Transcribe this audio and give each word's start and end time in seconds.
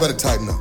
better 0.00 0.14
tighten 0.14 0.48
up. 0.48 0.60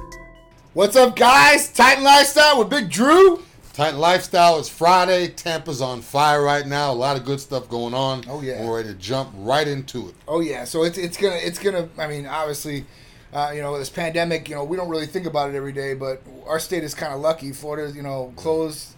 What's 0.73 0.95
up, 0.95 1.15
guys? 1.15 1.71
Titan 1.71 2.03
Lifestyle 2.03 2.59
with 2.59 2.69
Big 2.69 2.89
Drew. 2.89 3.41
Titan 3.73 3.99
Lifestyle. 3.99 4.59
It's 4.59 4.67
Friday. 4.67 5.29
Tampa's 5.29 5.81
on 5.81 6.01
fire 6.01 6.43
right 6.43 6.67
now. 6.67 6.91
A 6.91 6.93
lot 6.93 7.15
of 7.17 7.23
good 7.25 7.39
stuff 7.39 7.69
going 7.69 7.93
on. 7.93 8.23
Oh, 8.27 8.41
yeah. 8.41 8.65
We're 8.65 8.77
ready 8.77 8.89
to 8.89 8.95
jump 8.95 9.31
right 9.37 9.67
into 9.67 10.09
it. 10.09 10.15
Oh 10.27 10.41
yeah, 10.41 10.65
so 10.65 10.83
it's 10.83 10.97
it's 10.97 11.15
gonna 11.17 11.37
it's 11.37 11.57
gonna. 11.59 11.87
I 11.97 12.07
mean, 12.07 12.25
obviously, 12.25 12.85
uh, 13.33 13.51
you 13.55 13.61
know, 13.61 13.77
this 13.77 13.89
pandemic. 13.89 14.49
You 14.49 14.55
know, 14.55 14.63
we 14.65 14.75
don't 14.75 14.89
really 14.89 15.07
think 15.07 15.25
about 15.25 15.49
it 15.49 15.55
every 15.55 15.71
day, 15.73 15.93
but 15.93 16.21
our 16.45 16.59
state 16.59 16.83
is 16.83 16.93
kind 16.93 17.13
of 17.13 17.21
lucky. 17.21 17.51
Florida's 17.53 17.95
you 17.95 18.03
know 18.03 18.33
closed 18.35 18.89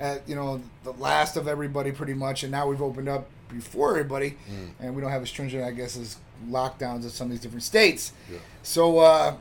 at 0.00 0.28
you 0.28 0.34
know 0.34 0.60
the 0.82 0.92
last 0.92 1.36
of 1.36 1.46
everybody 1.46 1.92
pretty 1.92 2.14
much, 2.14 2.42
and 2.42 2.50
now 2.50 2.66
we've 2.66 2.82
opened 2.82 3.08
up 3.08 3.28
before 3.48 3.90
everybody, 3.90 4.30
Mm. 4.50 4.70
and 4.80 4.94
we 4.96 5.00
don't 5.02 5.12
have 5.12 5.22
as 5.22 5.28
stringent, 5.28 5.62
I 5.62 5.70
guess, 5.70 5.96
as 5.96 6.16
lockdowns 6.48 7.04
as 7.04 7.14
some 7.14 7.28
of 7.28 7.30
these 7.30 7.40
different 7.40 7.62
states. 7.62 8.12
Yeah. 8.30 8.38
So 8.64 8.98
uh, 8.98 9.36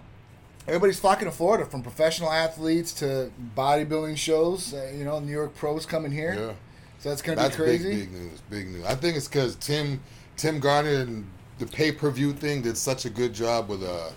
everybody's 0.67 0.99
flocking 0.99 1.25
to 1.25 1.31
Florida, 1.31 1.65
from 1.65 1.81
professional 1.81 2.31
athletes 2.31 2.93
to 2.93 3.31
bodybuilding 3.55 4.17
shows. 4.17 4.73
Uh, 4.73 4.91
you 4.95 5.03
know, 5.03 5.19
New 5.19 5.31
York 5.31 5.55
pros 5.55 5.85
coming 5.85 6.11
here. 6.11 6.33
Yeah. 6.33 6.53
So 6.99 7.09
that's 7.09 7.21
gonna 7.21 7.35
That's 7.35 7.57
be 7.57 7.63
crazy. 7.63 7.89
big, 7.89 7.99
big 7.99 8.11
news. 8.13 8.41
Big 8.49 8.67
news. 8.69 8.85
I 8.85 8.95
think 8.95 9.17
it's 9.17 9.27
because 9.27 9.55
Tim 9.57 9.99
Tim 10.37 10.59
Gardner 10.59 11.01
and 11.01 11.29
the 11.59 11.65
pay 11.67 11.91
per 11.91 12.09
view 12.09 12.31
thing 12.33 12.61
did 12.61 12.77
such 12.77 13.05
a 13.05 13.09
good 13.09 13.33
job 13.33 13.67
with 13.67 13.83
uh 13.83 14.09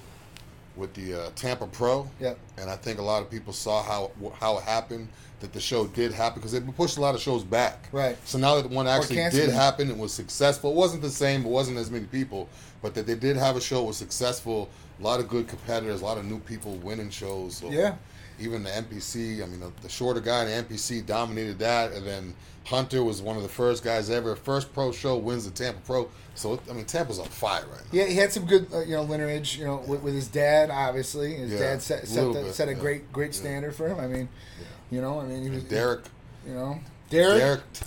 with 0.76 0.94
the 0.94 1.14
uh, 1.14 1.30
Tampa 1.34 1.66
Pro. 1.66 2.08
Yep. 2.20 2.38
And 2.58 2.70
I 2.70 2.76
think 2.76 2.98
a 2.98 3.02
lot 3.02 3.22
of 3.22 3.30
people 3.30 3.52
saw 3.52 3.82
how 3.82 4.12
how 4.38 4.58
it 4.58 4.64
happened 4.64 5.08
that 5.40 5.52
the 5.52 5.60
show 5.60 5.86
did 5.88 6.12
happen 6.12 6.38
because 6.38 6.52
they 6.52 6.60
pushed 6.60 6.96
a 6.96 7.00
lot 7.00 7.14
of 7.14 7.20
shows 7.20 7.44
back. 7.44 7.88
Right. 7.92 8.16
So 8.24 8.38
now 8.38 8.60
that 8.60 8.70
one 8.70 8.86
actually 8.86 9.16
did 9.30 9.50
happen, 9.50 9.90
it 9.90 9.96
was 9.96 10.12
successful. 10.12 10.70
It 10.70 10.76
wasn't 10.76 11.02
the 11.02 11.10
same. 11.10 11.44
It 11.44 11.48
wasn't 11.48 11.78
as 11.78 11.90
many 11.90 12.06
people, 12.06 12.48
but 12.82 12.94
that 12.94 13.06
they 13.06 13.16
did 13.16 13.36
have 13.36 13.56
a 13.56 13.60
show 13.60 13.82
was 13.84 13.96
successful. 13.96 14.70
A 14.98 15.02
lot 15.02 15.20
of 15.20 15.28
good 15.28 15.46
competitors. 15.48 16.00
A 16.00 16.04
lot 16.04 16.18
of 16.18 16.24
new 16.24 16.38
people 16.40 16.74
winning 16.76 17.10
shows. 17.10 17.56
So 17.58 17.70
Yeah. 17.70 17.96
Even 18.38 18.62
the 18.62 18.70
NPC. 18.70 19.42
I 19.42 19.46
mean, 19.46 19.60
the, 19.60 19.72
the 19.82 19.88
shorter 19.88 20.20
guy 20.20 20.44
in 20.44 20.66
the 20.68 20.74
NPC 20.74 21.06
dominated 21.06 21.58
that, 21.60 21.92
and 21.92 22.06
then 22.06 22.34
Hunter 22.64 23.02
was 23.02 23.22
one 23.22 23.36
of 23.38 23.42
the 23.42 23.48
first 23.48 23.82
guys 23.82 24.10
ever. 24.10 24.36
First 24.36 24.74
pro 24.74 24.92
show 24.92 25.16
wins 25.16 25.46
the 25.46 25.50
Tampa 25.52 25.80
Pro. 25.86 26.10
So 26.34 26.60
I 26.68 26.74
mean, 26.74 26.84
Tampa's 26.84 27.18
on 27.18 27.26
fire 27.28 27.62
right 27.62 27.80
now. 27.80 27.86
Yeah, 27.92 28.04
he 28.04 28.14
had 28.16 28.32
some 28.34 28.44
good, 28.44 28.66
uh, 28.74 28.80
you 28.80 28.94
know, 28.94 29.04
lineage. 29.04 29.56
You 29.56 29.64
know, 29.64 29.76
with, 29.86 30.02
with 30.02 30.12
his 30.14 30.28
dad, 30.28 30.68
obviously, 30.70 31.32
his 31.34 31.52
Yeah, 31.52 31.58
dad 31.60 31.82
set 31.82 32.02
a 32.02 32.06
set, 32.06 32.24
the, 32.26 32.32
bit, 32.42 32.54
set 32.54 32.68
a 32.68 32.72
yeah. 32.74 32.78
great 32.78 33.10
great 33.12 33.32
Yeah. 33.32 33.40
standard 33.40 33.74
for 33.74 33.88
him. 33.88 33.98
I 33.98 34.06
mean, 34.06 34.28
you 34.90 35.00
know, 35.00 35.18
I 35.20 35.24
mean, 35.24 35.42
he 35.42 35.48
was 35.48 35.60
And 35.60 35.68
Derek. 35.70 36.04
You 36.46 36.52
know, 36.54 36.80
Derek, 37.08 37.38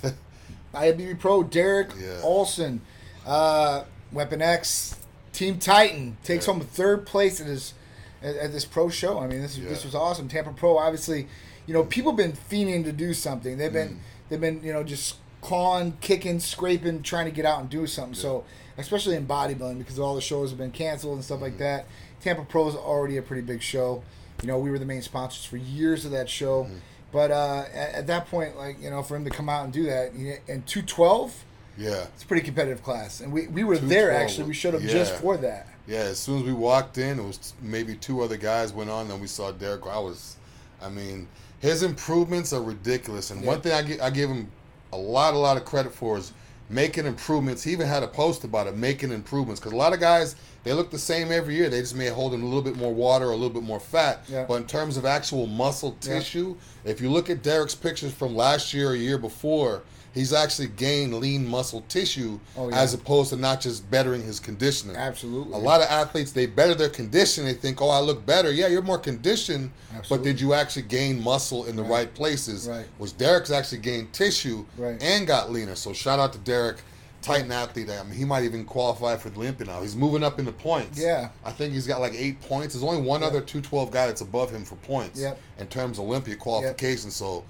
Derek. 0.01 0.15
IFBB 0.73 1.19
Pro, 1.19 1.43
Derek. 1.43 1.89
Olson, 2.23 2.81
uh, 3.25 3.83
Weapon 4.11 4.41
X, 4.41 4.95
Team 5.39 5.57
Titan 5.57 6.17
takes 6.23 6.45
home 6.45 6.59
third 6.59 7.05
place 7.05 7.39
at 7.39 7.47
his 7.47 7.73
at, 8.21 8.51
this 8.51 8.65
pro 8.65 8.89
show. 8.89 9.19
I 9.19 9.27
mean, 9.27 9.41
this 9.41 9.55
this 9.55 9.85
was 9.85 9.95
awesome. 9.95 10.27
Tampa 10.27 10.51
Pro, 10.51 10.77
obviously, 10.77 11.29
you 11.65 11.73
know, 11.73 11.85
people 11.85 12.11
have 12.11 12.17
been 12.17 12.33
fiending 12.33 12.83
to 12.83 12.91
do 12.91 13.13
something. 13.13 13.57
They've 13.57 13.71
been 13.71 13.89
Mm. 13.89 13.97
they've 14.27 14.41
been 14.41 14.61
you 14.61 14.73
know 14.73 14.83
just 14.83 15.15
clawing, 15.41 15.93
kicking, 16.01 16.41
scraping, 16.41 17.01
trying 17.03 17.23
to 17.23 17.31
get 17.31 17.45
out 17.45 17.61
and 17.61 17.69
do 17.69 17.87
something. 17.87 18.15
So 18.15 18.43
especially 18.77 19.15
in 19.15 19.25
bodybuilding 19.25 19.77
because 19.77 19.97
all 19.97 20.13
the 20.13 20.19
shows 20.21 20.49
have 20.49 20.59
been 20.59 20.71
canceled 20.71 21.15
and 21.15 21.23
stuff 21.23 21.39
like 21.41 21.53
Mm-hmm. 21.53 21.59
that. 21.63 21.85
Tampa 22.21 22.43
Pro 22.43 22.67
is 22.67 22.75
already 22.75 23.15
a 23.15 23.21
pretty 23.21 23.41
big 23.41 23.61
show. 23.61 24.03
You 24.41 24.49
know, 24.49 24.59
we 24.59 24.69
were 24.69 24.77
the 24.79 24.85
main 24.85 25.01
sponsors 25.01 25.45
for 25.45 25.55
years 25.55 26.03
of 26.03 26.11
that 26.11 26.29
show. 26.29 26.65
Mm-hmm. 26.65 26.75
But 27.13 27.31
uh, 27.31 27.63
at, 27.73 27.93
at 27.95 28.07
that 28.07 28.27
point, 28.27 28.57
like 28.57 28.81
you 28.81 28.89
know, 28.89 29.03
for 29.03 29.15
him 29.15 29.23
to 29.23 29.31
come 29.31 29.47
out 29.47 29.63
and 29.63 29.71
do 29.71 29.83
that, 29.85 30.11
and 30.49 30.67
two 30.67 30.81
twelve, 30.81 31.45
yeah. 31.79 32.05
it's 32.13 32.23
a 32.23 32.27
pretty 32.27 32.43
competitive 32.45 32.83
class, 32.83 33.21
and 33.21 33.31
we, 33.31 33.47
we 33.47 33.63
were 33.63 33.77
there 33.77 34.11
actually. 34.11 34.47
We 34.47 34.53
showed 34.53 34.75
up 34.75 34.81
just 34.81 35.15
for 35.15 35.37
that. 35.37 35.67
Yeah, 35.87 35.99
as 36.01 36.19
soon 36.19 36.39
as 36.39 36.43
we 36.43 36.53
walked 36.53 36.99
in, 36.99 37.17
it 37.19 37.23
was 37.23 37.53
maybe 37.63 37.95
two 37.95 38.21
other 38.21 38.37
guys 38.37 38.71
went 38.71 38.91
on, 38.91 39.07
then 39.07 39.19
we 39.19 39.25
saw 39.27 39.51
Derek. 39.51 39.87
I 39.87 39.97
was, 39.97 40.35
I 40.83 40.89
mean, 40.89 41.27
his 41.59 41.81
improvements 41.81 42.53
are 42.53 42.61
ridiculous. 42.61 43.31
And 43.31 43.43
one 43.43 43.61
thing 43.61 43.71
I, 43.73 43.81
gi- 43.81 43.99
I 43.99 44.11
give 44.11 44.29
him 44.29 44.51
a 44.93 44.97
lot, 44.97 45.33
a 45.33 45.37
lot 45.37 45.57
of 45.57 45.65
credit 45.65 45.91
for 45.91 46.17
is 46.19 46.31
making 46.69 47.07
improvements. 47.07 47.63
He 47.63 47.71
even 47.71 47.87
had 47.87 48.03
a 48.03 48.07
post 48.07 48.43
about 48.43 48.67
it, 48.67 48.77
making 48.77 49.11
improvements. 49.11 49.59
Because 49.59 49.73
a 49.73 49.75
lot 49.75 49.93
of 49.93 49.99
guys, 49.99 50.35
they 50.63 50.73
look 50.73 50.91
the 50.91 50.99
same 50.99 51.31
every 51.31 51.55
year. 51.55 51.69
They 51.69 51.79
just 51.81 51.95
may 51.95 52.09
hold 52.09 52.35
in 52.35 52.41
a 52.41 52.45
little 52.45 52.61
bit 52.61 52.75
more 52.75 52.93
water 52.93 53.25
or 53.25 53.31
a 53.31 53.35
little 53.35 53.49
bit 53.49 53.63
more 53.63 53.79
fat. 53.79 54.23
Yeah. 54.27 54.45
But 54.47 54.55
in 54.55 54.67
terms 54.67 54.95
of 54.95 55.05
actual 55.05 55.47
muscle 55.47 55.97
Yeah. 56.03 56.19
tissue, 56.19 56.55
if 56.85 57.01
you 57.01 57.09
look 57.09 57.31
at 57.31 57.41
Derek's 57.41 57.73
pictures 57.75 58.13
from 58.13 58.35
last 58.35 58.73
year 58.75 58.91
or 58.91 58.95
year 58.95 59.17
before, 59.17 59.81
he's 60.13 60.33
actually 60.33 60.67
gained 60.67 61.13
lean 61.19 61.47
muscle 61.47 61.83
tissue 61.87 62.39
Oh, 62.57 62.69
yeah. 62.69 62.79
as 62.79 62.93
opposed 62.93 63.29
to 63.29 63.35
not 63.35 63.61
just 63.61 63.89
bettering 63.91 64.21
his 64.23 64.39
conditioning. 64.39 64.95
Absolutely. 64.95 65.53
A 65.53 65.57
lot 65.57 65.81
of 65.81 65.87
athletes 65.89 66.31
they 66.31 66.45
better 66.45 66.73
their 66.75 66.89
condition. 66.89 67.45
They 67.45 67.53
think, 67.53 67.81
"Oh, 67.81 67.89
I 67.89 67.99
look 67.99 68.25
better." 68.25 68.51
Yeah, 68.51 68.67
you're 68.67 68.81
more 68.81 68.97
conditioned, 68.97 69.71
Absolutely. 69.95 70.17
but 70.17 70.23
did 70.23 70.41
you 70.41 70.53
actually 70.53 70.83
gain 70.83 71.21
muscle 71.23 71.65
in 71.65 71.75
the 71.75 71.83
Right. 71.83 71.89
right, 71.91 72.13
places? 72.13 72.67
Right. 72.67 72.85
Was 72.97 73.11
Derek's 73.11 73.51
actually 73.51 73.79
gained 73.79 74.11
tissue 74.13 74.65
Right. 74.77 75.01
and 75.01 75.25
got 75.27 75.51
leaner? 75.51 75.75
So 75.75 75.93
shout 75.93 76.19
out 76.19 76.33
to 76.33 76.39
Derek, 76.39 76.77
Titan 77.21 77.51
athlete. 77.51 77.89
I 77.89 78.01
mean, 78.03 78.17
he 78.17 78.23
might 78.23 78.45
even 78.45 78.63
qualify 78.63 79.17
for 79.17 79.29
the 79.29 79.35
Olympia 79.37 79.67
now. 79.67 79.81
He's 79.81 79.95
moving 79.95 80.23
up 80.23 80.39
in 80.39 80.45
the 80.45 80.53
points. 80.53 80.97
Yeah. 80.97 81.29
I 81.43 81.51
think 81.51 81.73
he's 81.73 81.85
got 81.85 81.99
like 81.99 82.13
eight 82.15 82.39
points. 82.41 82.73
There's 82.73 82.83
only 82.83 83.01
one 83.01 83.21
Yeah. 83.21 83.27
other 83.27 83.41
212 83.41 83.91
guy 83.91 84.07
that's 84.07 84.21
above 84.21 84.51
him 84.51 84.63
for 84.63 84.75
points 84.77 85.19
Yep. 85.19 85.37
in 85.59 85.67
terms 85.67 85.97
of 85.99 86.05
Olympia 86.05 86.35
qualification. 86.37 87.11
So. 87.11 87.43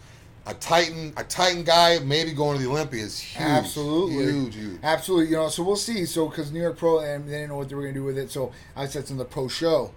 A 0.50 0.54
Titan, 0.56 1.14
a 1.16 1.24
Titan 1.24 1.64
guy, 1.64 2.00
maybe 2.00 2.34
going 2.34 2.58
to 2.58 2.64
the 2.64 2.70
Olympia 2.70 3.04
is 3.04 3.20
huge. 3.20 3.42
Absolutely. 3.42 4.24
huge, 4.26 4.56
huge. 4.56 4.80
Absolutely, 4.82 5.28
you 5.28 5.36
know. 5.38 5.48
So 5.50 5.62
we'll 5.64 5.76
see. 5.76 6.06
So 6.06 6.28
because 6.28 6.52
New 6.52 6.60
York 6.62 6.78
Pro 6.78 7.00
and 7.00 7.28
they 7.28 7.34
didn't 7.34 7.50
know 7.50 7.58
what 7.58 7.70
they 7.70 7.76
were 7.76 7.84
going 7.84 7.94
to 7.94 8.00
do 8.00 8.04
with 8.04 8.18
it, 8.18 8.32
so 8.32 8.52
I 8.76 8.88
said 8.88 9.04
it's 9.04 9.12
in 9.12 9.18
the 9.18 9.26
pro 9.26 9.48
show. 9.48 9.92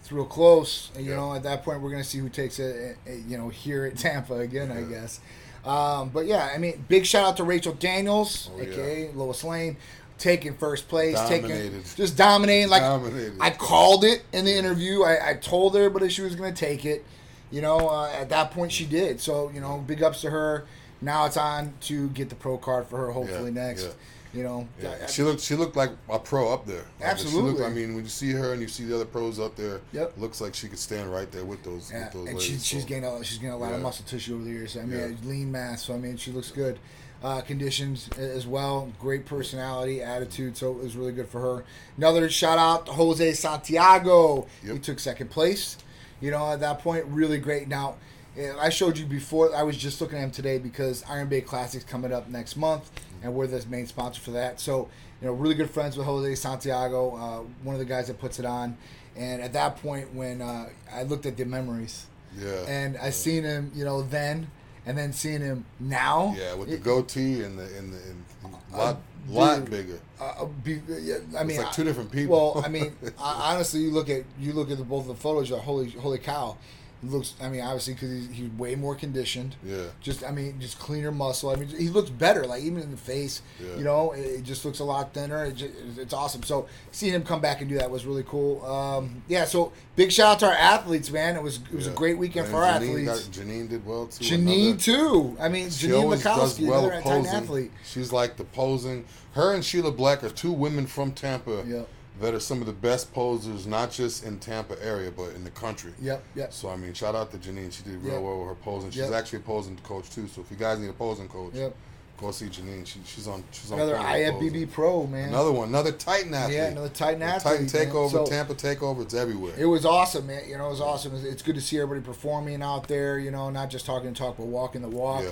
It's 0.00 0.12
real 0.12 0.24
close, 0.24 0.90
and 0.94 1.04
you. 1.04 1.10
Yeah. 1.10 1.16
know 1.16 1.34
at 1.34 1.42
that 1.42 1.64
point 1.64 1.80
we're 1.80 1.90
going 1.90 2.02
to 2.02 2.08
see 2.08 2.18
who 2.18 2.28
takes 2.28 2.58
it. 2.60 2.96
uh, 3.06 3.10
You 3.26 3.36
know 3.36 3.48
here 3.48 3.84
at 3.84 3.96
Tampa 3.98 4.34
again, 4.38 4.70
I 4.70 4.82
guess. 4.82 5.20
Um, 5.64 6.08
but 6.10 6.24
yeah, 6.26 6.50
I 6.54 6.58
mean, 6.58 6.84
big 6.88 7.04
shout 7.04 7.24
out 7.26 7.36
to 7.38 7.44
Rachel 7.44 7.74
Daniels, 7.74 8.48
Oh, 8.54 8.62
yeah. 8.62 9.08
Lois 9.14 9.44
Lane, 9.44 9.76
taking 10.18 10.54
first 10.56 10.88
place, 10.88 11.18
taking 11.28 11.82
just 11.96 12.16
dominating. 12.16 12.70
Like 12.70 12.80
Dominated. 12.82 13.34
I 13.40 13.50
called 13.50 14.04
it 14.04 14.22
in 14.32 14.44
the 14.46 14.54
interview. 14.54 15.02
I, 15.02 15.30
I 15.30 15.34
told 15.34 15.76
everybody 15.76 16.08
she 16.08 16.22
was 16.22 16.34
going 16.34 16.54
to 16.54 16.58
take 16.58 16.84
it. 16.86 17.04
You 17.50 17.60
know, 17.62 17.88
uh, 17.88 18.10
at 18.12 18.28
that 18.30 18.50
point 18.52 18.72
she 18.72 18.84
did. 18.86 19.20
So 19.20 19.50
you 19.52 19.60
know, 19.60 19.78
big 19.86 20.02
ups 20.02 20.20
to 20.22 20.30
her. 20.30 20.66
Now 21.02 21.24
it's 21.26 21.36
on 21.36 21.72
to 21.82 22.08
get 22.10 22.28
the 22.28 22.34
pro 22.34 22.58
card 22.58 22.86
for 22.86 22.98
her. 22.98 23.10
Hopefully 23.10 23.50
Yeah, 23.52 23.66
next. 23.66 23.84
yeah. 23.84 23.90
You 24.32 24.44
know, 24.44 24.68
Yeah, 24.80 24.94
I- 25.02 25.06
she 25.06 25.22
looked. 25.24 25.40
She 25.40 25.56
looked 25.56 25.74
like 25.74 25.90
a 26.08 26.18
pro 26.18 26.52
up 26.52 26.64
there. 26.64 26.76
Like, 26.76 26.84
she 27.00 27.04
Absolutely. 27.24 27.50
looked- 27.52 27.64
I 27.64 27.68
mean, 27.70 27.94
when 27.96 28.04
you 28.04 28.10
see 28.10 28.30
her 28.30 28.52
and 28.52 28.62
you 28.62 28.68
see 28.68 28.84
the 28.84 28.94
other 28.94 29.04
pros 29.06 29.40
up 29.40 29.56
there, 29.56 29.80
Yep. 29.92 30.12
looks 30.18 30.40
like 30.40 30.54
she 30.54 30.68
could 30.68 30.78
stand 30.78 31.12
right 31.12 31.28
there 31.32 31.44
with 31.44 31.64
those. 31.64 31.90
Yeah, 31.90 32.04
with 32.04 32.12
those 32.12 32.28
and 32.28 32.38
ladies, 32.38 32.64
she, 32.64 32.76
she's 32.76 32.82
so. 32.82 32.88
gained 32.88 33.04
a, 33.04 33.24
she's 33.24 33.38
gained 33.38 33.54
a 33.54 33.56
lot 33.56 33.72
of 33.72 33.80
muscle 33.80 34.04
tissue 34.06 34.36
over 34.36 34.44
the 34.44 34.50
years. 34.50 34.76
I 34.76 34.82
mean, 34.82 35.18
lean 35.24 35.50
mass. 35.50 35.82
So 35.82 35.94
I 35.94 35.98
mean, 35.98 36.16
she 36.16 36.30
looks 36.30 36.52
good. 36.52 36.78
Uh, 37.24 37.40
conditions 37.40 38.08
as 38.18 38.46
well. 38.46 38.92
Great 39.00 39.26
personality, 39.26 40.00
attitude. 40.00 40.56
So 40.56 40.70
it 40.70 40.82
was 40.82 40.96
really 40.96 41.12
good 41.12 41.28
for 41.28 41.40
her. 41.40 41.64
Another 41.98 42.30
shout 42.30 42.58
out 42.58 42.86
to 42.86 42.92
Jose 42.92 43.32
Santiago. 43.34 44.46
Yep. 44.64 44.72
He 44.74 44.78
took 44.78 44.98
second 45.00 45.30
place. 45.30 45.76
You 46.20 46.30
know, 46.30 46.52
at 46.52 46.60
that 46.60 46.80
point, 46.80 47.04
really 47.06 47.38
great. 47.38 47.68
Now, 47.68 47.96
eh, 48.36 48.52
I 48.58 48.68
showed 48.68 48.98
you 48.98 49.06
before. 49.06 49.54
I 49.54 49.62
was 49.62 49.76
just 49.76 50.00
looking 50.00 50.18
at 50.18 50.24
him 50.24 50.30
today 50.30 50.58
because 50.58 51.02
Iron 51.08 51.28
Bay 51.28 51.40
Classics 51.40 51.84
coming 51.84 52.12
up 52.12 52.28
next 52.28 52.56
month, 52.56 52.90
and 53.22 53.34
we're 53.34 53.46
the 53.46 53.64
main 53.68 53.86
sponsor 53.86 54.20
for 54.20 54.30
that. 54.32 54.60
So, 54.60 54.88
you 55.20 55.26
know, 55.26 55.32
really 55.32 55.54
good 55.54 55.70
friends 55.70 55.96
with 55.96 56.06
Jose 56.06 56.34
Santiago, 56.36 57.16
uh, 57.16 57.38
one 57.62 57.74
of 57.74 57.78
the 57.78 57.84
guys 57.86 58.06
that 58.08 58.18
puts 58.18 58.38
it 58.38 58.44
on. 58.44 58.76
And 59.16 59.42
at 59.42 59.52
that 59.54 59.76
point, 59.82 60.14
when 60.14 60.40
uh, 60.40 60.68
I 60.92 61.02
looked 61.02 61.26
at 61.26 61.36
the 61.36 61.44
memories, 61.44 62.06
Yeah. 62.38 62.64
and 62.68 62.96
I 62.98 63.10
seen 63.10 63.42
him, 63.44 63.72
you 63.74 63.84
know, 63.84 64.02
then, 64.02 64.50
and 64.86 64.96
then 64.96 65.12
seeing 65.12 65.40
him 65.40 65.64
now. 65.78 66.34
yeah, 66.36 66.54
with 66.54 66.68
the 66.68 66.74
it- 66.74 66.82
goatee 66.82 67.42
and 67.42 67.58
the 67.58 67.64
and 67.76 67.92
the 67.92 67.98
and 67.98 68.24
uh, 68.44 68.48
a 68.48 68.74
uh, 68.74 68.78
lot 68.78 68.96
dude, 69.26 69.34
lot 69.34 69.70
bigger. 69.70 70.00
Uh, 70.20 70.24
uh, 70.40 70.44
be, 70.44 70.80
yeah, 70.88 71.16
I 71.38 71.44
mean, 71.44 71.56
it's 71.56 71.64
like 71.64 71.72
two 71.72 71.84
different 71.84 72.10
people. 72.10 72.54
Well, 72.54 72.64
I 72.64 72.68
mean, 72.68 72.94
I, 73.18 73.54
honestly, 73.54 73.80
you 73.80 73.90
look 73.90 74.08
at 74.08 74.24
you 74.38 74.52
look 74.52 74.70
at 74.70 74.78
the, 74.78 74.84
both 74.84 75.06
the 75.06 75.14
photos. 75.14 75.48
You're 75.48 75.58
like, 75.58 75.66
holy, 75.66 75.90
holy 75.90 76.18
cow! 76.18 76.56
Looks. 77.02 77.32
I 77.40 77.48
mean, 77.48 77.62
obviously, 77.62 77.94
because 77.94 78.10
he's, 78.10 78.28
he's 78.30 78.50
way 78.58 78.74
more 78.74 78.94
conditioned. 78.94 79.56
Yeah. 79.64 79.84
Just, 80.02 80.22
I 80.22 80.32
mean, 80.32 80.60
just 80.60 80.78
cleaner 80.78 81.10
muscle. 81.10 81.48
I 81.48 81.56
mean, 81.56 81.68
he 81.68 81.88
looks 81.88 82.10
better. 82.10 82.44
Like 82.46 82.62
even 82.62 82.82
in 82.82 82.90
the 82.90 82.96
face, 82.98 83.40
Yeah. 83.58 83.76
you 83.78 83.84
know, 83.84 84.12
it, 84.12 84.20
it 84.20 84.42
just 84.42 84.66
looks 84.66 84.80
a 84.80 84.84
lot 84.84 85.14
thinner. 85.14 85.46
It 85.46 85.56
just, 85.56 85.72
it's 85.96 86.12
awesome. 86.12 86.42
So 86.42 86.68
seeing 86.92 87.14
him 87.14 87.22
come 87.22 87.40
back 87.40 87.60
and 87.62 87.70
do 87.70 87.78
that 87.78 87.90
was 87.90 88.04
really 88.04 88.24
cool. 88.24 88.62
Um, 88.66 89.22
yeah. 89.28 89.46
So 89.46 89.72
big 89.96 90.12
shout 90.12 90.32
out 90.34 90.38
to 90.40 90.46
our 90.48 90.52
athletes, 90.52 91.10
man. 91.10 91.36
It 91.36 91.42
was 91.42 91.56
it 91.56 91.74
was 91.74 91.86
a 91.86 91.90
great 91.92 92.18
weekend 92.18 92.46
And 92.46 92.54
for 92.54 92.62
our 92.64 92.78
Janine 92.80 93.06
athletes. 93.06 93.28
got- 93.28 93.44
Janine 93.46 93.68
did 93.70 93.86
well 93.86 94.06
too. 94.06 94.24
Janine 94.24 94.66
another- 94.66 94.78
too. 94.78 95.36
I 95.40 95.48
mean, 95.48 95.68
Janine 95.68 96.22
does 96.22 96.58
Mikowski, 96.58 96.68
well 96.68 96.90
another 96.90 97.28
athlete. 97.28 97.70
She's 97.84 98.12
like 98.12 98.36
the 98.36 98.44
posing. 98.44 99.06
Her 99.32 99.54
and 99.54 99.64
Sheila 99.64 99.92
Black 99.92 100.22
are 100.22 100.28
two 100.28 100.52
women 100.52 100.86
from 100.86 101.12
Tampa 101.12 101.64
Yep. 101.66 101.88
That 102.20 102.34
are 102.34 102.40
some 102.40 102.60
of 102.60 102.66
the 102.66 102.72
best 102.72 103.12
posers, 103.12 103.66
not 103.66 103.90
just 103.90 104.24
in 104.24 104.38
Tampa 104.38 104.76
area, 104.84 105.10
but 105.10 105.34
in 105.34 105.42
the 105.44 105.50
country. 105.50 105.92
Yep. 106.00 106.22
Yep. 106.36 106.52
So 106.52 106.68
I 106.68 106.76
mean, 106.76 106.92
shout 106.92 107.14
out 107.14 107.30
to 107.32 107.38
Janine. 107.38 107.72
She 107.72 107.82
did 107.82 108.02
real 108.02 108.14
Yep. 108.14 108.22
well 108.22 108.38
with 108.40 108.48
her 108.48 108.54
posing. 108.56 108.90
She's 108.90 109.00
Yep. 109.02 109.12
actually 109.12 109.38
a 109.38 109.42
posing 109.42 109.76
coach 109.78 110.10
too. 110.10 110.28
So 110.28 110.40
if 110.42 110.50
you 110.50 110.56
guys 110.56 110.78
need 110.78 110.90
a 110.90 110.92
posing 110.94 111.28
coach, 111.28 111.54
Yep. 111.54 111.74
Go 112.20 112.30
see 112.32 112.48
Janine. 112.48 112.84
She, 112.86 113.00
she's 113.06 113.26
on. 113.26 113.42
She's 113.50 113.72
on. 113.72 113.78
Another 113.80 113.94
with 113.96 114.02
IFBB. 114.06 114.66
Pro, 114.70 115.06
man. 115.06 115.30
Another 115.30 115.52
one. 115.52 115.68
Another 115.68 115.90
Titan 115.90 116.34
athlete. 116.34 116.58
Yeah, 116.58 116.66
another 116.66 116.90
Titan 116.90 117.22
athlete, 117.22 117.66
Titan 117.70 117.90
takeover. 117.90 118.10
So- 118.10 118.26
Tampa 118.26 118.52
takeover. 118.54 119.00
It's 119.00 119.14
everywhere. 119.14 119.54
It 119.56 119.64
was 119.64 119.86
awesome, 119.86 120.26
man. 120.26 120.46
You 120.46 120.58
know, 120.58 120.66
it 120.66 120.70
was 120.72 120.82
awesome. 120.82 121.14
It's- 121.14 121.32
It's 121.32 121.40
good 121.40 121.54
to 121.54 121.62
see 121.62 121.80
everybody 121.80 122.04
performing 122.06 122.62
out 122.62 122.88
there. 122.88 123.18
You 123.18 123.30
know, 123.30 123.48
not 123.48 123.70
just 123.70 123.86
talking 123.86 124.10
the 124.10 124.14
talk, 124.14 124.36
but 124.36 124.44
walking 124.48 124.82
the 124.82 124.88
walk. 124.90 125.22
Yeah. 125.22 125.30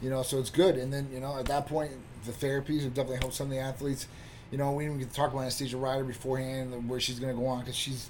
You 0.00 0.10
know, 0.10 0.22
so 0.22 0.38
it's 0.38 0.50
good. 0.50 0.76
And 0.76 0.92
then 0.92 1.08
you 1.12 1.18
know, 1.18 1.36
at 1.36 1.46
that 1.46 1.66
point, 1.66 1.90
the 2.24 2.30
therapies 2.30 2.84
have 2.84 2.94
definitely 2.94 3.18
helped 3.18 3.34
some 3.34 3.46
of 3.48 3.50
the 3.54 3.58
athletes. 3.58 4.06
You 4.50 4.58
know, 4.58 4.72
we 4.72 4.84
didn't 4.84 4.98
get 4.98 5.10
to 5.10 5.14
talk 5.14 5.30
about 5.30 5.42
Anastasia 5.42 5.76
Ryder 5.76 6.04
beforehand, 6.04 6.88
where 6.88 7.00
she's 7.00 7.18
going 7.18 7.34
to 7.34 7.40
go 7.40 7.46
on 7.48 7.60
because 7.60 7.76
she's. 7.76 8.08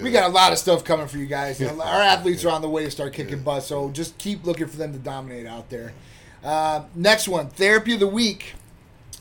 We 0.00 0.12
got 0.12 0.24
a 0.30 0.32
lot 0.32 0.52
of 0.52 0.58
stuff 0.58 0.84
coming 0.84 1.08
for 1.08 1.18
you 1.18 1.26
guys. 1.26 1.60
Our 1.60 1.78
athletes 1.80 2.44
are 2.44 2.50
on 2.50 2.62
the 2.62 2.68
way 2.68 2.84
to 2.84 2.90
start 2.92 3.12
kicking 3.12 3.38
Yeah. 3.38 3.42
butt, 3.42 3.62
so 3.64 3.90
just 3.90 4.16
keep 4.18 4.44
looking 4.44 4.68
for 4.68 4.76
them 4.76 4.92
to 4.92 4.98
dominate 5.00 5.46
out 5.46 5.68
there. 5.68 5.92
Uh, 6.44 6.84
next 6.94 7.26
one, 7.26 7.48
therapy 7.48 7.94
of 7.94 8.00
the 8.00 8.06
week. 8.06 8.54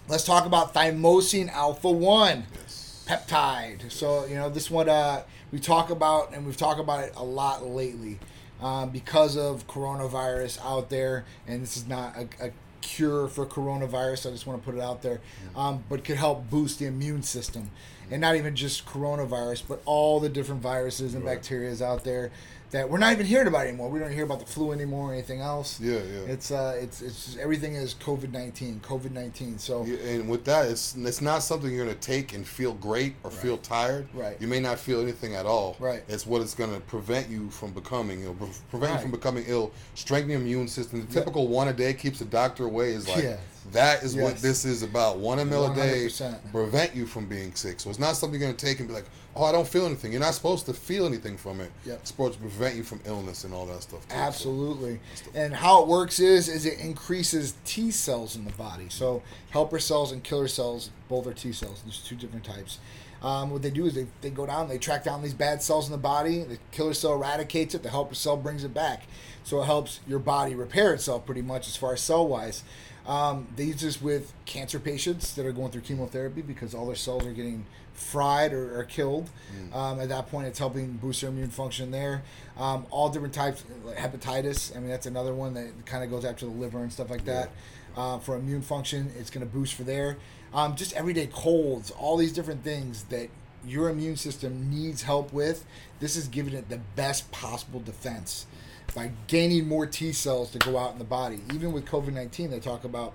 Let's 0.07 0.24
talk 0.24 0.45
about 0.45 0.74
thymosin 0.75 1.50
alpha 1.51 1.89
one 1.89 2.45
Yes. 2.54 3.04
peptide. 3.07 3.92
So 3.92 4.25
you 4.25 4.36
know 4.36 4.50
this 4.50 4.69
one 4.69 4.89
uh, 4.89 5.24
we 5.51 5.60
talk 5.60 5.89
about, 5.89 6.33
and 6.33 6.45
we've 6.45 6.57
talked 6.57 6.80
about 6.80 7.04
it 7.04 7.13
a 7.15 7.24
lot 7.24 7.65
lately 7.65 8.19
um, 8.62 8.89
because 8.92 9.38
of 9.38 9.65
coronavirus 9.68 10.60
out 10.63 10.89
there, 10.92 11.25
and 11.48 11.63
this 11.63 11.77
is 11.77 11.88
not 11.88 12.15
a, 12.15 12.27
a 12.48 12.51
cure 12.95 13.27
for 13.27 13.45
coronavirus. 13.45 14.27
I 14.27 14.31
just 14.31 14.47
want 14.47 14.62
to 14.62 14.65
put 14.65 14.75
it 14.75 14.81
out 14.81 15.01
there, 15.01 15.21
um, 15.56 15.83
but 15.89 16.03
could 16.03 16.18
help 16.18 16.50
boost 16.50 16.80
the 16.80 16.86
immune 16.86 17.24
system, 17.24 17.69
and 18.11 18.21
not 18.21 18.35
even 18.35 18.56
just 18.56 18.85
coronavirus, 18.85 19.63
but 19.67 19.81
all 19.85 20.19
the 20.19 20.29
different 20.29 20.61
viruses 20.61 21.13
and 21.15 21.23
Right. 21.23 21.41
bacterias 21.41 21.81
out 21.81 22.03
there 22.03 22.31
that 22.71 22.88
we're 22.88 23.00
not 23.00 23.11
even 23.11 23.25
hearing 23.25 23.47
about 23.47 23.65
anymore. 23.65 23.89
We 23.89 23.97
don't 24.00 24.11
hear 24.11 24.23
about 24.25 24.39
the 24.39 24.45
flu 24.45 24.71
anymore 24.71 25.09
or 25.09 25.13
anything 25.13 25.41
else. 25.41 25.79
Yeah, 25.81 25.94
yeah. 25.94 26.31
It's 26.33 26.51
uh, 26.51 26.77
it's 26.79 27.01
it's 27.01 27.35
everything 27.41 27.73
is 27.73 27.95
COVID 27.95 28.31
nineteen, 28.31 28.79
COVID 28.88 29.09
nineteen. 29.11 29.57
So 29.57 29.83
Yeah, 29.85 29.97
and 30.07 30.29
with 30.29 30.45
that, 30.45 30.67
it's 30.69 30.95
it's 30.95 31.19
not 31.19 31.41
something 31.41 31.73
you're 31.73 31.83
gonna 31.85 31.97
take 31.97 32.33
and 32.33 32.45
feel 32.47 32.73
great 32.73 33.15
or 33.23 33.31
feel 33.31 33.57
tired. 33.57 34.07
Right. 34.13 34.38
You 34.39 34.47
may 34.47 34.59
not 34.59 34.77
feel 34.77 35.01
anything 35.01 35.33
at 35.33 35.47
all. 35.47 35.77
Right. 35.79 36.03
It's 36.07 36.27
what 36.27 36.44
it's 36.44 36.53
gonna 36.53 36.79
prevent 36.81 37.27
you 37.27 37.50
from 37.50 37.71
becoming. 37.71 38.19
You 38.19 38.25
know, 38.27 38.33
pre- 38.33 38.50
prevent 38.69 38.91
Right. 38.91 38.97
you 38.97 39.01
from 39.01 39.12
becoming 39.12 39.45
ill. 39.47 39.71
Strengthen 39.95 40.29
your 40.29 40.41
immune 40.41 40.67
system. 40.67 41.07
The 41.07 41.12
typical 41.12 41.47
one 41.47 41.69
a 41.69 41.73
day 41.73 41.95
keeps 41.95 42.19
the 42.19 42.25
doctor 42.25 42.65
away. 42.65 42.91
Is 42.94 43.07
like 43.09 43.23
Yes. 43.23 43.39
That 43.71 44.03
is 44.03 44.15
what 44.15 44.38
this 44.38 44.65
is 44.65 44.83
about. 44.83 45.17
One 45.19 45.38
ml 45.39 45.71
a 45.71 45.75
day 45.75 46.09
prevent 46.51 46.95
you 46.95 47.06
from 47.06 47.25
being 47.27 47.53
sick. 47.56 47.79
So 47.79 47.89
it's 47.89 48.00
not 48.00 48.15
something 48.15 48.39
you're 48.39 48.47
gonna 48.50 48.57
take 48.57 48.79
and 48.79 48.88
be 48.88 48.94
like, 48.94 49.06
oh, 49.35 49.44
I 49.44 49.51
don't 49.51 49.67
feel 49.67 49.85
anything. 49.85 50.11
You're 50.11 50.21
not 50.21 50.33
supposed 50.33 50.65
to 50.65 50.73
feel 50.73 51.06
anything 51.06 51.38
from 51.38 51.61
it. 51.61 51.71
Yep. 51.85 52.00
It's 52.01 52.09
supposed 52.09 52.33
to 52.35 52.39
prevent 52.39 52.75
you 52.75 52.83
from 52.83 53.00
illness 53.06 53.44
and 53.44 53.53
all 53.53 53.65
that 53.67 53.81
stuff. 53.83 54.01
Too. 54.07 54.15
So- 54.15 54.21
Absolutely. 54.21 55.00
And 55.35 55.53
how 55.53 55.81
it 55.83 55.88
works 55.88 56.19
is 56.19 56.47
is 56.50 56.65
it 56.65 56.79
increases 56.79 57.56
T 57.65 57.91
cells 57.91 58.35
in 58.35 58.45
the 58.45 58.53
body. 58.53 58.88
So 58.89 59.21
helper 59.51 59.79
cells 59.79 60.12
and 60.12 60.23
killer 60.23 60.47
cells, 60.47 60.89
both 61.07 61.27
are 61.27 61.33
T 61.33 61.51
cells. 61.51 61.81
There's 61.83 62.00
two 62.00 62.15
different 62.15 62.45
types. 62.45 62.79
Um, 63.21 63.50
what 63.50 63.62
they 63.62 63.69
do 63.69 63.85
is 63.85 63.95
they, 63.95 64.07
they 64.21 64.29
go 64.29 64.45
down, 64.45 64.69
they 64.69 64.77
track 64.77 65.03
down 65.03 65.21
these 65.21 65.33
bad 65.33 65.62
cells 65.62 65.88
in 65.88 65.91
the 65.91 65.97
body. 65.97 66.41
The 66.44 66.57
killer 66.71 66.94
cell 66.94 67.13
eradicates 67.15 67.75
it. 67.75 67.83
The 67.83 67.89
helper 67.89 68.15
cell 68.15 68.38
brings 68.38 68.63
it 68.63 68.73
back. 68.73 69.03
So 69.44 69.62
it 69.62 69.65
helps 69.65 70.00
your 70.07 70.19
body 70.19 70.55
repair 70.55 70.94
itself 70.94 71.25
pretty 71.25 71.41
much 71.41 71.67
as 71.67 71.75
far 71.75 71.94
as 71.94 72.01
cell 72.01 72.25
wise. 72.25 72.63
Um, 73.07 73.48
they 73.56 73.66
use 73.66 73.81
this 73.81 74.01
with 74.01 74.34
cancer 74.46 74.80
patients 74.80 75.34
that 75.36 75.46
are 75.46 75.51
going 75.51 75.72
through 75.72 75.81
chemotherapy 75.81 76.42
because 76.42 76.75
all 76.75 76.86
their 76.86 76.96
cells 76.96 77.25
are 77.25 77.31
getting 77.31 77.66
fried 77.94 78.54
or, 78.54 78.80
or 78.80 78.84
killed. 78.84 79.30
Um, 79.74 80.00
at 80.00 80.10
that 80.10 80.30
point, 80.30 80.48
it's 80.48 80.60
helping 80.60 80.94
boost 80.94 81.22
their 81.22 81.30
immune 81.30 81.50
function 81.50 81.92
there. 81.92 82.24
Um, 82.57 82.86
all 82.92 83.10
different 83.10 83.34
types, 83.34 83.63
like 83.84 83.98
hepatitis. 83.98 84.75
I 84.75 84.80
mean, 84.80 84.90
that's 84.90 85.06
another 85.06 85.34
one 85.34 85.54
that 85.56 85.86
kind 85.86 86.04
of 86.04 86.10
goes 86.10 86.24
after 86.25 86.46
the 86.46 86.51
liver 86.51 86.80
and 86.80 86.92
stuff 86.92 87.10
like 87.10 87.25
that. 87.25 87.50
Uh, 87.98 88.19
for 88.19 88.36
immune 88.36 88.62
function, 88.62 89.12
it's 89.18 89.30
going 89.30 89.46
to 89.46 89.51
boost 89.51 89.74
for 89.74 89.84
there. 89.84 90.18
Um, 90.54 90.75
just 90.75 90.94
everyday 90.94 91.28
colds, 91.28 91.92
all 91.92 92.18
these 92.18 92.34
different 92.34 92.63
things 92.63 93.04
that 93.06 93.30
your 93.66 93.90
immune 93.90 94.16
system 94.16 94.69
needs 94.69 95.01
help 95.01 95.34
with. 95.34 95.66
This 96.00 96.16
is 96.16 96.28
giving 96.28 96.54
it 96.54 96.69
the 96.69 96.80
best 96.96 97.30
possible 97.31 97.80
defense 97.81 98.46
by 98.94 99.12
gaining 99.27 99.68
more 99.68 99.86
T 99.86 100.12
cells 100.12 100.51
to 100.51 100.59
go 100.59 100.77
out 100.77 100.94
in 100.94 101.00
the 101.00 101.06
body. 101.06 101.41
Even 101.53 101.71
with 101.71 101.86
COVID 101.86 102.13
19, 102.13 102.51
they 102.51 102.59
talk 102.59 102.83
about 102.83 103.13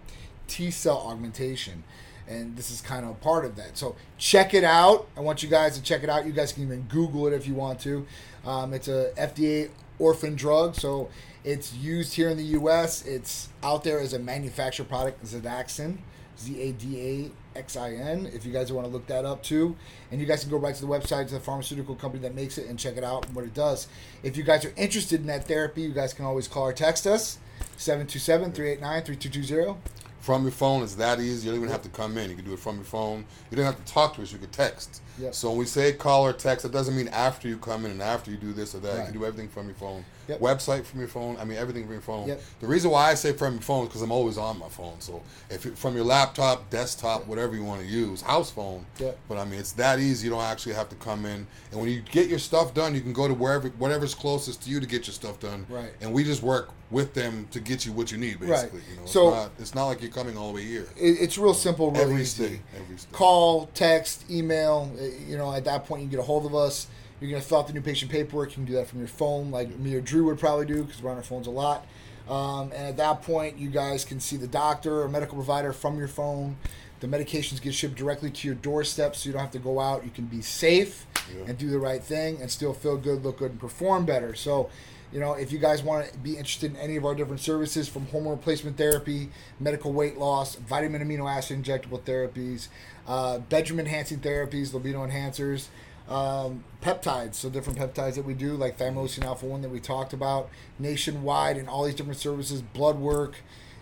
T 0.49 0.71
cell 0.71 0.99
augmentation. 0.99 1.85
And 2.27 2.57
this 2.57 2.71
is 2.71 2.81
kind 2.81 3.05
of 3.05 3.11
a 3.11 3.15
part 3.15 3.45
of 3.45 3.57
that. 3.57 3.77
So 3.77 3.97
check 4.17 4.55
it 4.55 4.65
out. 4.65 5.09
I 5.15 5.21
want 5.21 5.43
you 5.43 5.49
guys 5.49 5.77
to 5.77 5.83
check 5.83 6.03
it 6.03 6.09
out. 6.09 6.27
You 6.27 6.33
guys 6.33 6.53
can 6.53 6.63
even 6.63 6.83
Google 6.83 7.27
it 7.27 7.35
if 7.35 7.47
you 7.47 7.55
want 7.55 7.81
to. 7.81 8.07
Um, 8.47 8.73
it's 8.73 8.89
a 8.89 9.13
FDA 9.17 9.71
orphan 9.99 10.35
drug, 10.35 10.75
so 10.75 11.11
it's 11.45 11.75
used 11.75 12.15
here 12.15 12.31
in 12.31 12.39
the 12.39 12.45
U.S. 12.45 13.05
It's 13.05 13.51
out 13.63 13.85
there 13.85 14.01
as 14.01 14.15
a 14.15 14.19
manufactured 14.19 14.89
product, 14.89 15.23
Zadaxin, 15.25 15.99
Z 16.39 16.61
A 16.61 16.73
D 16.73 17.01
A 17.01 17.59
X 17.59 17.77
I 17.77 17.93
N. 17.93 18.31
If 18.33 18.45
you 18.45 18.53
guys 18.53 18.73
want 18.73 18.87
to 18.87 18.93
look 18.93 19.07
that 19.07 19.25
up 19.25 19.43
too, 19.43 19.77
and 20.11 20.21
you 20.21 20.27
guys 20.27 20.43
can 20.43 20.51
go 20.51 20.57
right 20.57 20.75
to 20.75 20.81
the 20.81 20.87
website 20.87 21.29
to 21.29 21.35
the 21.35 21.41
pharmaceutical 21.41 21.95
company 21.95 22.23
that 22.23 22.35
makes 22.35 22.59
it 22.59 22.69
and 22.69 22.79
check 22.79 22.97
it 22.97 23.05
out 23.05 23.27
and 23.27 23.35
what 23.35 23.45
it 23.45 23.55
does. 23.55 23.89
If 24.23 24.37
you 24.37 24.43
guys 24.43 24.65
are 24.65 24.73
interested 24.77 25.21
in 25.21 25.27
that 25.29 25.47
therapy, 25.47 25.83
you 25.83 25.93
guys 25.93 26.13
can 26.13 26.25
always 26.25 26.49
call 26.49 26.65
or 26.65 26.73
text 26.73 27.07
us 27.07 27.39
727-389-3220. 27.79 29.77
From 30.21 30.43
your 30.43 30.53
phone, 30.53 30.83
it's 30.83 30.95
that 30.95 31.21
easy. 31.21 31.47
You 31.47 31.53
don't 31.53 31.61
even 31.61 31.71
have 31.71 31.83
to 31.83 31.91
come 31.91 32.17
in. 32.17 32.31
You 32.31 32.37
can 32.37 32.47
do 32.47 32.55
it 32.55 32.59
from 32.59 32.77
your 32.77 32.85
phone. 32.87 33.27
You 33.51 33.59
don't 33.59 33.67
have 33.67 33.85
to 33.85 33.93
talk 33.93 34.15
to 34.17 34.23
us. 34.23 34.33
You 34.33 34.39
can 34.39 34.49
text. 34.49 35.03
Yep. 35.19 35.35
So 35.35 35.51
when 35.51 35.59
we 35.59 35.65
say 35.65 35.93
call 35.93 36.25
or 36.27 36.33
text, 36.33 36.65
it 36.65 36.73
doesn't 36.73 36.97
mean 36.97 37.09
after 37.09 37.47
you 37.49 37.57
come 37.59 37.85
in 37.85 37.91
and 37.93 38.03
after 38.03 38.31
you 38.31 38.37
do 38.37 38.53
this 38.53 38.75
or 38.75 38.79
that. 38.81 38.99
You 38.99 39.05
can 39.05 39.13
do 39.13 39.25
everything 39.25 39.49
from 39.49 39.67
your 39.67 39.75
phone. 39.77 40.05
Yep. 40.27 40.41
Website 40.41 40.85
from 40.85 41.01
your 41.01 41.09
phone. 41.09 41.37
I 41.39 41.45
mean, 41.45 41.59
everything 41.59 41.83
from 41.85 41.93
your 41.93 42.01
phone. 42.01 42.29
Yep. 42.29 42.41
The 42.61 42.67
reason 42.67 42.91
why 42.91 43.11
I 43.11 43.15
say 43.15 43.33
from 43.33 43.55
your 43.55 43.63
phone 43.63 43.83
is 43.83 43.89
because 43.91 44.03
I'm 44.03 44.11
always 44.11 44.39
on 44.39 44.59
my 44.59 44.69
phone. 44.69 44.99
So 45.01 45.23
if 45.51 45.67
it, 45.67 45.77
from 45.77 45.95
your 45.95 46.05
laptop, 46.05 46.71
desktop, 46.71 47.27
whatever 47.27 47.55
you 47.55 47.63
want 47.63 47.83
to 47.83 47.87
use, 47.87 48.23
house 48.23 48.51
phone. 48.51 48.87
But 49.29 49.39
I 49.39 49.45
mean, 49.45 49.61
it's 49.61 49.73
that 49.73 49.99
easy. 50.01 50.25
You 50.27 50.31
don't 50.33 50.43
actually 50.43 50.75
have 50.75 50.89
to 50.89 50.97
come 50.97 51.27
in. 51.27 51.47
And 51.71 51.81
when 51.81 51.89
you 51.91 52.01
get 52.01 52.29
your 52.29 52.39
stuff 52.39 52.73
done, 52.75 52.95
you 52.95 53.01
can 53.03 53.13
go 53.13 53.29
to 53.29 53.35
wherever, 53.35 53.69
whatever's 53.71 54.15
closest 54.15 54.63
to 54.63 54.71
you 54.71 54.81
to 54.81 54.87
get 54.87 55.07
your 55.07 55.15
stuff 55.15 55.39
done. 55.41 55.67
Right. 55.69 55.93
And 56.01 56.13
we 56.13 56.25
just 56.25 56.43
work 56.43 56.71
with 56.91 57.13
them 57.15 57.49
to 57.51 57.61
get 57.61 57.85
you 57.85 57.93
what 57.93 58.13
you 58.13 58.19
need, 58.19 58.41
Right. 58.41 58.49
basically. 58.51 58.81
You 58.91 59.01
know, 59.01 59.07
So- 59.07 59.29
it's 59.29 59.37
not, 59.37 59.51
it's 59.59 59.75
not 59.75 59.87
like 59.87 60.01
you're 60.03 60.11
coming 60.13 60.37
all 60.39 60.49
the 60.49 60.55
way 60.55 60.65
here. 60.65 60.87
It, 60.97 61.19
it's 61.21 61.37
real 61.37 61.55
simple, 61.55 61.91
really 61.91 62.03
Every 62.05 62.23
easy. 62.23 62.47
state, 62.47 62.61
every 62.77 62.97
state. 62.99 63.13
Call, 63.13 63.67
text, 63.75 64.25
email. 64.31 64.91
Uh, 65.05 65.25
You 65.29 65.37
know, 65.37 65.53
at 65.53 65.65
that 65.65 65.85
point, 65.87 66.03
you 66.03 66.09
can 66.09 66.17
get 66.17 66.21
a 66.21 66.27
hold 66.27 66.47
of 66.47 66.55
us. 66.55 66.87
You're 67.21 67.31
gonna 67.31 67.43
fill 67.43 67.59
out 67.59 67.67
the 67.69 67.73
new 67.73 67.81
patient 67.81 68.11
paperwork. 68.11 68.51
You 68.51 68.55
can 68.57 68.65
do 68.65 68.73
that 68.75 68.89
from 68.89 68.99
your 68.99 69.09
phone, 69.09 69.51
like 69.51 69.77
me 69.79 69.95
or 69.95 70.01
Drew 70.01 70.25
would 70.27 70.39
probably 70.39 70.67
do, 70.67 70.85
because 70.85 71.03
we're 71.03 71.11
on 71.11 71.17
our 71.17 71.23
phones 71.23 71.47
a 71.47 71.51
lot. 71.51 71.87
Um, 72.29 72.73
and 72.73 72.87
at 72.87 72.97
that 72.97 73.23
point, 73.23 73.59
you 73.59 73.69
guys 73.71 74.05
can 74.05 74.19
see 74.21 74.37
the 74.37 74.47
doctor 74.47 75.03
or 75.03 75.09
medical 75.09 75.37
provider 75.37 75.73
from 75.73 75.99
your 75.99 76.09
phone. 76.09 76.57
The 77.01 77.07
medications 77.07 77.61
get 77.61 77.75
shipped 77.75 77.97
directly 77.97 78.31
to 78.31 78.49
your 78.49 78.55
doorstep, 78.55 79.15
so 79.15 79.27
you 79.29 79.33
don't 79.33 79.43
have 79.43 79.51
to 79.53 79.59
go 79.59 79.79
out. 79.79 80.05
You 80.05 80.11
can 80.11 80.25
be 80.25 80.41
safe 80.43 81.07
Yeah. 81.35 81.45
and 81.49 81.59
do 81.59 81.69
the 81.71 81.79
right 81.79 82.03
thing, 82.03 82.39
and 82.41 82.51
still 82.51 82.73
feel 82.73 82.97
good, 82.97 83.25
look 83.25 83.39
good, 83.39 83.51
and 83.53 83.61
perform 83.61 84.07
better. 84.07 84.35
So, 84.35 84.71
you 85.15 85.21
know, 85.21 85.35
if 85.35 85.53
you 85.53 85.61
guys 85.61 85.81
want 85.81 86.11
to 86.11 86.19
be 86.19 86.33
interested 86.33 86.73
in 86.73 86.77
any 86.77 86.97
of 86.97 87.05
our 87.05 87.15
different 87.15 87.41
services, 87.41 87.89
from 87.89 88.05
hormone 88.07 88.33
replacement 88.33 88.77
therapy, 88.77 89.31
medical 89.61 89.93
weight 89.93 90.19
loss, 90.19 90.57
vitamin 90.57 91.09
amino 91.09 91.31
acid 91.31 91.63
injectable 91.63 92.01
therapies, 92.01 92.67
uh, 93.07 93.39
bedroom 93.39 93.79
enhancing 93.79 94.19
therapies, 94.19 94.75
libido 94.75 95.07
enhancers, 95.07 95.69
um, 96.09 96.65
peptides, 96.83 97.37
so 97.37 97.49
different 97.49 97.79
peptides 97.79 98.17
that 98.17 98.25
we 98.25 98.35
do, 98.35 98.55
like 98.55 98.77
thymosin 98.77 99.23
alpha 99.25 99.47
1 99.47 99.63
that 99.63 99.69
we 99.69 99.79
talked 99.79 100.13
about, 100.13 100.51
nationwide, 100.81 101.57
and 101.57 101.69
all 101.69 101.85
these 101.85 101.95
different 101.95 102.19
services, 102.19 102.61
blood 102.61 102.99
work, 102.99 103.37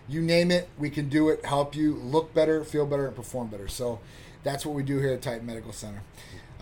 you 0.07 0.21
name 0.21 0.51
it, 0.51 0.69
we 0.77 0.91
can 0.91 1.09
do 1.09 1.29
it, 1.29 1.43
help 1.45 1.75
you 1.75 1.95
look 1.95 2.31
better, 2.35 2.63
feel 2.63 2.85
better, 2.85 3.07
and 3.07 3.15
perform 3.15 3.47
better. 3.47 3.67
So 3.67 3.99
that's 4.43 4.67
what 4.67 4.75
we 4.75 4.83
do 4.83 4.99
here 4.99 5.13
at 5.13 5.23
Titan 5.23 5.47
Medical 5.47 5.73
Center. 5.73 6.03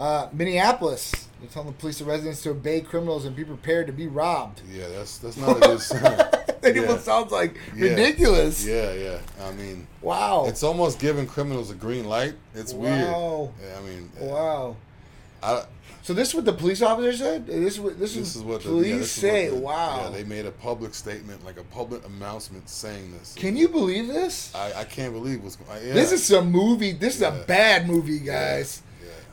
Uh, 0.01 0.27
Minneapolis, 0.34 1.12
they're 1.39 1.50
telling 1.50 1.67
the 1.67 1.74
police 1.75 2.00
and 2.00 2.10
residents 2.10 2.41
to 2.41 2.50
obey 2.50 2.81
criminals 2.81 3.25
and 3.25 3.36
be 3.36 3.43
prepared 3.46 3.86
to 3.86 3.93
be 3.93 4.08
robbed. 4.08 4.62
Yeah, 4.74 4.88
that's 4.88 5.20
that's 5.20 5.38
not 5.38 5.58
a 5.58 5.60
good 5.60 5.79
sign. 5.91 6.01
That 6.01 6.60
Yeah. 6.75 6.81
even 6.84 7.00
sounds 7.00 7.31
like 7.31 7.55
Yeah. 7.75 7.89
ridiculous. 7.89 8.65
Yeah, 8.65 8.93
yeah. 8.93 9.17
I 9.43 9.51
mean, 9.51 9.86
Wow. 10.01 10.46
it's 10.48 10.63
almost 10.63 10.98
giving 10.98 11.27
criminals 11.27 11.70
a 11.70 11.75
green 11.75 12.05
light. 12.05 12.34
It's 12.55 12.74
weird. 12.74 13.08
Wow. 13.12 13.51
Yeah, 13.63 13.77
I 13.77 13.81
mean, 13.88 14.12
wow. 14.20 14.75
I, 15.43 15.65
So 16.03 16.15
this 16.15 16.29
is 16.29 16.34
what 16.36 16.46
the 16.46 16.53
police 16.53 16.81
officer 16.81 17.15
said. 17.15 17.46
This 17.46 17.75
is 17.75 17.79
what 17.79 18.00
this, 18.00 18.15
this 18.15 18.36
is 18.36 18.41
what 18.41 18.63
the 18.63 18.70
police 18.70 18.88
yeah, 18.89 18.98
this 18.98 19.17
is 19.17 19.24
what 19.24 19.31
say. 19.31 19.50
the- 19.50 19.55
wow. 19.58 20.01
Yeah, 20.05 20.10
they 20.17 20.24
made 20.24 20.48
a 20.48 20.51
public 20.51 20.96
statement, 20.96 21.46
like 21.46 21.58
a 21.58 21.63
public 21.65 22.03
announcement 22.08 22.67
saying 22.70 23.12
this. 23.20 23.36
Can 23.38 23.55
you 23.55 23.70
believe 23.70 24.08
this? 24.08 24.51
I, 24.55 24.74
I 24.81 24.84
can't 24.84 25.13
believe 25.13 25.43
what's 25.43 25.58
going. 25.58 25.86
Yeah. 25.86 25.93
This 25.93 26.12
is 26.12 26.25
some 26.25 26.51
movie. 26.51 26.91
This 26.93 27.17
is 27.17 27.22
a 27.22 27.43
bad 27.48 27.88
movie, 27.88 28.17
guys. 28.17 28.81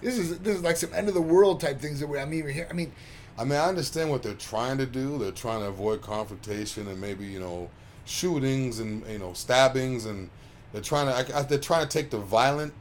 This 0.02 0.19
is 0.19 0.38
this 0.40 0.57
is 0.57 0.62
like 0.62 0.76
some 0.76 0.93
end 0.95 1.09
of 1.09 1.14
the 1.14 1.21
world 1.21 1.61
type 1.61 1.81
things 1.81 2.00
that 2.00 2.07
we. 2.07 2.19
I 2.19 2.25
mean, 2.25 2.45
we're 2.45 2.50
here. 2.50 2.69
I 2.71 2.73
mean, 2.73 2.93
I 3.38 3.45
mean, 3.45 3.59
I 3.59 3.67
understand 3.67 4.11
what 4.11 4.23
they're 4.23 4.35
trying 4.35 4.78
to 4.78 4.87
do. 4.87 5.19
They're 5.19 5.31
trying 5.33 5.61
to 5.61 5.67
avoid 5.67 6.02
confrontation 6.02 6.88
and 6.88 7.00
maybe 7.00 7.25
you 7.26 7.40
know 7.40 7.71
shootings 8.05 8.78
and 8.81 9.07
you 9.07 9.19
know 9.19 9.33
stabbings 9.33 10.07
and 10.07 10.31
they're 10.73 10.83
trying 10.83 11.07
to 11.07 11.35
I, 11.35 11.40
I, 11.40 11.43
they're 11.43 11.59
trying 11.59 11.87
to 11.87 11.88
take 11.88 12.11
the 12.11 12.19
violent 12.19 12.73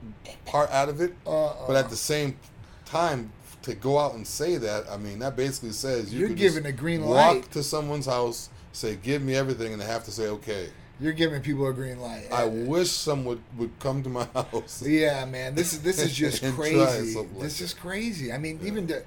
part 0.45 0.69
out 0.71 0.89
of 0.89 1.01
it. 1.01 1.13
Uh, 1.25 1.53
but 1.65 1.75
at 1.75 1.89
the 1.89 1.95
same 1.95 2.37
time, 2.85 3.31
to 3.63 3.75
go 3.75 3.99
out 3.99 4.13
and 4.15 4.25
say 4.25 4.57
that, 4.57 4.89
I 4.89 4.97
mean, 4.97 5.19
that 5.19 5.35
basically 5.35 5.71
says 5.71 6.13
you 6.13 6.19
You're 6.19 6.29
could 6.29 6.37
giving 6.37 6.63
just 6.63 6.73
a 6.73 6.77
green 6.77 7.03
walk 7.03 7.35
light. 7.35 7.51
to 7.51 7.63
someone's 7.63 8.05
house, 8.05 8.49
say, 8.71 8.95
"Give 8.95 9.21
me 9.21 9.35
everything," 9.35 9.73
and 9.73 9.81
they 9.81 9.85
have 9.85 10.03
to 10.05 10.11
say, 10.11 10.27
"Okay." 10.27 10.69
You're 10.99 11.13
giving 11.13 11.41
people 11.41 11.67
a 11.67 11.73
green 11.73 11.99
light. 11.99 12.27
I 12.31 12.45
wish 12.45 12.89
someone 12.91 13.25
would, 13.27 13.59
would 13.59 13.79
come 13.79 14.01
to 14.03 14.09
my 14.09 14.25
house. 14.33 14.81
Yeah, 14.85 15.25
man. 15.25 15.53
This 15.55 15.73
is 15.73 15.81
this 15.81 15.99
is 16.01 16.13
just 16.13 16.43
crazy. 16.55 17.15
like 17.15 17.39
this 17.39 17.61
is 17.61 17.73
crazy. 17.73 18.31
I 18.33 18.37
mean, 18.37 18.59
even 18.63 18.87
to, 18.87 19.03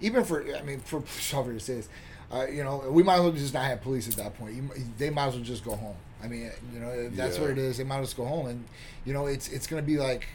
even 0.00 0.24
for 0.24 0.44
I 0.54 0.62
mean 0.62 0.80
for 0.80 1.02
sorry 1.20 1.54
to 1.54 1.60
say 1.60 1.76
this, 1.76 1.88
uh, 2.32 2.46
you 2.46 2.62
know, 2.62 2.84
we 2.90 3.02
might 3.02 3.16
as 3.16 3.20
well 3.22 3.32
just 3.32 3.54
not 3.54 3.64
have 3.64 3.80
police 3.80 4.06
at 4.08 4.16
that 4.16 4.38
point. 4.38 4.54
You, 4.54 4.68
they 4.98 5.08
might 5.10 5.28
as 5.28 5.34
well 5.34 5.42
just 5.44 5.64
go 5.64 5.74
home. 5.76 5.96
I 6.22 6.28
mean, 6.28 6.50
you 6.74 6.80
know, 6.80 6.90
if 6.90 7.16
that's 7.16 7.36
Yeah. 7.36 7.42
what 7.42 7.50
it 7.52 7.58
is. 7.58 7.78
They 7.78 7.84
might 7.84 8.00
as 8.00 8.16
well 8.18 8.28
go 8.28 8.34
home, 8.36 8.46
and 8.48 8.64
you 9.06 9.14
know, 9.14 9.26
it's 9.26 9.48
it's 9.48 9.66
gonna 9.66 9.82
be 9.82 9.96
like. 9.96 10.26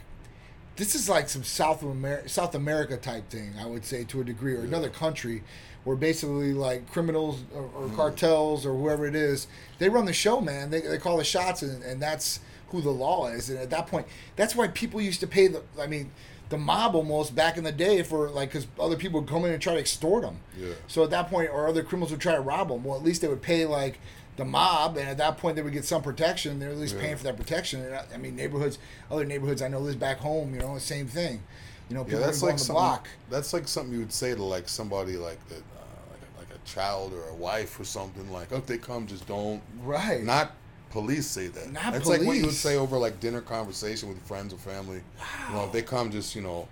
This 0.76 0.94
is 0.96 1.08
like 1.08 1.30
some 1.30 1.44
South 1.44 1.82
America, 1.84 2.28
South 2.28 2.54
America 2.56 2.98
type 2.98 3.30
thing, 3.30 3.54
I 3.60 3.66
would 3.66 3.86
say, 3.86 4.04
to 4.06 4.22
a 4.22 4.24
degree, 4.24 4.54
or 4.56 4.62
another 4.62 4.90
country, 4.90 5.42
where 5.86 5.96
basically 5.96 6.54
like 6.54 6.90
criminals 6.92 7.44
or, 7.54 7.70
or 7.76 7.88
Mm. 7.88 7.96
cartels 7.96 8.66
or 8.66 8.74
whoever 8.76 9.06
it 9.06 9.16
is, 9.16 9.48
they 9.80 9.88
run 9.88 10.06
the 10.06 10.14
show, 10.14 10.42
man. 10.42 10.70
They, 10.72 10.82
they 10.82 10.98
call 10.98 11.18
the 11.18 11.24
shots, 11.24 11.62
and, 11.62 11.82
and 11.84 12.02
that's 12.02 12.42
who 12.70 12.82
the 12.82 12.90
law 12.92 13.28
is. 13.28 13.50
And 13.50 13.58
at 13.60 13.70
that 13.70 13.88
point, 13.88 14.06
that's 14.36 14.56
why 14.56 14.68
people 14.68 15.00
used 15.00 15.22
to 15.22 15.28
pay 15.28 15.48
the. 15.48 15.62
I 15.80 15.88
mean, 15.88 16.12
the 16.50 16.58
mob 16.58 16.94
almost 16.94 17.34
back 17.36 17.58
in 17.58 17.64
the 17.64 17.72
day 17.72 18.04
for 18.04 18.30
like 18.30 18.50
because 18.50 18.68
other 18.80 18.98
people 18.98 19.22
would 19.22 19.30
come 19.30 19.46
in 19.46 19.52
and 19.52 19.62
try 19.62 19.74
to 19.76 19.80
extort 19.80 20.24
them. 20.24 20.40
Yeah. 20.60 20.74
So 20.88 21.04
at 21.04 21.10
that 21.12 21.30
point, 21.30 21.52
or 21.52 21.68
other 21.68 21.84
criminals 21.84 22.12
would 22.12 22.20
try 22.22 22.36
to 22.36 22.42
rob 22.42 22.68
them. 22.68 22.84
Well, 22.84 22.98
at 22.98 23.04
least 23.04 23.22
they 23.22 23.28
would 23.30 23.42
pay 23.42 23.66
like 23.66 24.00
the 24.38 24.46
mob, 24.46 24.98
and 24.98 25.08
at 25.08 25.18
that 25.18 25.38
point 25.38 25.56
they 25.56 25.62
would 25.62 25.74
get 25.74 25.86
some 25.86 26.02
protection. 26.02 26.60
They're 26.60 26.70
at 26.72 26.78
least 26.78 26.96
Yeah. 26.96 27.02
paying 27.02 27.18
for 27.18 27.24
that 27.24 27.38
protection. 27.38 27.82
And 27.82 27.96
I, 27.96 28.04
I 28.14 28.18
mean, 28.18 28.36
neighborhoods, 28.36 28.78
other 29.10 29.26
neighborhoods 29.26 29.62
I 29.62 29.68
know 29.70 29.80
live 29.80 30.00
back 30.00 30.18
home. 30.18 30.54
You 30.54 30.60
know, 30.60 30.78
same 30.78 31.08
thing. 31.08 31.42
You 31.90 31.96
know, 31.96 32.02
Yeah, 32.02 32.06
people 32.06 32.20
that's 32.22 32.42
like 32.42 32.54
on 32.54 32.60
the 32.60 32.74
block. 32.74 33.08
That's 33.30 33.54
like 33.54 33.68
something 33.68 33.94
you 33.94 34.00
would 34.00 34.12
say 34.14 34.34
to 34.36 34.44
like 34.44 34.68
somebody 34.68 35.18
like 35.18 35.40
that, 35.50 35.58
uh, 35.60 36.12
like 36.12 36.20
a, 36.20 36.40
like 36.40 36.60
a 36.60 36.68
child 36.68 37.14
or 37.14 37.30
a 37.30 37.36
wife 37.36 37.80
or 37.80 37.86
something. 37.86 38.30
Like, 38.32 38.52
if 38.52 38.66
they 38.66 38.78
come, 38.78 39.08
just 39.08 39.28
don't. 39.28 39.62
Right. 39.84 40.24
Not 40.24 40.52
police 40.90 41.28
say 41.28 41.48
that. 41.48 41.72
Not 41.72 41.94
That's 41.94 42.08
like 42.08 42.22
what 42.24 42.38
you 42.38 42.46
would 42.46 42.56
say 42.56 42.76
over 42.78 42.98
like 42.98 43.20
dinner 43.20 43.42
conversation 43.42 44.10
with 44.10 44.22
friends 44.24 44.54
or 44.54 44.58
family. 44.58 45.02
Wow. 45.20 45.26
You 45.50 45.56
know, 45.56 45.66
if 45.66 45.72
they 45.74 45.82
come, 45.82 46.10
just 46.12 46.36
you 46.36 46.42
know, 46.42 46.68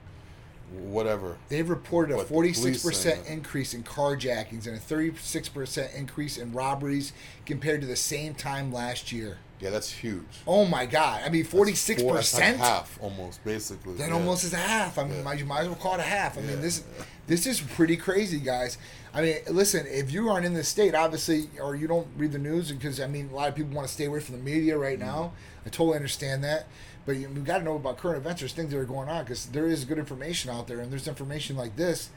whatever. 0.71 1.37
They've 1.49 1.69
reported 1.69 2.13
a 2.13 2.17
What 2.17 2.27
the 2.27 2.33
police 2.33 2.63
46% 2.63 3.27
increase 3.27 3.73
in 3.73 3.83
carjackings 3.83 4.65
and 4.67 4.75
a 4.75 4.79
36% 4.79 5.95
increase 5.95 6.37
in 6.37 6.51
robberies 6.53 7.13
compared 7.45 7.81
to 7.81 7.87
the 7.87 7.95
same 7.95 8.33
time 8.33 8.71
last 8.71 9.11
year. 9.11 9.37
Yeah, 9.59 9.69
that's 9.69 9.91
huge. 9.91 10.23
Oh 10.45 10.65
my 10.65 10.85
God. 10.85 11.21
I 11.25 11.29
mean, 11.29 11.45
46%? 11.45 12.11
that's 12.13 12.37
half, 12.59 12.97
almost, 13.01 13.43
basically. 13.45 13.93
That 13.93 14.09
yeah. 14.09 14.13
almost 14.15 14.43
is 14.43 14.53
a 14.53 14.57
half. 14.57 14.97
I 14.97 15.05
mean, 15.05 15.23
Yeah. 15.23 15.33
you 15.33 15.45
might 15.45 15.61
as 15.61 15.67
well 15.67 15.77
call 15.77 15.93
it 15.93 15.99
a 15.99 16.03
half. 16.03 16.37
I 16.37 16.41
mean, 16.41 16.59
this 16.61 16.83
this 17.27 17.47
is 17.47 17.61
pretty 17.61 17.95
crazy, 17.95 18.39
guys. 18.39 18.77
I 19.13 19.21
mean, 19.21 19.35
listen, 19.49 19.85
if 19.87 20.11
you 20.11 20.27
aren't 20.29 20.45
in 20.45 20.53
the 20.53 20.63
state, 20.65 20.93
obviously, 20.95 21.49
or 21.61 21.75
you 21.75 21.87
don't 21.87 22.07
read 22.17 22.33
the 22.33 22.39
news, 22.39 22.71
because 22.73 22.99
I 22.99 23.07
mean, 23.07 23.29
a 23.31 23.35
lot 23.35 23.47
of 23.47 23.55
people 23.55 23.73
want 23.73 23.87
to 23.87 23.93
stay 23.93 24.05
away 24.05 24.19
from 24.19 24.35
the 24.35 24.41
media 24.43 24.77
right 24.77 24.99
Mm-hmm. 24.99 25.07
now. 25.07 25.31
I 25.65 25.69
totally 25.69 25.95
understand 25.95 26.43
that, 26.43 26.67
but 27.05 27.15
you, 27.17 27.27
have 27.27 27.43
got 27.43 27.57
to 27.59 27.63
know 27.63 27.75
about 27.75 27.97
current 27.97 28.17
events. 28.17 28.41
There's 28.41 28.53
things 28.53 28.71
that 28.71 28.77
are 28.77 28.85
going 28.85 29.09
on 29.09 29.23
because 29.23 29.45
there 29.47 29.67
is 29.67 29.85
good 29.85 29.97
information 29.97 30.49
out 30.49 30.67
there, 30.67 30.79
and 30.79 30.91
there's 30.91 31.07
information 31.07 31.55
like 31.55 31.75
this 31.75 32.09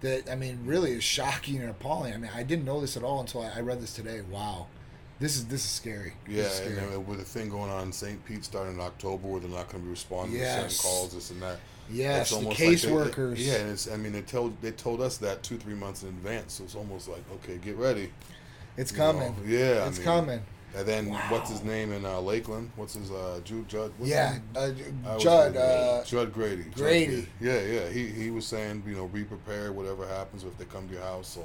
that 0.00 0.28
I 0.30 0.34
mean, 0.34 0.60
really 0.64 0.92
is 0.92 1.04
shocking 1.04 1.60
and 1.60 1.70
appalling. 1.70 2.12
I 2.12 2.16
mean, 2.16 2.30
I 2.34 2.42
didn't 2.42 2.64
know 2.64 2.80
this 2.80 2.96
at 2.96 3.02
all 3.04 3.20
until 3.20 3.42
I, 3.42 3.50
I 3.56 3.60
read 3.60 3.80
this 3.80 3.94
today. 3.94 4.20
Wow, 4.30 4.66
this 5.20 5.36
is 5.36 5.46
this 5.46 5.64
is 5.64 5.70
scary. 5.70 6.14
Yeah, 6.28 6.42
is 6.44 6.52
scary. 6.54 6.74
then 6.74 7.06
with 7.06 7.18
the 7.18 7.24
thing 7.24 7.48
going 7.48 7.70
on 7.70 7.84
in 7.84 7.92
St. 7.92 8.24
Pete 8.24 8.44
starting 8.44 8.74
in 8.74 8.80
October, 8.80 9.28
where 9.28 9.40
they're 9.40 9.48
not 9.50 9.68
going 9.68 9.80
to 9.82 9.84
be 9.84 9.90
responding 9.90 10.36
Yes. 10.38 10.64
to 10.64 10.70
certain 10.74 10.90
calls, 10.90 11.14
this 11.14 11.30
and 11.30 11.42
that. 11.42 11.58
Yes, 11.90 12.20
It's 12.22 12.30
the 12.30 12.36
almost 12.36 12.60
like 12.60 12.68
they- 12.68 12.74
caseworkers. 12.88 13.34
yeah, 13.38 13.54
and 13.54 13.70
it's. 13.70 13.90
I 13.90 13.96
mean, 13.96 14.12
they 14.12 14.22
told 14.22 14.60
they 14.62 14.70
told 14.72 15.00
us 15.00 15.18
that 15.18 15.42
two 15.42 15.56
three 15.58 15.74
months 15.74 16.02
in 16.02 16.08
advance, 16.08 16.54
so 16.54 16.64
it's 16.64 16.74
almost 16.74 17.08
like 17.08 17.22
okay, 17.34 17.58
get 17.58 17.76
ready. 17.76 18.10
it's 18.76 18.90
you 18.92 18.98
know? 18.98 19.12
coming. 19.12 19.36
Yeah, 19.46 19.82
I 19.84 19.88
it's 19.88 19.98
mean, 19.98 20.04
coming. 20.04 20.42
And 20.74 20.86
then 20.88 21.08
what's 21.28 21.50
his 21.50 21.62
name 21.62 21.92
in 21.92 22.06
uh, 22.06 22.18
Lakeland? 22.20 22.70
What's 22.76 22.94
his 22.94 23.10
uh, 23.10 23.40
Jude 23.44 23.68
Judd? 23.68 23.92
What's 23.98 24.10
Yeah, 24.10 24.38
his 24.54 24.78
name? 24.78 25.04
uh, 25.06 25.18
Judd. 25.18 25.48
forget 25.48 25.64
his 25.68 25.76
name. 25.78 26.00
Uh, 26.00 26.04
Judd 26.04 26.32
Grady. 26.32 26.62
Judd 26.64 26.74
Grady. 26.76 27.26
Yeah, 27.40 27.60
yeah. 27.60 27.88
He 27.90 28.06
he 28.06 28.30
was 28.30 28.46
saying, 28.46 28.82
you 28.86 28.94
know, 28.94 29.06
be 29.06 29.24
prepared, 29.24 29.76
whatever 29.76 30.06
happens 30.06 30.44
if 30.44 30.56
they 30.56 30.64
come 30.64 30.88
to 30.88 30.94
your 30.94 31.02
house. 31.02 31.28
So 31.28 31.44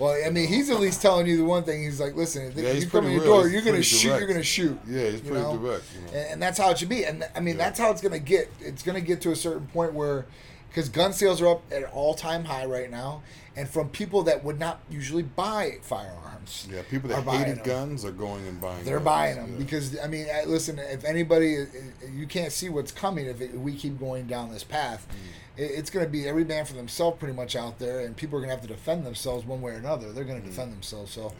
Well, 0.00 0.16
I 0.26 0.30
mean, 0.30 0.48
he's 0.48 0.70
at 0.70 0.80
least 0.80 1.00
telling 1.02 1.26
you 1.26 1.36
the 1.36 1.44
one 1.44 1.62
thing. 1.62 1.82
He's 1.84 2.00
like, 2.00 2.16
listen, 2.16 2.46
if 2.46 2.56
Yeah, 2.56 2.72
you 2.72 2.86
come 2.88 3.04
in 3.06 3.10
pretty 3.10 3.14
your 3.14 3.22
real. 3.22 3.32
door, 3.34 3.42
He's 3.44 3.52
you're 3.52 3.62
gonna 3.62 3.70
pretty 3.74 3.82
shoot. 3.84 4.08
direct. 4.08 4.20
You're 4.20 4.28
gonna 4.28 4.42
shoot. 4.42 4.78
yeah, 4.88 5.04
he's 5.04 5.14
You 5.14 5.20
pretty 5.20 5.34
know? 5.42 5.56
direct. 5.58 5.84
You 5.94 6.00
know. 6.00 6.18
and, 6.18 6.32
and 6.32 6.42
that's 6.42 6.58
how 6.58 6.70
it 6.70 6.78
should 6.78 6.88
be. 6.88 7.04
And 7.04 7.28
I 7.36 7.40
mean, 7.40 7.56
Yeah. 7.56 7.64
that's 7.64 7.78
how 7.78 7.90
it's 7.92 8.00
gonna 8.00 8.18
get. 8.18 8.50
It's 8.60 8.82
gonna 8.82 9.00
get 9.00 9.20
to 9.22 9.30
a 9.30 9.36
certain 9.36 9.66
point 9.68 9.92
where, 9.94 10.26
because 10.68 10.88
gun 10.88 11.12
sales 11.12 11.40
are 11.42 11.48
up 11.48 11.62
at 11.72 11.78
an 11.82 11.88
all 11.92 12.14
time 12.14 12.44
high 12.44 12.64
right 12.66 12.90
now, 12.90 13.22
and 13.56 13.68
from 13.68 13.88
people 13.88 14.22
that 14.24 14.44
would 14.44 14.58
not 14.58 14.80
usually 14.90 15.22
buy 15.22 15.78
firearms. 15.82 16.68
yeah, 16.70 16.82
people 16.88 17.08
that 17.10 17.22
hated 17.24 17.64
guns 17.64 18.04
are 18.04 18.10
going 18.12 18.46
and 18.46 18.60
buying. 18.60 18.84
They're 18.84 18.96
guns. 18.96 19.04
buying 19.04 19.36
them 19.36 19.52
Yeah. 19.52 19.58
because 19.58 19.98
I 19.98 20.06
mean, 20.06 20.26
uh, 20.28 20.46
listen. 20.48 20.78
If 20.78 21.04
anybody, 21.04 21.62
uh, 21.62 21.66
you 22.14 22.26
can't 22.26 22.52
see 22.52 22.68
what's 22.68 22.92
coming 22.92 23.26
if 23.26 23.40
it, 23.40 23.52
we 23.58 23.74
keep 23.74 23.98
going 23.98 24.26
down 24.26 24.50
this 24.52 24.64
path. 24.64 25.06
Mm. 25.10 25.62
It, 25.64 25.70
it's 25.78 25.90
going 25.90 26.04
to 26.06 26.10
be 26.10 26.28
every 26.28 26.44
man 26.44 26.64
for 26.64 26.74
themselves, 26.74 27.18
pretty 27.18 27.34
much 27.34 27.56
out 27.56 27.78
there, 27.78 28.00
and 28.00 28.16
people 28.16 28.36
are 28.38 28.40
going 28.40 28.50
to 28.50 28.54
have 28.54 28.62
to 28.62 28.68
defend 28.68 29.04
themselves 29.04 29.44
one 29.44 29.60
way 29.60 29.72
or 29.72 29.76
another. 29.76 30.12
They're 30.12 30.24
Mm. 30.24 30.28
going 30.28 30.42
to 30.42 30.48
defend 30.48 30.72
themselves. 30.72 31.12
So, 31.12 31.32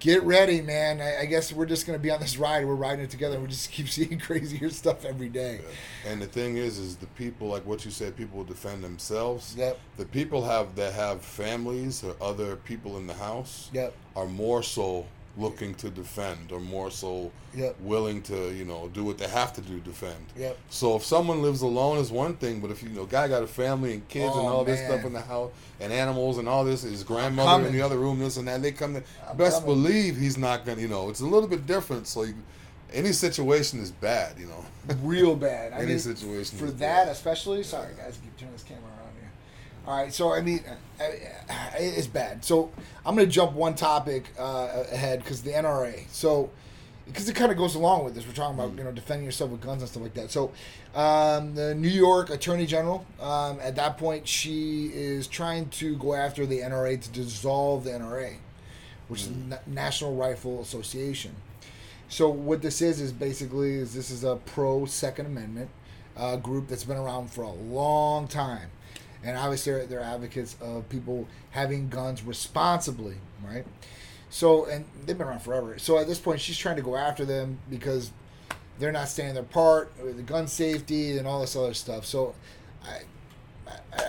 get 0.00 0.22
ready, 0.24 0.60
man. 0.60 1.00
I, 1.00 1.20
I 1.20 1.24
guess 1.26 1.52
we're 1.52 1.66
just 1.66 1.86
going 1.86 1.98
to 1.98 2.02
be 2.02 2.10
on 2.10 2.18
this 2.20 2.36
ride. 2.36 2.66
We're 2.66 2.74
riding 2.74 3.04
it 3.04 3.10
together. 3.10 3.38
We 3.38 3.46
just 3.46 3.70
keep 3.70 3.88
seeing 3.96 4.18
crazier 4.18 4.70
stuff 4.70 5.04
every 5.04 5.28
day. 5.28 5.60
And 6.06 6.20
the 6.20 6.26
thing 6.26 6.56
is, 6.56 6.78
is 6.78 6.96
the 6.96 7.06
people 7.08 7.48
like 7.48 7.64
what 7.64 7.84
you 7.84 7.90
said. 7.90 8.16
People 8.16 8.42
defend 8.42 8.82
themselves. 8.82 9.54
Yep. 9.56 9.78
The 9.98 10.06
people 10.06 10.44
have 10.44 10.74
that 10.76 10.94
have 10.94 11.22
families 11.22 12.02
or 12.02 12.16
other 12.20 12.56
people 12.56 12.96
in 12.96 13.06
the 13.06 13.14
house 13.14 13.70
Yep. 13.72 13.94
are 14.16 14.26
more 14.26 14.62
so 14.62 15.06
looking 15.36 15.74
to 15.76 15.88
defend 15.90 16.50
or 16.52 16.60
more 16.60 16.90
so 16.90 17.30
Yep. 17.54 17.80
willing 17.80 18.22
to 18.22 18.52
you 18.54 18.64
know 18.64 18.88
do 18.94 19.02
what 19.04 19.18
they 19.18 19.26
have 19.28 19.52
to 19.54 19.60
do 19.60 19.78
to 19.78 19.84
defend. 19.84 20.24
Yep. 20.36 20.56
So 20.70 20.96
if 20.96 21.04
someone 21.04 21.42
lives 21.42 21.62
alone 21.62 21.98
is 21.98 22.10
one 22.12 22.34
thing, 22.36 22.60
but 22.60 22.70
if 22.70 22.82
you 22.82 22.88
know 22.90 23.06
guy 23.06 23.26
got 23.28 23.42
a 23.42 23.46
family 23.46 23.94
and 23.94 24.08
kids 24.08 24.34
and 24.36 24.44
Oh, 24.46 24.48
all 24.48 24.64
this 24.64 24.80
stuff 24.84 25.04
in 25.04 25.12
the 25.12 25.20
house 25.20 25.50
and 25.80 25.92
animals 25.92 26.38
and 26.38 26.48
all 26.48 26.64
this, 26.64 26.82
his 26.82 27.02
grandmother 27.04 27.66
in 27.66 27.72
the 27.72 27.80
other 27.82 27.98
room, 27.98 28.18
this 28.20 28.36
and 28.36 28.46
that, 28.48 28.62
they 28.62 28.72
come. 28.72 28.94
To, 28.94 29.02
I'm 29.28 29.36
best 29.36 29.60
coming. 29.62 29.82
believe 29.82 30.16
he's 30.16 30.36
not 30.38 30.64
gonna. 30.64 30.80
You 30.80 30.88
know, 30.88 31.10
it's 31.10 31.20
a 31.20 31.26
little 31.26 31.48
bit 31.48 31.66
different. 31.66 32.06
So 32.06 32.22
you, 32.22 32.34
any 32.92 33.12
situation 33.12 33.80
is 33.80 33.90
bad. 33.90 34.38
You 34.38 34.46
know. 34.46 34.64
Real 35.02 35.34
bad. 35.36 35.72
I 35.74 35.78
Any 35.78 35.86
mean, 35.86 35.98
situation 35.98 36.58
for 36.58 36.66
that, 36.66 36.78
bad. 36.78 37.08
especially. 37.08 37.62
Sorry, 37.64 37.94
guys, 37.96 38.18
keep 38.22 38.36
turning 38.36 38.52
this 38.54 38.62
camera 38.64 38.84
around. 38.84 39.09
All 39.90 39.96
right, 39.96 40.14
so 40.14 40.32
I 40.32 40.40
mean, 40.40 40.60
uh, 41.00 41.02
uh, 41.02 41.54
it's 41.74 42.06
bad. 42.06 42.44
So 42.44 42.70
I'm 43.04 43.16
going 43.16 43.26
to 43.26 43.32
jump 43.32 43.54
one 43.54 43.74
topic 43.74 44.22
uh, 44.38 44.84
ahead 44.92 45.18
because 45.18 45.42
the 45.42 45.50
NRA. 45.50 46.08
So 46.12 46.50
because 47.06 47.28
it 47.28 47.34
kind 47.34 47.50
of 47.50 47.58
goes 47.58 47.74
along 47.74 48.04
with 48.04 48.14
this, 48.14 48.24
we're 48.24 48.32
talking 48.32 48.56
about 48.56 48.78
you 48.78 48.84
know 48.84 48.92
defending 48.92 49.24
yourself 49.24 49.50
with 49.50 49.60
guns 49.60 49.82
and 49.82 49.90
stuff 49.90 50.04
like 50.04 50.14
that. 50.14 50.30
So 50.30 50.52
um, 50.94 51.56
the 51.56 51.74
New 51.74 51.88
York 51.88 52.30
Attorney 52.30 52.66
General, 52.66 53.04
um, 53.20 53.58
at 53.60 53.74
that 53.74 53.98
point, 53.98 54.28
she 54.28 54.92
is 54.94 55.26
trying 55.26 55.68
to 55.70 55.96
go 55.96 56.14
after 56.14 56.46
the 56.46 56.60
NRA 56.60 57.00
to 57.00 57.10
dissolve 57.10 57.82
the 57.82 57.90
NRA, 57.90 58.36
which 59.08 59.22
is 59.22 59.28
the 59.30 59.34
Na- 59.34 59.58
National 59.66 60.14
Rifle 60.14 60.60
Association. 60.60 61.34
So 62.08 62.28
what 62.28 62.62
this 62.62 62.80
is 62.80 63.00
is 63.00 63.10
basically 63.10 63.74
is 63.74 63.92
this 63.92 64.12
is 64.12 64.22
a 64.22 64.36
pro 64.36 64.86
Second 64.86 65.26
Amendment 65.26 65.68
uh, 66.16 66.36
group 66.36 66.68
that's 66.68 66.84
been 66.84 66.96
around 66.96 67.32
for 67.32 67.42
a 67.42 67.50
long 67.50 68.28
time, 68.28 68.70
and 69.24 69.36
obviously 69.36 69.72
they're, 69.72 69.86
they're 69.86 70.00
advocates 70.00 70.56
of 70.60 70.88
people 70.88 71.26
having 71.50 71.88
guns 71.88 72.22
responsibly, 72.22 73.16
right? 73.44 73.64
So 74.30 74.64
and 74.66 74.84
they've 75.06 75.16
been 75.18 75.26
around 75.26 75.40
forever. 75.42 75.78
So 75.78 75.98
at 75.98 76.06
this 76.06 76.18
point, 76.18 76.40
she's 76.40 76.56
trying 76.58 76.76
to 76.76 76.82
go 76.82 76.96
after 76.96 77.24
them 77.24 77.58
because 77.68 78.12
they're 78.78 78.92
not 78.92 79.08
staying 79.08 79.34
their 79.34 79.42
part 79.42 79.92
with 80.02 80.16
the 80.16 80.22
gun 80.22 80.46
safety 80.46 81.18
and 81.18 81.26
all 81.26 81.40
this 81.40 81.54
other 81.56 81.74
stuff. 81.74 82.04
So 82.06 82.34
I. 82.84 82.88
I- 82.88 83.00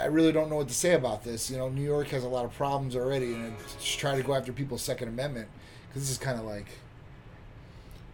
I 0.01 0.05
really 0.05 0.31
don't 0.31 0.49
know 0.49 0.55
what 0.55 0.67
to 0.69 0.73
say 0.73 0.93
about 0.93 1.23
this. 1.23 1.49
You 1.51 1.57
know, 1.57 1.69
New 1.69 1.83
York 1.83 2.07
has 2.09 2.23
a 2.23 2.27
lot 2.27 2.45
of 2.45 2.53
problems 2.53 2.95
already, 2.95 3.33
and 3.33 3.53
it's 3.59 3.95
trying 3.95 4.17
to 4.17 4.23
go 4.23 4.33
after 4.33 4.51
people's 4.53 4.81
Second 4.81 5.07
Amendment 5.09 5.47
because 5.87 6.03
this 6.03 6.11
is 6.11 6.17
kind 6.17 6.39
of 6.39 6.45
like 6.45 6.65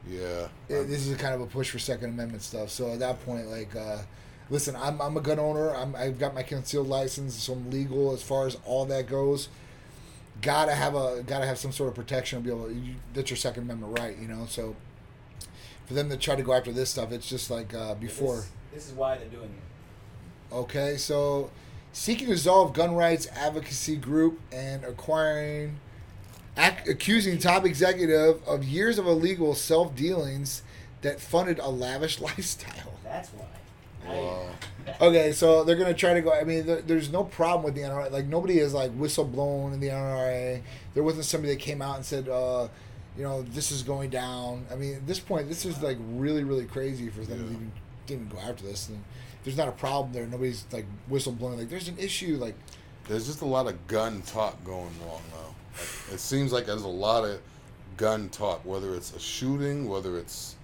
Yeah. 0.09 0.47
it, 0.69 0.85
this 0.87 1.07
is 1.07 1.17
kind 1.17 1.33
of 1.33 1.41
a 1.41 1.45
push 1.45 1.69
for 1.69 1.79
Second 1.79 2.09
Amendment 2.11 2.41
stuff. 2.41 2.69
So 2.69 2.91
at 2.93 2.99
that 2.99 3.23
point, 3.25 3.47
like, 3.47 3.75
uh, 3.75 3.99
listen, 4.49 4.75
I'm, 4.75 5.01
I'm 5.01 5.17
a 5.17 5.21
gun 5.21 5.39
owner. 5.39 5.75
I'm, 5.75 5.95
I've 5.95 6.19
got 6.19 6.33
my 6.33 6.43
concealed 6.43 6.87
license, 6.87 7.35
so 7.35 7.53
I'm 7.53 7.69
legal 7.69 8.13
as 8.13 8.21
far 8.23 8.47
as 8.47 8.57
all 8.65 8.85
that 8.85 9.07
goes. 9.07 9.49
Gotta 10.41 10.73
have 10.73 10.93
a 10.93 11.23
gotta 11.25 11.47
have 11.47 11.57
some 11.57 11.71
sort 11.71 11.89
of 11.89 11.95
protection 11.95 12.39
to 12.39 12.43
be 12.43 12.51
able. 12.51 12.67
To, 12.67 12.73
you, 12.73 12.95
that's 13.13 13.29
your 13.29 13.37
Second 13.37 13.63
Amendment 13.63 13.97
right, 13.99 14.15
you 14.17 14.27
know. 14.27 14.45
So 14.47 14.75
for 15.87 15.93
them 15.95 16.09
to 16.09 16.17
try 16.17 16.35
to 16.35 16.43
go 16.43 16.53
after 16.53 16.71
this 16.71 16.91
stuff, 16.91 17.11
it's 17.11 17.27
just 17.27 17.49
like 17.49 17.73
uh, 17.73 17.95
before. 17.95 18.35
This, 18.35 18.51
this 18.73 18.87
is 18.87 18.93
why 18.93 19.17
they're 19.17 19.27
doing 19.29 19.49
it. 19.49 20.53
Okay, 20.53 20.95
so 20.97 21.49
seeking 21.91 22.27
to 22.27 22.33
dissolve 22.33 22.73
gun 22.73 22.93
rights 22.93 23.27
advocacy 23.33 23.95
group 23.95 24.39
and 24.51 24.83
acquiring, 24.85 25.79
ac- 26.55 26.89
accusing 26.89 27.39
top 27.39 27.65
executive 27.65 28.47
of 28.47 28.63
years 28.63 28.99
of 28.99 29.07
illegal 29.07 29.55
self 29.55 29.95
dealings 29.95 30.61
that 31.01 31.19
funded 31.19 31.57
a 31.59 31.69
lavish 31.69 32.21
lifestyle. 32.21 32.99
That's 33.03 33.29
why. 33.29 33.45
Wow. 34.07 34.49
Okay, 35.01 35.31
so 35.33 35.63
they're 35.63 35.75
gonna 35.75 35.93
try 35.93 36.13
to 36.13 36.21
go. 36.21 36.31
I 36.33 36.43
mean, 36.43 36.65
there, 36.65 36.81
there's 36.81 37.11
no 37.11 37.23
problem 37.23 37.63
with 37.65 37.75
the 37.75 37.81
NRA. 37.81 38.09
Like 38.11 38.25
nobody 38.27 38.59
is 38.59 38.73
like 38.73 38.91
whistleblown 38.97 39.73
in 39.73 39.79
the 39.79 39.89
NRA. 39.89 40.61
There 40.93 41.03
wasn't 41.03 41.25
somebody 41.25 41.53
that 41.53 41.59
came 41.61 41.81
out 41.81 41.97
and 41.97 42.05
said, 42.05 42.29
uh, 42.29 42.67
you 43.17 43.23
know, 43.23 43.41
this 43.41 43.71
is 43.71 43.83
going 43.83 44.09
down. 44.09 44.65
I 44.71 44.75
mean, 44.75 44.95
at 44.95 45.05
this 45.07 45.19
point, 45.19 45.49
this 45.49 45.65
is 45.65 45.81
like 45.81 45.97
really, 46.13 46.43
really 46.43 46.65
crazy 46.65 47.09
for 47.09 47.21
them 47.21 47.39
Yeah. 47.39 47.45
to 47.45 47.51
even, 47.53 47.71
even 48.07 48.27
go 48.29 48.37
after 48.39 48.63
this. 48.63 48.87
And 48.89 49.03
there's 49.43 49.57
not 49.57 49.67
a 49.67 49.73
problem 49.73 50.13
there. 50.13 50.25
Nobody's 50.25 50.65
like 50.71 50.85
whistleblowing. 51.11 51.57
Like, 51.57 51.69
there's 51.69 51.87
an 51.89 51.97
issue. 51.99 52.37
Like, 52.37 52.55
There's 53.07 53.25
just 53.27 53.41
a 53.41 53.45
lot 53.45 53.67
of 53.67 53.87
gun 53.87 54.21
talk 54.23 54.63
going 54.63 54.81
on 55.09 55.21
now. 55.31 55.55
Like, 56.07 56.13
it 56.13 56.19
seems 56.19 56.51
like 56.53 56.65
there's 56.65 56.83
a 56.83 56.87
lot 56.87 57.23
of 57.23 57.39
gun 57.97 58.29
talk, 58.29 58.65
whether 58.65 58.95
it's 58.95 59.13
a 59.15 59.19
shooting, 59.19 59.87
whether 59.89 60.17
it's 60.17 60.55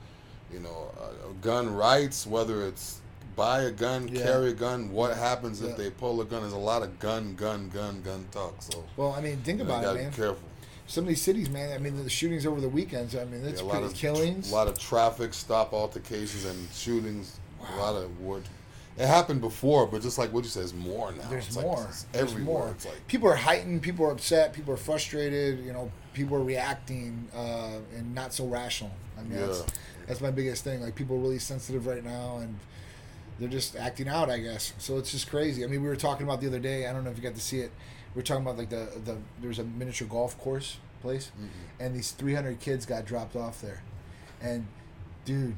you 0.51 0.59
know 0.59 0.91
uh, 0.99 1.31
gun 1.41 1.73
rights, 1.73 2.25
whether 2.27 2.65
it's 2.67 2.99
buy 3.35 3.61
a 3.63 3.71
gun, 3.71 4.07
Yeah. 4.07 4.23
carry 4.23 4.49
a 4.51 4.53
gun. 4.53 4.91
What 4.91 5.15
happens 5.17 5.61
Yeah. 5.61 5.69
if 5.69 5.77
they 5.77 5.89
pull 5.89 6.21
a 6.21 6.25
gun? 6.25 6.41
There's 6.41 6.53
a 6.53 6.57
lot 6.57 6.83
of 6.83 6.99
gun, 6.99 7.35
gun, 7.35 7.69
gun, 7.69 8.01
gun 8.01 8.25
talk. 8.31 8.55
So 8.61 8.83
well, 8.97 9.13
I 9.13 9.21
mean, 9.21 9.37
think 9.43 9.61
about 9.61 9.73
you 9.75 9.79
about 9.79 9.83
gotta 9.85 9.99
it, 9.99 10.01
man. 10.03 10.11
be 10.11 10.15
careful. 10.17 10.47
Some 10.85 11.05
of 11.05 11.07
these 11.07 11.21
cities, 11.21 11.49
man. 11.49 11.71
I 11.71 11.77
mean, 11.77 12.03
the 12.03 12.09
shootings 12.09 12.45
over 12.45 12.59
the 12.59 12.67
weekends. 12.69 13.15
I 13.15 13.23
mean, 13.25 13.41
Yeah, 13.43 13.49
it's 13.49 13.61
a 13.61 13.65
lot 13.65 13.71
pretty 13.73 13.87
of 13.87 13.93
killings. 13.95 14.51
a 14.51 14.55
lot 14.55 14.67
of 14.67 14.77
traffic 14.77 15.33
stop 15.33 15.73
altercations 15.73 16.45
and 16.45 16.67
shootings. 16.73 17.39
A 17.73 17.77
lot 17.79 17.95
of 17.95 18.19
word. 18.19 18.43
It 18.97 19.07
happened 19.07 19.41
before, 19.41 19.87
but 19.87 20.01
just 20.03 20.17
like 20.19 20.31
what 20.33 20.43
you 20.43 20.49
said, 20.51 20.63
it's 20.63 20.73
more 20.73 21.11
now. 21.13 21.27
There's 21.29 21.47
It's 21.47 21.55
like 21.55 21.65
more. 21.65 21.87
it's 21.89 22.03
There's 22.11 22.35
more. 22.35 22.69
It's 22.75 22.85
like 22.85 23.07
people 23.07 23.27
are 23.29 23.35
heightened. 23.35 23.81
People 23.81 24.05
are 24.05 24.11
upset. 24.11 24.53
People 24.53 24.73
are 24.73 24.77
frustrated. 24.77 25.59
You 25.65 25.73
know, 25.73 25.89
people 26.13 26.35
are 26.37 26.43
reacting 26.43 27.27
uh, 27.35 27.79
and 27.97 28.13
not 28.13 28.33
so 28.33 28.45
rational. 28.45 28.91
I 29.17 29.23
mean, 29.23 29.39
that's, 29.39 29.63
that's 30.05 30.21
my 30.21 30.29
biggest 30.31 30.63
thing. 30.63 30.81
Like 30.81 30.93
people 30.95 31.15
are 31.15 31.19
really 31.19 31.39
sensitive 31.39 31.87
right 31.87 32.03
now, 32.03 32.37
and 32.39 32.59
they're 33.43 33.51
just 33.51 33.75
acting 33.75 34.07
out. 34.07 34.29
I 34.29 34.39
guess 34.39 34.73
so. 34.77 34.97
It's 34.97 35.11
just 35.11 35.29
crazy. 35.29 35.63
I 35.63 35.67
mean, 35.67 35.81
we 35.83 35.87
were 35.89 35.95
talking 35.95 36.25
about 36.25 36.41
the 36.41 36.47
other 36.47 36.59
day. 36.59 36.87
I 36.87 36.93
don't 36.93 37.03
know 37.03 37.11
if 37.11 37.17
you 37.17 37.23
got 37.23 37.35
to 37.35 37.41
see 37.41 37.59
it. 37.59 37.71
We 38.15 38.19
were 38.19 38.23
talking 38.23 38.43
about 38.43 38.57
like 38.57 38.69
the 38.69 38.87
the 39.03 39.17
there's 39.41 39.59
a 39.59 39.63
miniature 39.63 40.07
golf 40.07 40.37
course 40.39 40.77
place, 41.01 41.31
and 41.79 41.93
these 41.95 42.11
300 42.11 42.59
kids 42.59 42.85
got 42.85 43.05
dropped 43.05 43.35
off 43.35 43.61
there, 43.61 43.81
and 44.41 44.67
dude 45.25 45.55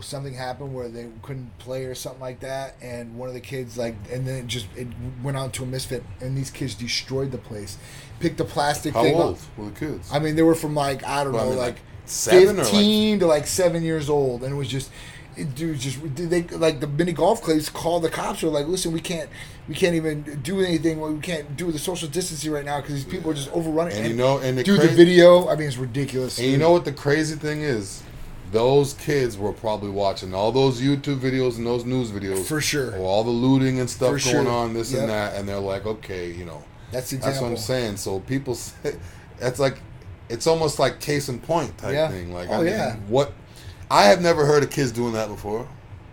something 0.00 0.34
happened 0.34 0.74
where 0.74 0.88
they 0.88 1.06
couldn't 1.22 1.56
play 1.58 1.86
or 1.86 1.94
something 1.94 2.20
like 2.20 2.40
that 2.40 2.76
and 2.82 3.16
one 3.16 3.28
of 3.28 3.34
the 3.34 3.40
kids 3.40 3.78
like 3.78 3.94
and 4.12 4.28
then 4.28 4.36
it 4.44 4.46
just 4.46 4.66
it 4.76 4.86
went 5.22 5.38
on 5.38 5.50
to 5.50 5.62
a 5.62 5.66
misfit 5.66 6.04
and 6.20 6.36
these 6.36 6.50
kids 6.50 6.74
destroyed 6.74 7.30
the 7.30 7.38
place 7.38 7.78
picked 8.18 8.36
the 8.36 8.44
plastic 8.44 8.92
how 8.92 9.02
thing 9.02 9.14
old 9.14 9.36
up 9.36 9.40
were 9.56 9.70
the 9.70 9.80
kids? 9.80 10.10
i 10.12 10.18
mean 10.18 10.36
they 10.36 10.42
were 10.42 10.54
from 10.54 10.74
like 10.74 11.02
i 11.04 11.24
don't 11.24 11.32
Well, 11.32 11.40
I 11.42 11.44
know 11.44 11.50
mean, 11.52 11.58
like, 11.60 11.74
like, 11.76 11.82
seven 12.04 12.56
or, 12.56 12.62
like- 12.64 12.72
15 12.72 13.20
to 13.20 13.26
like 13.26 13.46
seven 13.46 13.82
years 13.82 14.10
old 14.10 14.42
and 14.42 14.52
it 14.52 14.56
was 14.56 14.68
just 14.68 14.90
dude 15.54 15.78
just 15.78 15.98
they 16.16 16.42
like 16.42 16.80
the 16.80 16.86
mini 16.86 17.12
golf 17.12 17.40
clubs 17.42 17.68
call 17.68 18.00
the 18.00 18.10
cops 18.10 18.42
were 18.42 18.48
like 18.50 18.66
listen 18.66 18.92
we 18.92 19.00
can't 19.00 19.30
we 19.68 19.74
can't 19.74 19.94
even 19.94 20.22
do 20.42 20.60
anything 20.60 21.00
we 21.00 21.18
can't 21.20 21.56
do 21.56 21.70
the 21.72 21.78
social 21.78 22.08
distancing 22.08 22.50
right 22.50 22.64
now 22.64 22.80
because 22.80 22.94
these 22.96 23.04
people 23.04 23.30
are 23.30 23.34
just 23.34 23.50
overrunning 23.52 23.96
And 23.96 24.08
you 24.08 24.14
know, 24.14 24.38
and 24.38 24.58
the 24.58 24.64
dude 24.64 24.80
the 24.80 24.88
video 24.88 25.48
i 25.48 25.54
mean 25.56 25.68
it's 25.68 25.76
ridiculous 25.76 26.38
And 26.38 26.48
you 26.48 26.58
know 26.58 26.72
what 26.72 26.84
the 26.84 26.92
crazy 26.92 27.36
thing 27.36 27.62
is? 27.62 28.02
Those 28.52 28.94
kids 28.94 29.38
were 29.38 29.52
probably 29.52 29.90
watching 29.90 30.34
all 30.34 30.50
those 30.50 30.80
YouTube 30.80 31.20
videos 31.20 31.56
and 31.56 31.64
those 31.64 31.84
news 31.84 32.10
videos 32.10 32.44
For 32.46 32.60
sure. 32.60 32.98
all 32.98 33.22
the 33.22 33.30
looting 33.30 33.78
and 33.78 33.88
stuff 33.88 34.20
For 34.20 34.32
going 34.32 34.44
sure. 34.46 34.48
on, 34.52 34.74
this 34.74 34.90
Yep. 34.92 35.00
and 35.02 35.10
that, 35.10 35.34
and 35.36 35.48
they're 35.48 35.60
like, 35.60 35.86
okay, 35.86 36.32
you 36.32 36.44
know, 36.44 36.60
that's 36.90 37.10
that's 37.12 37.40
what 37.40 37.46
I'm 37.48 37.56
saying. 37.56 37.96
So 37.98 38.18
people, 38.18 38.54
say, 38.56 38.96
that's 39.38 39.60
like, 39.60 39.80
it's 40.28 40.48
almost 40.48 40.80
like 40.80 40.98
case 40.98 41.28
in 41.28 41.38
point 41.38 41.78
type 41.78 41.92
Yeah. 41.92 42.08
thing. 42.08 42.32
Like, 42.34 42.48
Oh, 42.50 42.54
I 42.54 42.56
mean, 42.58 42.66
yeah. 42.66 42.96
what? 43.06 43.32
I 43.90 44.04
have 44.04 44.22
never 44.22 44.46
heard 44.46 44.62
of 44.62 44.70
kids 44.70 44.92
doing 44.92 45.12
that 45.14 45.28
before. 45.28 45.66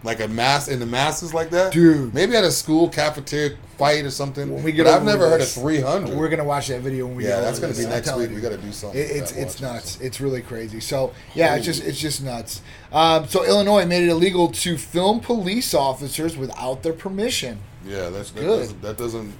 Like 0.04 0.20
a 0.20 0.28
mass 0.28 0.68
in 0.68 0.80
the 0.80 0.86
masses 0.86 1.34
like 1.34 1.50
that, 1.50 1.74
Dude. 1.74 2.14
Maybe 2.14 2.36
at 2.36 2.44
a 2.44 2.52
school 2.52 2.88
cafeteria 2.88 3.58
fight 3.78 4.06
or 4.06 4.12
something. 4.12 4.54
When 4.54 4.64
we 4.64 4.72
get 4.72 4.86
but 4.86 4.94
I've 4.94 5.04
never 5.04 5.28
heard 5.28 5.42
of 5.42 5.50
300. 5.50 6.16
We're 6.16 6.30
gonna 6.30 6.44
watch 6.44 6.68
that 6.68 6.82
video 6.82 7.08
when 7.08 7.16
we 7.16 7.26
yeah, 7.26 7.40
that's 7.42 7.60
gonna 7.60 7.74
this. 7.74 7.84
be 7.84 7.90
next 7.90 8.16
week. 8.16 8.30
you. 8.30 8.36
We 8.36 8.42
got 8.42 8.50
to 8.50 8.58
do 8.58 8.72
something. 8.72 9.00
It, 9.00 9.10
it's 9.10 9.32
that 9.32 9.42
it's 9.42 9.62
nuts. 9.62 9.98
so. 9.98 10.04
It's 10.04 10.22
really 10.22 10.42
crazy. 10.42 10.80
So 10.80 11.14
yeah, 11.34 11.56
it's 11.56 11.66
just 11.66 11.84
it's 11.84 12.00
just 12.00 12.24
nuts. 12.24 12.62
Um, 12.92 13.28
so 13.28 13.44
Illinois 13.44 13.86
made 13.86 14.04
it 14.04 14.10
illegal 14.10 14.50
to 14.50 14.78
film 14.78 15.20
police 15.20 15.74
officers 15.74 16.38
without 16.38 16.84
their 16.84 16.94
permission. 16.94 17.60
Yeah, 17.84 18.10
that's 18.10 18.32
that 18.32 18.40
Good. 18.40 18.60
Doesn't, 18.60 18.82
that 18.84 18.98
doesn't. 18.98 19.34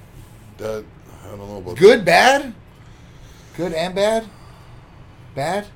That 0.58 0.84
I 1.24 1.28
don't 1.28 1.38
know 1.38 1.58
about 1.58 1.76
Good, 1.76 2.04
bad, 2.04 2.52
good 3.56 3.72
and 3.72 3.94
bad, 3.94 4.26
bad. 5.34 5.66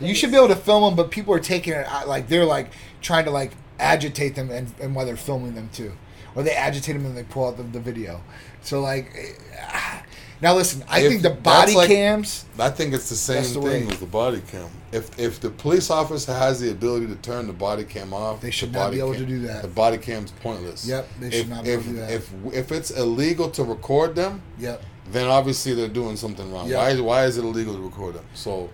You 0.00 0.14
should 0.14 0.30
be 0.30 0.36
able 0.36 0.48
to 0.48 0.56
film 0.56 0.82
them, 0.84 0.96
but 0.96 1.10
people 1.10 1.34
are 1.34 1.40
taking 1.40 1.72
it 1.74 1.86
out, 1.86 2.08
like 2.08 2.28
they're 2.28 2.44
like 2.46 2.72
trying 3.02 3.24
to 3.26 3.30
like 3.30 3.52
agitate 3.78 4.34
them 4.34 4.50
and, 4.50 4.72
and 4.80 4.94
while 4.94 5.06
they're 5.06 5.16
filming 5.16 5.54
them 5.54 5.68
too, 5.72 5.92
or 6.34 6.42
they 6.42 6.52
agitate 6.52 6.94
them 6.96 7.06
and 7.06 7.16
they 7.16 7.22
pull 7.24 7.46
out 7.48 7.56
the, 7.56 7.62
the 7.64 7.80
video. 7.80 8.20
So 8.62 8.80
like, 8.80 9.10
eh, 9.16 10.00
now 10.42 10.54
listen, 10.54 10.82
I 10.88 11.00
If 11.00 11.08
think 11.10 11.22
the 11.22 11.30
body 11.30 11.74
like- 11.74 11.88
cams. 11.88 12.46
I 12.58 12.70
think 12.70 12.94
it's 12.94 13.08
the 13.10 13.14
same 13.14 13.42
the 13.42 13.68
thing 13.68 13.86
with 13.86 14.00
the 14.00 14.06
body 14.06 14.40
cam. 14.50 14.68
If 14.92 15.18
if 15.18 15.38
the 15.40 15.50
police 15.50 15.90
officer 15.90 16.32
has 16.32 16.60
the 16.60 16.70
ability 16.70 17.06
to 17.08 17.16
turn 17.16 17.46
the 17.46 17.52
body 17.52 17.84
cam 17.84 18.12
off, 18.14 18.40
They 18.40 18.50
should 18.50 18.72
the 18.72 18.78
not 18.78 18.84
body 18.86 18.96
be 18.96 19.00
able 19.00 19.12
cam- 19.12 19.20
to 19.20 19.26
do 19.26 19.40
that. 19.46 19.62
The 19.62 19.68
body 19.68 19.98
cam's 19.98 20.30
pointless. 20.32 20.86
Yep, 20.86 21.08
they 21.20 21.30
should 21.30 21.40
if, 21.40 21.48
not 21.48 21.64
be 21.64 21.70
able 21.70 21.80
if, 21.82 21.86
to 21.86 21.92
do 21.92 21.96
that. 22.00 22.10
If 22.10 22.32
if 22.54 22.72
it's 22.72 22.90
illegal 22.90 23.50
to 23.50 23.64
record 23.64 24.14
them, 24.14 24.40
Yep. 24.58 24.82
then 25.12 25.26
obviously 25.26 25.74
they're 25.74 25.88
doing 25.88 26.16
something 26.16 26.50
wrong. 26.52 26.68
Yeah. 26.68 26.78
Why 26.78 27.00
why 27.00 27.24
is 27.26 27.36
it 27.38 27.44
illegal 27.44 27.74
to 27.74 27.80
record 27.80 28.14
them? 28.14 28.24
So 28.34 28.70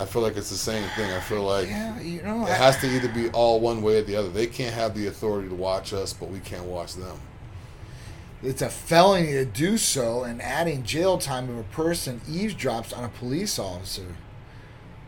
I 0.00 0.06
feel 0.06 0.22
like 0.22 0.36
it's 0.38 0.48
the 0.48 0.56
same 0.56 0.88
thing. 0.96 1.12
I 1.12 1.20
feel 1.20 1.42
like 1.42 1.68
Yeah, 1.68 2.00
you 2.00 2.22
know, 2.22 2.46
it 2.46 2.50
I- 2.50 2.54
has 2.54 2.78
to 2.78 2.86
either 2.86 3.08
be 3.08 3.28
all 3.30 3.60
one 3.60 3.82
way 3.82 3.98
or 3.98 4.02
the 4.02 4.16
other. 4.16 4.30
They 4.30 4.46
can't 4.46 4.74
have 4.74 4.94
the 4.94 5.06
authority 5.08 5.48
to 5.50 5.54
watch 5.54 5.92
us, 5.92 6.14
but 6.14 6.30
we 6.30 6.38
can't 6.40 6.64
watch 6.64 6.94
them. 6.94 7.20
It's 8.42 8.62
a 8.62 8.70
felony 8.70 9.32
to 9.32 9.44
do 9.44 9.76
so, 9.76 10.22
and 10.22 10.40
adding 10.40 10.82
jail 10.84 11.18
time 11.18 11.50
if 11.50 11.60
a 11.60 11.68
person 11.76 12.22
eavesdrops 12.26 12.96
on 12.96 13.04
a 13.04 13.08
police 13.10 13.58
officer. 13.58 14.16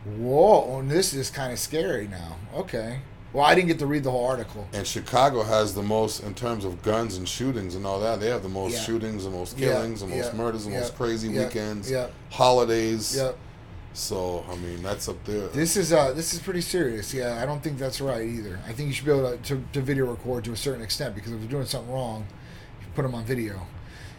Whoa, 0.04 0.66
oh, 0.68 0.78
and 0.80 0.90
this 0.90 1.14
is 1.14 1.30
kind 1.30 1.52
of 1.52 1.58
scary 1.58 2.06
now. 2.08 2.36
Okay. 2.54 3.00
Well, 3.32 3.46
I 3.46 3.54
didn't 3.54 3.68
get 3.68 3.78
to 3.78 3.86
read 3.86 4.02
the 4.04 4.10
whole 4.10 4.26
article. 4.26 4.68
And 4.74 4.86
Chicago 4.86 5.42
has 5.42 5.72
the 5.74 5.82
most 5.82 6.20
in 6.22 6.34
terms 6.34 6.66
of 6.66 6.82
guns 6.82 7.16
and 7.16 7.26
shootings 7.26 7.74
and 7.76 7.86
all 7.86 7.98
that. 8.00 8.20
They 8.20 8.28
have 8.28 8.42
the 8.42 8.48
most 8.50 8.74
Yeah. 8.74 8.80
shootings, 8.82 9.24
the 9.24 9.30
most 9.30 9.56
Yeah, 9.58 9.68
killings, 9.68 10.00
the 10.00 10.08
most 10.08 10.32
yeah, 10.32 10.38
murders, 10.38 10.64
the 10.66 10.72
yeah, 10.72 10.80
most 10.80 10.96
crazy 10.98 11.28
yeah, 11.28 11.44
weekends, 11.44 11.90
yeah. 11.90 12.08
holidays. 12.28 13.16
Yep. 13.16 13.38
So 13.94 14.44
I 14.50 14.56
mean, 14.56 14.82
that's 14.82 15.08
up 15.08 15.22
there. 15.24 15.48
This 15.48 15.76
is 15.76 15.92
uh 15.92 16.12
this 16.12 16.32
is 16.32 16.40
pretty 16.40 16.60
serious. 16.62 17.12
Yeah, 17.12 17.40
I 17.42 17.46
don't 17.46 17.62
think 17.62 17.78
that's 17.78 18.00
right 18.00 18.22
either. 18.26 18.58
I 18.66 18.72
think 18.72 18.88
you 18.88 18.94
should 18.94 19.04
be 19.04 19.10
able 19.12 19.30
to, 19.30 19.36
to, 19.38 19.62
to 19.74 19.80
video 19.80 20.06
record 20.10 20.44
to 20.44 20.52
a 20.52 20.56
certain 20.56 20.82
extent 20.82 21.14
because 21.14 21.32
if 21.32 21.40
they're 21.40 21.48
doing 21.48 21.66
something 21.66 21.92
wrong, 21.92 22.26
you 22.80 22.86
put 22.94 23.02
them 23.02 23.14
on 23.14 23.24
video. 23.24 23.66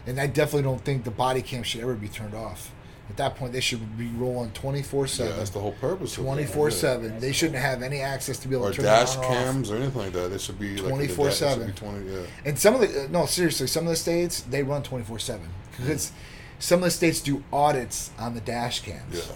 And 0.06 0.20
I 0.20 0.26
definitely 0.26 0.62
don't 0.62 0.84
think 0.84 1.04
the 1.04 1.10
body 1.10 1.42
cam 1.42 1.62
should 1.62 1.80
ever 1.80 1.94
be 1.94 2.08
turned 2.08 2.34
off. 2.34 2.70
At 3.10 3.18
that 3.18 3.36
point, 3.36 3.52
they 3.52 3.60
should 3.60 3.98
be 3.98 4.08
rolling 4.16 4.50
twenty 4.52 4.82
four 4.82 5.04
yeah, 5.04 5.12
seven. 5.12 5.36
that's 5.36 5.50
the 5.50 5.60
whole 5.60 5.72
purpose. 5.72 6.14
Twenty 6.14 6.44
four 6.46 6.70
seven. 6.70 7.18
They 7.20 7.32
shouldn't 7.32 7.58
have 7.58 7.82
any 7.82 8.00
access 8.00 8.38
to 8.38 8.48
be 8.48 8.54
able 8.54 8.66
Or 8.66 8.70
to 8.70 8.76
turn 8.76 8.84
dash 8.86 9.16
on 9.16 9.24
or 9.24 9.26
off. 9.26 9.32
cams 9.32 9.70
or 9.70 9.76
anything 9.76 10.00
like 10.02 10.12
that. 10.14 10.32
It 10.32 10.40
should 10.40 10.58
be 10.58 10.76
24/7. 10.76 11.28
it 11.28 11.34
should 11.34 11.66
be 11.66 11.72
Twenty. 11.72 12.10
Yeah. 12.10 12.20
And 12.46 12.58
some 12.58 12.74
of 12.74 12.80
the, 12.80 13.04
uh, 13.04 13.06
no, 13.10 13.26
seriously, 13.26 13.66
some 13.66 13.84
of 13.84 13.90
the 13.90 13.96
states, 13.96 14.40
they 14.42 14.62
run 14.62 14.82
24 14.82 15.18
7. 15.18 15.46
Because 15.76 16.12
some 16.58 16.78
of 16.78 16.84
the 16.84 16.90
states 16.90 17.20
do 17.20 17.44
audits 17.52 18.10
on 18.18 18.34
the 18.34 18.40
dash 18.40 18.80
cams. 18.80 19.14
Yeah. 19.16 19.34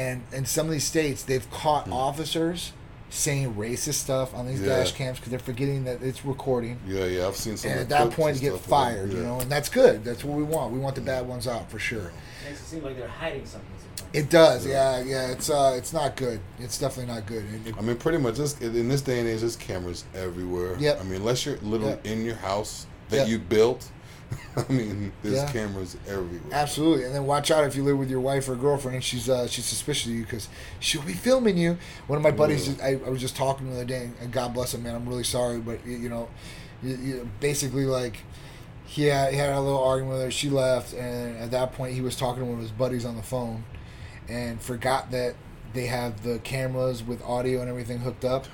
And 0.00 0.22
in 0.32 0.46
some 0.46 0.66
of 0.66 0.72
these 0.72 0.84
states, 0.84 1.22
they've 1.22 1.48
caught 1.50 1.88
officers 1.90 2.72
saying 3.10 3.54
racist 3.54 3.94
stuff 3.94 4.32
on 4.34 4.46
these 4.46 4.60
Yeah. 4.60 4.68
dash 4.78 4.92
cams 4.92 5.18
because 5.18 5.30
they're 5.30 5.38
forgetting 5.40 5.84
that 5.84 6.00
it's 6.00 6.24
recording. 6.24 6.78
Yeah, 6.86 7.04
yeah. 7.06 7.26
I've 7.26 7.36
seen 7.36 7.56
some. 7.56 7.72
And 7.72 7.80
of 7.80 7.82
at 7.84 7.88
that 7.90 7.98
point, 8.04 8.14
point, 8.14 8.34
you 8.36 8.40
get 8.42 8.48
stuff 8.50 8.60
with 8.60 8.62
them. 8.62 8.70
fired, 8.70 9.12
you 9.12 9.22
know, 9.22 9.40
and 9.40 9.50
that's 9.50 9.68
good. 9.68 10.04
That's 10.04 10.22
what 10.24 10.36
we 10.36 10.44
want. 10.44 10.72
We 10.72 10.78
want 10.78 10.94
the 10.94 11.00
bad 11.00 11.26
ones 11.26 11.46
out 11.48 11.68
for 11.70 11.78
sure. 11.80 12.12
It 12.46 12.50
Makes 12.50 12.60
it 12.60 12.64
seem 12.66 12.82
like 12.84 12.96
they're 12.96 13.08
hiding 13.08 13.44
something. 13.44 13.68
sometimes. 13.78 14.14
It 14.14 14.30
does, 14.30 14.64
yeah, 14.66 15.00
yeah. 15.02 15.26
It's 15.32 15.50
uh, 15.50 15.74
it's 15.76 15.92
not 15.92 16.16
good. 16.16 16.40
It's 16.60 16.78
definitely 16.78 17.12
not 17.12 17.26
good. 17.26 17.44
It- 17.66 17.74
I 17.76 17.80
mean, 17.82 17.96
pretty 17.96 18.18
much 18.18 18.36
just 18.36 18.62
in 18.62 18.88
this 18.88 19.02
day 19.02 19.18
and 19.20 19.28
age, 19.28 19.40
there's 19.40 19.56
cameras 19.56 20.04
everywhere. 20.14 20.76
Yeah. 20.78 20.96
I 21.00 21.02
mean, 21.02 21.16
unless 21.16 21.44
you're 21.44 21.58
literally 21.58 21.92
Yep. 21.94 22.06
in 22.06 22.24
your 22.24 22.36
house 22.36 22.86
that 23.10 23.18
Yep. 23.18 23.28
you 23.28 23.38
built, 23.40 23.88
I 24.56 24.72
mean, 24.72 25.12
there's 25.22 25.36
Yeah. 25.36 25.50
cameras 25.52 25.96
everywhere. 26.08 26.40
Absolutely, 26.52 27.04
and 27.04 27.14
then 27.14 27.26
watch 27.26 27.50
out 27.50 27.64
if 27.64 27.74
you 27.76 27.82
live 27.82 27.98
with 27.98 28.10
your 28.10 28.20
wife 28.20 28.48
or 28.48 28.54
girlfriend 28.56 28.94
and 28.96 29.04
she's 29.04 29.28
uh, 29.28 29.46
she's 29.46 29.64
suspicious 29.64 30.06
of 30.06 30.12
you 30.12 30.22
because 30.22 30.48
she'll 30.78 31.02
be 31.02 31.12
filming 31.12 31.56
you. 31.56 31.78
One 32.06 32.16
of 32.16 32.22
my 32.22 32.30
buddies, 32.30 32.68
Yeah. 32.68 32.84
I, 32.84 32.88
I 33.06 33.08
was 33.10 33.20
just 33.20 33.36
talking 33.36 33.68
the 33.70 33.76
other 33.76 33.84
day, 33.84 34.10
and 34.20 34.32
God 34.32 34.54
bless 34.54 34.74
him, 34.74 34.82
man. 34.82 34.94
I'm 34.94 35.08
really 35.08 35.24
sorry, 35.24 35.58
but 35.58 35.84
you, 35.86 35.96
you 35.96 36.08
know, 36.08 36.28
you, 36.82 36.96
you, 36.96 37.30
basically 37.40 37.84
like 37.86 38.18
he 38.86 39.04
had, 39.04 39.32
he 39.32 39.38
had 39.38 39.50
a 39.50 39.60
little 39.60 39.82
argument 39.82 40.14
with 40.14 40.22
her. 40.24 40.30
She 40.30 40.48
left, 40.50 40.94
and 40.94 41.36
at 41.38 41.50
that 41.52 41.72
point, 41.72 41.94
he 41.94 42.00
was 42.00 42.16
talking 42.16 42.40
to 42.42 42.46
one 42.46 42.56
of 42.56 42.62
his 42.62 42.72
buddies 42.72 43.04
on 43.04 43.16
the 43.16 43.22
phone, 43.22 43.64
and 44.28 44.60
forgot 44.60 45.10
that 45.12 45.34
they 45.72 45.86
have 45.86 46.22
the 46.24 46.38
cameras 46.40 47.02
with 47.02 47.22
audio 47.22 47.60
and 47.60 47.68
everything 47.70 47.98
hooked 47.98 48.24
up. 48.24 48.46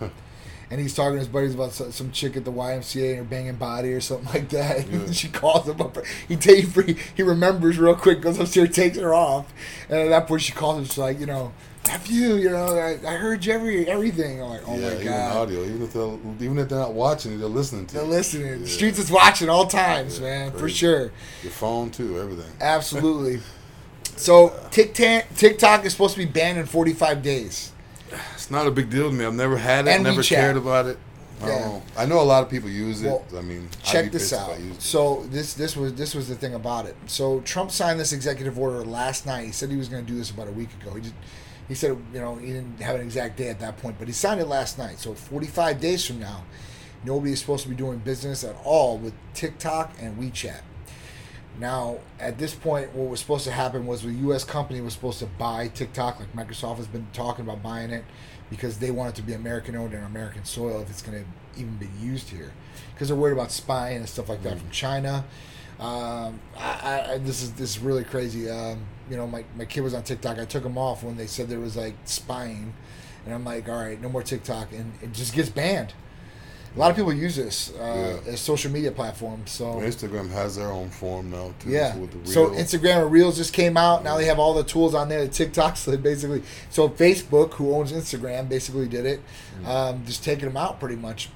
And 0.71 0.81
he's 0.81 0.95
talking 0.95 1.13
to 1.15 1.19
his 1.21 1.29
buddies 1.29 1.55
about 1.55 1.73
some, 1.73 2.11
chick 2.11 2.37
at 2.37 2.45
the 2.45 2.51
YMCA 2.53 3.11
and 3.11 3.19
her 3.19 3.25
banging 3.25 3.55
body 3.55 3.93
or 3.93 4.01
something 4.01 4.27
like 4.35 4.49
that. 4.51 4.89
Yeah. 4.91 5.13
she 5.13 5.29
calls 5.29 5.69
him 5.69 5.81
up. 5.81 5.97
He 6.27 6.37
takes 6.37 6.75
he, 6.75 6.97
he 7.15 7.23
remembers 7.23 7.79
real 7.79 7.95
quick, 7.95 8.21
goes 8.21 8.39
upstairs, 8.39 8.75
takes 8.75 8.99
her 8.99 9.15
off, 9.15 9.53
and 9.89 9.99
at 10.01 10.09
that 10.09 10.27
point 10.27 10.43
she 10.43 10.53
calls 10.53 10.79
him. 10.79 10.85
She's 10.85 10.99
like, 10.99 11.21
you 11.21 11.27
know, 11.27 11.53
F 11.89 12.11
you, 12.11 12.35
you 12.35 12.51
know, 12.51 12.77
I, 12.77 12.99
I 13.07 13.15
heard 13.15 13.45
you 13.45 13.53
every 13.53 13.87
everything. 13.89 14.43
I'm 14.43 14.49
like, 14.49 14.63
oh 14.67 14.77
yeah, 14.77 14.89
my 14.89 14.93
even 14.95 15.05
god, 15.07 15.37
audio, 15.37 15.63
even 15.65 15.83
if 15.83 15.93
they're 15.93 16.19
even 16.41 16.59
if 16.59 16.69
they're 16.69 16.79
not 16.81 16.95
watching 16.95 17.39
they're 17.39 17.47
listening 17.49 17.87
to. 17.87 17.95
they're 17.95 18.05
it. 18.05 18.09
listening. 18.09 18.61
Yeah. 18.63 18.67
Streets 18.67 18.99
is 18.99 19.09
watching 19.11 19.49
all 19.49 19.67
times, 19.67 20.21
man, 20.21 20.51
for 20.51 20.69
sure, 20.69 21.13
Your 21.45 21.53
phone 21.53 21.91
too, 21.93 22.19
everything. 22.21 22.51
absolutely. 22.61 23.41
So 24.19 24.59
TikTok 24.71 25.25
TikTok 25.37 25.85
is 25.85 25.93
supposed 25.93 26.15
to 26.15 26.19
be 26.21 26.25
banned 26.25 26.59
in 26.59 26.65
45 26.65 27.23
days. 27.23 27.71
It's 28.35 28.51
not 28.51 28.67
a 28.67 28.71
big 28.71 28.91
deal 28.91 29.11
to 29.11 29.15
me. 29.15 29.25
I've 29.25 29.35
never 29.35 29.57
had 29.57 29.87
it. 29.87 29.91
And 29.91 30.05
never 30.05 30.21
WeChat. 30.21 30.29
cared 30.37 30.57
about 30.57 30.87
it. 30.87 30.99
I 31.43 31.49
Yeah. 31.49 31.59
know. 31.59 31.83
I 31.99 32.07
know 32.07 32.21
a 32.21 32.25
lot 32.25 32.43
of 32.43 32.49
people 32.49 32.71
use 32.71 33.03
it. 33.03 33.09
Well, 33.09 33.23
I 33.37 33.43
mean, 33.43 33.69
check 33.83 34.11
this 34.11 34.33
out. 34.33 34.51
I 34.53 34.57
used 34.57 34.79
it. 34.79 34.83
So 34.83 35.27
this 35.31 35.53
this 35.55 35.77
was 35.77 35.93
this 35.95 36.15
was 36.15 36.29
the 36.29 36.35
thing 36.35 36.55
about 36.55 36.87
it. 36.87 36.97
So 37.07 37.41
Trump 37.41 37.71
signed 37.71 38.01
this 38.01 38.13
executive 38.13 38.59
order 38.59 38.83
last 38.85 39.27
night. 39.27 39.45
He 39.47 39.53
said 39.53 39.71
he 39.71 39.77
was 39.77 39.89
going 39.89 40.05
to 40.05 40.11
do 40.11 40.17
this 40.19 40.31
about 40.31 40.49
a 40.49 40.53
week 40.53 40.71
ago. 40.81 40.95
He 40.95 41.03
just 41.03 41.15
he 41.69 41.75
said 41.75 41.97
you 42.15 42.21
know 42.21 42.37
he 42.37 42.47
didn't 42.47 42.81
have 42.81 42.95
an 42.95 43.03
exact 43.03 43.37
day 43.37 43.49
at 43.49 43.61
that 43.61 43.77
point, 43.79 43.97
but 43.99 44.09
he 44.09 44.15
signed 44.15 44.41
it 44.41 44.47
last 44.49 44.79
night. 44.79 44.99
So 44.99 45.13
45 45.15 45.79
days 45.79 46.07
from 46.07 46.21
now, 46.21 46.45
nobody 47.05 47.33
is 47.33 47.41
supposed 47.41 47.65
to 47.65 47.69
be 47.69 47.75
doing 47.77 47.99
business 47.99 48.43
at 48.43 48.57
all 48.65 48.97
with 48.97 49.13
TikTok 49.35 49.93
and 50.01 50.17
WeChat. 50.17 50.61
Now, 51.59 51.99
at 52.21 52.39
this 52.39 52.55
point, 52.55 52.95
what 52.95 53.09
was 53.09 53.21
supposed 53.21 53.45
to 53.45 53.51
happen 53.51 53.87
was 53.87 54.03
the 54.03 54.11
U.S. 54.11 54.45
company 54.45 54.81
was 54.81 54.93
supposed 54.93 55.21
to 55.21 55.27
buy 55.27 55.69
TikTok, 55.69 56.21
like 56.21 56.33
Microsoft 56.35 56.77
has 56.77 56.87
been 56.87 57.07
talking 57.13 57.45
about 57.45 57.63
buying 57.63 57.91
it, 57.91 58.05
because 58.51 58.79
they 58.79 58.91
want 58.91 59.11
it 59.11 59.17
to 59.17 59.23
be 59.23 59.33
American 59.33 59.75
owned 59.75 59.95
and 59.95 60.05
American 60.05 60.45
soil 60.45 60.81
if 60.81 60.91
it's 60.91 61.03
going 61.03 61.19
to 61.19 61.61
even 61.61 61.77
be 61.77 61.89
used 62.01 62.29
here, 62.29 62.53
because 62.93 63.09
they're 63.09 63.17
worried 63.17 63.33
about 63.33 63.51
spying 63.51 63.99
and 63.99 64.09
stuff 64.09 64.29
like 64.29 64.43
that 64.43 64.59
from 64.59 64.71
China. 64.71 65.25
Um, 65.81 66.41
I, 66.57 67.07
I, 67.13 67.19
this 67.19 67.43
is 67.43 67.53
this 67.53 67.77
is 67.77 67.79
really 67.81 68.05
crazy. 68.05 68.51
Um, 68.51 68.81
you 69.11 69.17
know, 69.17 69.27
my, 69.27 69.45
my 69.57 69.67
kid 69.67 69.83
was 69.83 69.95
on 69.95 70.03
TikTok. 70.03 70.39
I 70.39 70.45
took 70.45 70.65
him 70.65 70.79
off 70.79 71.03
when 71.03 71.17
they 71.17 71.27
said 71.27 71.49
there 71.49 71.61
was 71.61 71.77
like 71.77 71.95
spying, 72.05 72.75
and 73.25 73.35
I'm 73.35 73.45
like, 73.45 73.69
all 73.69 73.77
right, 73.77 74.01
no 74.01 74.09
more 74.09 74.23
TikTok, 74.23 74.73
and 74.73 74.93
it 75.03 75.13
just 75.13 75.35
gets 75.35 75.49
banned. 75.49 75.95
A 76.77 76.79
lot 76.79 76.91
of 76.91 76.97
people 76.97 77.13
use 77.13 77.37
this 77.37 77.73
uh, 77.81 78.21
Yeah. 78.27 78.33
as 78.33 78.41
social 78.41 78.71
media 78.71 78.93
platform. 78.93 79.43
So 79.47 79.77
Instagram 79.77 80.31
has 80.31 80.57
their 80.57 80.69
own 80.71 80.91
form 80.91 81.31
now 81.31 81.55
too. 81.59 81.71
yeah. 81.71 81.97
With 81.97 82.23
the 82.25 82.31
So 82.31 82.51
Instagram 82.51 83.03
and 83.03 83.11
Reels 83.11 83.37
just 83.39 83.55
came 83.55 83.79
out. 83.79 84.05
Now 84.05 84.19
they 84.19 84.27
have 84.27 84.39
all 84.39 84.53
the 84.53 84.63
tools 84.65 84.95
on 84.95 85.09
there. 85.09 85.27
TikTok, 85.27 85.77
so 85.85 85.97
basically, 85.97 86.43
so 86.69 86.89
Facebook, 86.91 87.55
who 87.55 87.75
owns 87.75 87.93
Instagram, 87.93 88.49
basically 88.51 88.89
did 88.89 89.07
it. 89.07 89.21
Mm. 89.63 89.67
Um, 89.67 90.05
just 90.05 90.23
taking 90.23 90.45
them 90.47 90.57
out 90.59 90.79
pretty 90.79 90.97
much. 90.97 91.31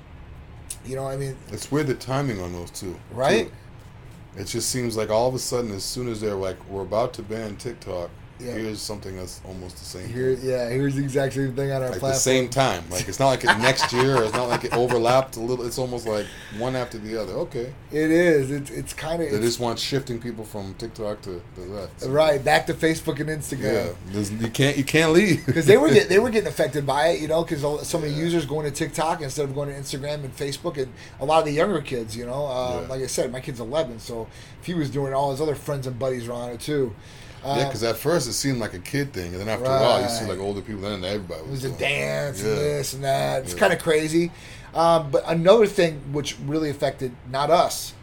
You 0.85 0.97
know, 0.97 1.07
I 1.07 1.17
mean, 1.17 1.37
It's 1.51 1.71
weird 1.73 1.87
the 1.87 1.95
timing 1.95 2.41
on 2.41 2.53
those 2.53 2.71
two. 2.71 2.97
Right? 3.13 3.47
too. 3.49 4.41
It 4.41 4.45
just 4.47 4.69
seems 4.71 4.97
like 4.97 5.11
all 5.11 5.27
of 5.29 5.35
a 5.35 5.39
sudden, 5.39 5.73
as 5.73 5.85
soon 5.85 6.09
as 6.09 6.21
they're 6.21 6.35
like, 6.35 6.57
we're 6.69 6.83
about 6.83 7.13
to 7.15 7.23
ban 7.23 7.57
TikTok, 7.57 8.11
Yeah. 8.41 8.53
here's 8.53 8.81
something 8.81 9.17
that's 9.17 9.41
almost 9.47 9.77
the 9.79 9.85
same. 9.85 10.09
here, 10.09 10.31
yeah, 10.31 10.69
here's 10.69 10.95
the 10.97 11.03
exact 11.03 11.35
same 11.35 11.55
thing 11.55 11.71
on 11.73 11.83
our 11.83 11.91
Like 11.91 11.99
platform. 12.01 12.13
the 12.13 12.19
same 12.19 12.49
time. 12.49 12.85
Like 12.91 13.09
it's 13.09 13.19
not 13.21 13.29
like 13.29 13.45
it 13.45 13.59
next 13.59 13.93
year. 13.93 14.17
Or 14.17 14.25
it's 14.25 14.33
not 14.35 14.49
like 14.49 14.65
it 14.65 14.73
overlapped 14.73 15.37
a 15.37 15.41
little. 15.41 15.65
It's 15.67 15.79
almost 15.79 16.07
like 16.07 16.27
one 16.59 16.75
after 16.77 16.99
the 16.99 17.21
other. 17.21 17.33
Okay. 17.35 17.73
It 17.93 18.11
is. 18.11 18.51
It's 18.51 18.71
it's 18.71 18.93
kind 18.93 19.23
of 19.23 19.31
They 19.31 19.41
just 19.41 19.61
want 19.61 19.79
shifting 19.79 20.19
people 20.21 20.45
from 20.45 20.75
TikTok 20.75 21.23
to, 21.23 21.43
the. 21.57 21.89
So, 21.99 22.11
right 22.11 22.43
back 22.45 22.67
to 22.67 22.75
Facebook 22.75 23.21
and 23.21 23.29
Instagram. 23.29 23.95
There's, 24.07 24.33
you 24.33 24.49
can't 24.51 24.77
you 24.77 24.85
can't 24.85 25.13
leave. 25.13 25.45
Because 25.47 25.67
they 25.67 25.77
were 25.77 25.91
get, 25.91 26.09
they 26.09 26.19
were 26.25 26.31
getting 26.31 26.49
affected 26.49 26.87
by 26.87 27.09
it, 27.09 27.21
you 27.21 27.29
know, 27.29 27.43
because 27.45 27.87
so 27.89 27.99
many 27.99 28.13
users 28.13 28.47
going 28.47 28.65
to 28.65 28.71
TikTok 28.71 29.21
instead 29.23 29.45
of 29.45 29.55
going 29.55 29.69
to 29.69 29.75
Instagram 29.75 30.25
and 30.25 30.37
Facebook, 30.37 30.77
and 30.79 30.93
a 31.21 31.25
lot 31.25 31.41
of 31.41 31.45
the 31.45 31.53
younger 31.53 31.81
kids, 31.81 32.17
you 32.17 32.27
know, 32.27 32.47
uh, 32.47 32.81
Yeah. 32.83 32.89
like 32.89 33.03
I 33.03 33.07
said, 33.07 33.31
my 33.33 33.41
kid's 33.41 33.61
11, 33.61 33.99
so 34.01 34.27
if 34.61 34.67
he 34.67 34.75
was 34.75 34.91
doing, 34.91 35.13
it, 35.13 35.15
all 35.15 35.31
his 35.31 35.41
other 35.41 35.55
friends 35.55 35.87
and 35.87 35.99
buddies 35.99 36.27
were 36.29 36.35
on 36.35 36.51
it 36.51 36.61
too. 36.61 36.95
Uh, 37.43 37.57
Yeah, 37.59 37.65
because 37.65 37.83
at 37.83 37.97
first 37.97 38.29
it 38.29 38.35
seemed 38.35 38.59
like 38.59 38.75
a 38.75 38.79
kid 38.79 39.13
thing, 39.13 39.33
and 39.33 39.41
then 39.41 39.49
after 39.49 39.65
a 39.65 39.69
while 39.69 40.03
you 40.03 40.09
see 40.09 40.27
like 40.27 40.39
older 40.39 40.61
people, 40.61 40.83
then 40.83 41.05
everybody 41.05 41.41
was. 41.49 41.65
It 41.65 41.69
was 41.71 41.77
a 41.77 41.79
dance 41.79 42.43
Yeah. 42.43 42.49
and 42.49 42.59
this 42.59 42.93
and 42.93 43.05
that. 43.05 43.43
It's 43.45 43.55
Yeah. 43.55 43.59
kind 43.61 43.73
of 43.73 43.79
crazy. 43.79 44.31
Um, 44.75 45.11
but 45.11 45.25
another 45.27 45.67
thing 45.67 46.13
which 46.13 46.37
really 46.47 46.71
affected 46.71 47.13
not 47.31 47.51
us, 47.51 47.95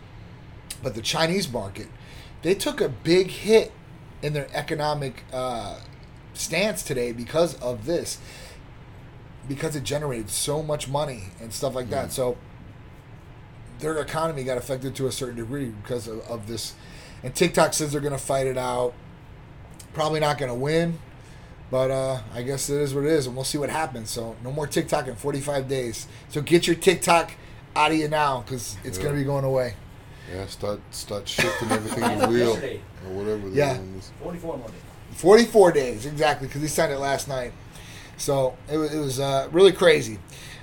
but 0.84 0.95
the 0.95 1.02
Chinese 1.02 1.52
market, 1.52 1.88
they 2.41 2.56
took 2.56 2.82
a 2.82 2.89
big 2.89 3.30
hit 3.30 3.71
in 4.21 4.34
their 4.34 4.47
economic 4.54 5.23
uh, 5.32 5.76
stance 6.34 6.82
today 6.84 7.12
because 7.12 7.54
of 7.62 7.86
this, 7.86 8.17
because 9.47 9.76
it 9.76 9.84
generated 9.84 10.30
so 10.30 10.62
much 10.63 10.88
money 10.88 11.26
and 11.39 11.54
stuff 11.54 11.76
like 11.76 11.89
that. 11.89 12.08
Mm. 12.08 12.12
So 12.12 12.38
their 13.80 13.97
economy 14.00 14.43
got 14.43 14.58
affected 14.58 14.95
to 14.95 15.08
a 15.08 15.12
certain 15.12 15.36
degree 15.38 15.69
because 15.69 16.08
of, 16.08 16.19
of 16.21 16.47
this. 16.47 16.73
And 17.23 17.34
TikTok 17.34 17.73
says 17.73 17.91
they're 17.91 18.02
going 18.02 18.12
to 18.12 18.17
fight 18.19 18.47
it 18.47 18.58
out. 18.58 18.93
Probably 19.97 20.19
not 20.19 20.38
going 20.38 20.51
to 20.51 20.55
win. 20.55 20.99
But 21.71 21.89
uh, 21.89 22.19
I 22.31 22.43
guess 22.43 22.69
it 22.69 22.79
is 22.79 22.93
what 22.93 23.03
it 23.03 23.10
is, 23.10 23.25
and 23.25 23.36
we'll 23.36 23.43
see 23.43 23.57
what 23.57 23.71
happens. 23.71 24.12
So 24.12 24.36
no 24.43 24.51
more 24.51 24.67
TikTok 24.67 25.07
in 25.07 25.15
45 25.15 25.67
days. 25.67 26.07
So 26.29 26.39
get 26.39 26.67
your 26.67 26.75
TikTok 26.75 27.31
out 27.75 27.89
of 27.91 27.97
you 27.97 28.07
now, 28.07 28.41
because 28.41 28.77
it's 28.83 28.97
Yeah. 28.99 29.05
going 29.05 29.15
to 29.15 29.21
be 29.21 29.25
going 29.25 29.43
away. 29.43 29.73
Yeah, 30.31 30.45
start 30.45 30.79
start 30.91 31.27
shifting 31.27 31.71
everything 31.71 32.03
I 32.03 32.15
to 32.19 32.27
real 32.27 32.51
or 32.57 33.12
whatever. 33.12 33.49
Yeah. 33.49 33.73
The 33.73 33.97
is. 33.97 34.12
44 34.21 34.57
more 34.60 34.67
days. 34.67 34.75
44 35.13 35.71
days 35.71 36.05
exactly, 36.05 36.47
because 36.47 36.62
he 36.62 36.67
signed 36.67 36.93
it 36.93 36.99
last 36.99 37.27
night. 37.27 37.51
So 38.17 38.55
it 38.71 38.77
was, 38.77 38.93
it 38.93 38.99
was 38.99 39.19
uh, 39.19 39.49
really 39.51 39.71
crazy. 39.71 40.19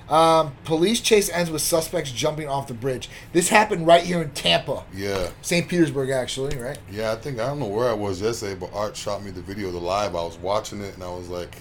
Um, 0.09 0.53
police 0.65 1.01
chase 1.01 1.29
ends 1.31 1.49
with 1.49 1.63
suspects 1.63 2.11
jumping 2.11 2.47
off 2.47 2.67
the 2.67 2.75
bridge. 2.75 3.09
This 3.33 3.49
happened 3.49 3.87
right 3.87 4.03
here 4.03 4.21
in 4.21 4.29
Tampa, 4.31 4.83
Yeah, 4.93 5.29
St. 5.41 5.67
Petersburg, 5.67 6.11
actually, 6.11 6.55
right? 6.57 6.77
yeah. 6.91 7.11
I 7.11 7.15
think 7.15 7.39
I 7.39 7.47
don't 7.47 7.59
know 7.59 7.65
where 7.67 7.89
I 7.89 7.93
was 7.93 8.21
yesterday, 8.21 8.53
but 8.53 8.71
Art 8.73 8.95
shot 8.95 9.23
me 9.23 9.31
the 9.31 9.41
video, 9.41 9.71
the 9.71 9.79
live. 9.79 10.15
I 10.15 10.21
was 10.23 10.37
watching 10.37 10.81
it, 10.81 10.93
and 10.93 11.03
I 11.03 11.09
was 11.09 11.27
like, 11.29 11.55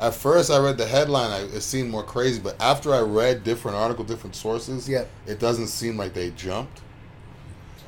at 0.00 0.14
first 0.14 0.48
I 0.48 0.58
read 0.58 0.78
the 0.78 0.86
headline, 0.86 1.30
I, 1.32 1.40
it 1.56 1.60
seemed 1.62 1.90
more 1.90 2.04
crazy, 2.04 2.40
but 2.40 2.54
after 2.62 2.94
I 2.94 3.00
read 3.00 3.42
different 3.42 3.76
article, 3.76 4.04
different 4.04 4.36
sources, 4.36 4.88
Yeah. 4.88 5.04
it 5.26 5.40
doesn't 5.40 5.66
seem 5.66 5.96
like 5.96 6.14
they 6.14 6.30
jumped. 6.30 6.82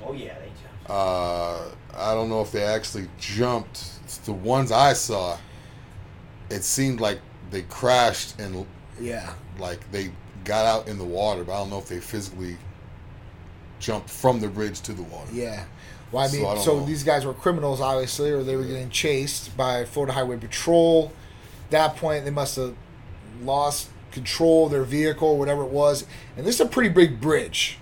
Oh, 0.04 0.12
yeah, 0.12 0.34
they 0.40 0.46
jumped. 0.46 0.90
Uh, 0.90 1.68
I 1.96 2.14
don't 2.14 2.28
know 2.28 2.40
if 2.40 2.50
they 2.50 2.64
actually 2.64 3.06
jumped. 3.20 3.84
It's 4.02 4.16
the 4.18 4.32
ones 4.32 4.72
I 4.72 4.92
saw, 4.94 5.38
it 6.50 6.64
seemed 6.64 7.00
like 7.00 7.20
they 7.52 7.62
crashed 7.62 8.40
and 8.40 8.66
Yeah. 9.00 9.32
like 9.58 9.90
they 9.92 10.10
got 10.44 10.64
out 10.66 10.88
in 10.88 10.98
the 10.98 11.04
water, 11.04 11.44
but 11.44 11.52
I 11.54 11.58
don't 11.58 11.70
know 11.70 11.78
if 11.78 11.88
they 11.88 12.00
physically 12.00 12.56
jumped 13.78 14.10
from 14.10 14.40
the 14.40 14.48
bridge 14.48 14.80
to 14.82 14.92
the 14.92 15.02
water. 15.02 15.30
Yeah. 15.32 15.64
Well, 16.12 16.24
I 16.24 16.26
So 16.26 16.36
mean, 16.36 16.46
I 16.46 16.58
so 16.58 16.80
these 16.84 17.02
guys 17.04 17.24
were 17.24 17.34
criminals, 17.34 17.80
obviously, 17.80 18.30
or 18.30 18.42
they 18.42 18.56
were 18.56 18.64
getting 18.64 18.90
chased 18.90 19.56
by 19.56 19.84
Florida 19.84 20.12
Highway 20.12 20.36
Patrol. 20.38 21.12
that 21.70 21.96
point, 21.96 22.24
they 22.24 22.30
must 22.30 22.56
have 22.56 22.74
lost 23.42 23.88
control 24.10 24.66
of 24.66 24.72
their 24.72 24.82
vehicle, 24.84 25.38
whatever 25.38 25.62
it 25.62 25.70
was. 25.70 26.04
And 26.36 26.44
this 26.46 26.56
is 26.56 26.60
a 26.60 26.66
pretty 26.66 26.88
big 26.88 27.20
bridge. 27.20 27.78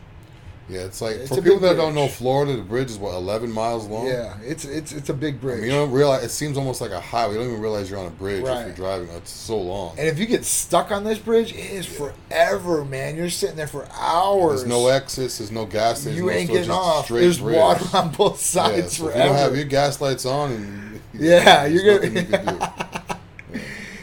Yeah, 0.69 0.81
it's 0.81 1.01
like 1.01 1.17
It's 1.17 1.29
for 1.35 1.41
people 1.41 1.61
that 1.61 1.77
don't 1.77 1.95
know. 1.95 2.09
Florida, 2.09 2.55
the 2.55 2.63
bridge 2.63 2.91
is 2.91 2.99
what 2.99 3.15
eleven 3.15 3.51
miles 3.51 3.87
long. 3.87 4.07
Yeah, 4.07 4.37
it's 4.43 4.67
it's 4.67 4.93
it's 4.93 5.09
a 5.09 5.15
big 5.15 5.37
I 5.37 5.39
bridge. 5.39 5.61
mean, 5.61 5.71
you 5.71 5.75
don't 5.77 5.91
realize 5.91 6.23
it 6.25 6.29
seems 6.31 6.59
almost 6.59 6.83
like 6.83 6.91
a 6.91 7.01
highway. 7.01 7.33
You 7.35 7.39
don't 7.39 7.49
even 7.49 7.61
realize 7.63 7.89
you're 7.89 7.99
on 7.99 8.07
a 8.07 8.11
bridge 8.11 8.45
Right. 8.45 8.61
if 8.61 8.67
you're 8.67 8.77
driving. 8.77 9.09
It's 9.17 9.31
so 9.31 9.57
long. 9.59 9.97
and 9.99 10.07
if 10.07 10.19
you 10.19 10.27
get 10.27 10.45
stuck 10.45 10.91
on 10.91 11.05
this 11.05 11.19
bridge, 11.19 11.53
it 11.53 11.59
is 11.71 11.87
forever, 11.87 12.85
man. 12.85 13.17
You're 13.17 13.31
sitting 13.31 13.57
there 13.57 13.67
for 13.67 13.89
hours. 13.99 14.61
There's 14.61 14.69
no 14.69 14.89
exits. 14.89 15.39
There's 15.39 15.51
no 15.51 15.65
gas 15.65 16.01
stations. 16.03 16.19
You 16.19 16.27
no 16.27 16.33
ain't 16.33 16.49
getting 16.49 16.65
just 16.65 16.79
off. 16.79 17.09
There's 17.09 17.39
bridge. 17.41 17.57
water 17.57 17.85
on 17.97 18.11
both 18.13 18.33
Yeah, 18.33 18.63
sides 18.63 18.97
so 18.99 19.05
forever. 19.05 19.19
you 19.21 19.25
don't 19.25 19.37
have 19.37 19.57
your 19.57 19.65
gas 19.65 20.01
lights 20.03 20.27
on, 20.27 20.53
and 20.53 21.01
Yeah, 21.15 21.65
you're 21.65 21.99
gonna- 22.01 22.21
you 22.21 22.27
can 22.27 22.45
do. 22.59 22.67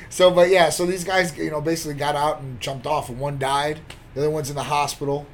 So, 0.09 0.31
but 0.31 0.49
yeah, 0.49 0.69
so 0.69 0.85
these 0.85 1.03
guys, 1.03 1.37
you 1.37 1.51
know, 1.51 1.59
basically 1.59 1.95
got 1.95 2.15
out 2.15 2.39
and 2.39 2.59
jumped 2.61 2.87
off, 2.87 3.09
and 3.09 3.19
one 3.19 3.37
died. 3.37 3.81
The 4.13 4.21
other 4.21 4.29
one's 4.29 4.49
in 4.49 4.55
the 4.55 4.63
hospital. 4.63 5.25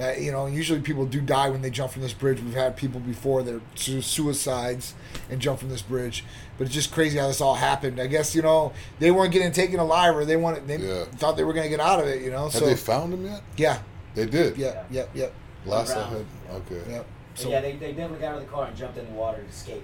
Uh, 0.00 0.12
you 0.12 0.32
know, 0.32 0.46
usually 0.46 0.80
people 0.80 1.04
do 1.04 1.20
die 1.20 1.50
when 1.50 1.60
they 1.60 1.68
jump 1.68 1.92
from 1.92 2.00
this 2.02 2.14
bridge. 2.14 2.40
We've 2.40 2.54
had 2.54 2.76
people 2.76 2.98
before 2.98 3.42
that 3.42 3.54
are 3.54 3.60
su- 3.74 4.00
suicides 4.00 4.94
and 5.30 5.38
jump 5.40 5.60
from 5.60 5.68
this 5.68 5.82
bridge. 5.82 6.24
But 6.56 6.66
it's 6.66 6.74
just 6.74 6.92
crazy 6.92 7.18
how 7.18 7.28
this 7.28 7.40
all 7.42 7.56
happened. 7.56 8.00
I 8.00 8.06
guess 8.06 8.34
you 8.34 8.40
know 8.42 8.72
they 9.00 9.10
weren't 9.10 9.32
getting 9.32 9.52
taken 9.52 9.78
alive, 9.78 10.16
or 10.16 10.24
they 10.24 10.36
wanted 10.36 10.66
they 10.66 10.78
Yeah. 10.78 11.04
thought 11.16 11.36
they 11.36 11.44
were 11.44 11.52
going 11.52 11.64
to 11.64 11.68
get 11.70 11.80
out 11.80 12.00
of 12.00 12.06
it. 12.06 12.22
You 12.22 12.30
know, 12.30 12.44
Have 12.44 12.52
so 12.52 12.64
they 12.66 12.74
found 12.74 13.12
him 13.12 13.26
yet? 13.26 13.42
yeah, 13.56 13.78
They 14.14 14.24
did. 14.26 14.56
yeah, 14.56 14.82
yeah, 14.90 15.04
yeah, 15.14 15.26
Last 15.66 15.90
I 15.90 15.94
Brown. 15.94 16.10
heard. 16.10 16.26
Okay. 16.52 16.90
yeah. 16.90 17.02
So 17.34 17.50
yeah, 17.50 17.60
they, 17.60 17.72
they 17.76 17.88
definitely 17.92 18.20
got 18.20 18.32
out 18.34 18.38
of 18.42 18.46
the 18.46 18.50
car 18.52 18.66
and 18.66 18.76
jumped 18.76 18.96
in 18.98 19.06
the 19.06 19.12
water 19.12 19.42
to 19.42 19.48
escape. 19.48 19.82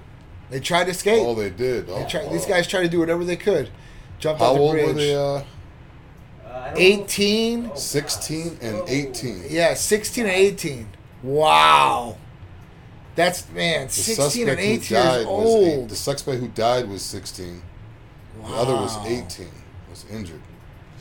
they 0.50 0.60
tried 0.60 0.84
to 0.84 0.90
escape. 0.90 1.22
Oh, 1.26 1.34
they 1.34 1.50
did. 1.50 1.86
Oh, 1.90 1.98
They 1.98 2.08
tried, 2.08 2.24
oh. 2.26 2.32
These 2.32 2.46
guys 2.46 2.66
tried 2.66 2.82
to 2.82 2.88
do 2.88 2.98
whatever 3.00 3.24
they 3.24 3.36
could. 3.36 3.68
Jumped 4.18 4.40
How 4.40 4.48
off 4.48 4.54
the 4.56 4.60
old 4.60 4.72
bridge. 4.72 4.86
were 4.86 4.92
they? 4.94 5.14
Uh, 5.14 5.18
Uh, 5.18 5.36
I 5.36 5.36
don't 5.36 5.38
know. 5.38 5.44
18? 6.76 7.70
Oh, 7.72 7.76
16 7.76 8.58
and 8.60 8.82
18. 8.88 9.44
Yeah, 9.48 9.74
16 9.74 10.24
and 10.24 10.32
18. 10.32 10.88
Wow. 11.22 12.16
That's, 13.14 13.50
man, 13.50 13.86
The 13.88 13.92
16 13.92 14.48
and 14.48 14.58
suspect 14.58 14.60
who 14.60 14.64
18 14.64 14.70
years 14.70 14.88
died 14.88 15.26
was 15.26 15.46
eight, 15.66 15.76
old. 15.78 15.88
the 15.88 15.96
suspect 15.96 16.40
who 16.40 16.48
died 16.48 16.88
was 16.88 17.02
16. 17.02 17.62
wow. 18.40 18.48
The 18.48 18.54
other 18.56 18.74
was 18.74 18.96
18. 19.06 19.48
Was 19.90 20.04
injured. 20.10 20.40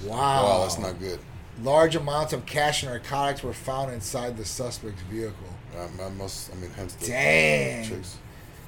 Wow. 0.03 0.15
Wow, 0.43 0.62
that's 0.63 0.79
not 0.79 0.99
good. 0.99 1.19
Large 1.62 1.95
amounts 1.95 2.33
of 2.33 2.45
cash 2.45 2.83
and 2.83 2.91
narcotics 2.91 3.43
were 3.43 3.53
found 3.53 3.91
inside 3.91 4.38
the 4.38 4.45
suspect's 4.45 5.01
vehicle. 5.03 5.33
I, 5.75 6.03
I 6.03 6.10
must. 6.10 6.51
I 6.51 6.55
mean, 6.55 6.69
hence 6.71 6.93
the 6.95 7.07
Dang. 7.07 7.83
chase. 7.88 8.17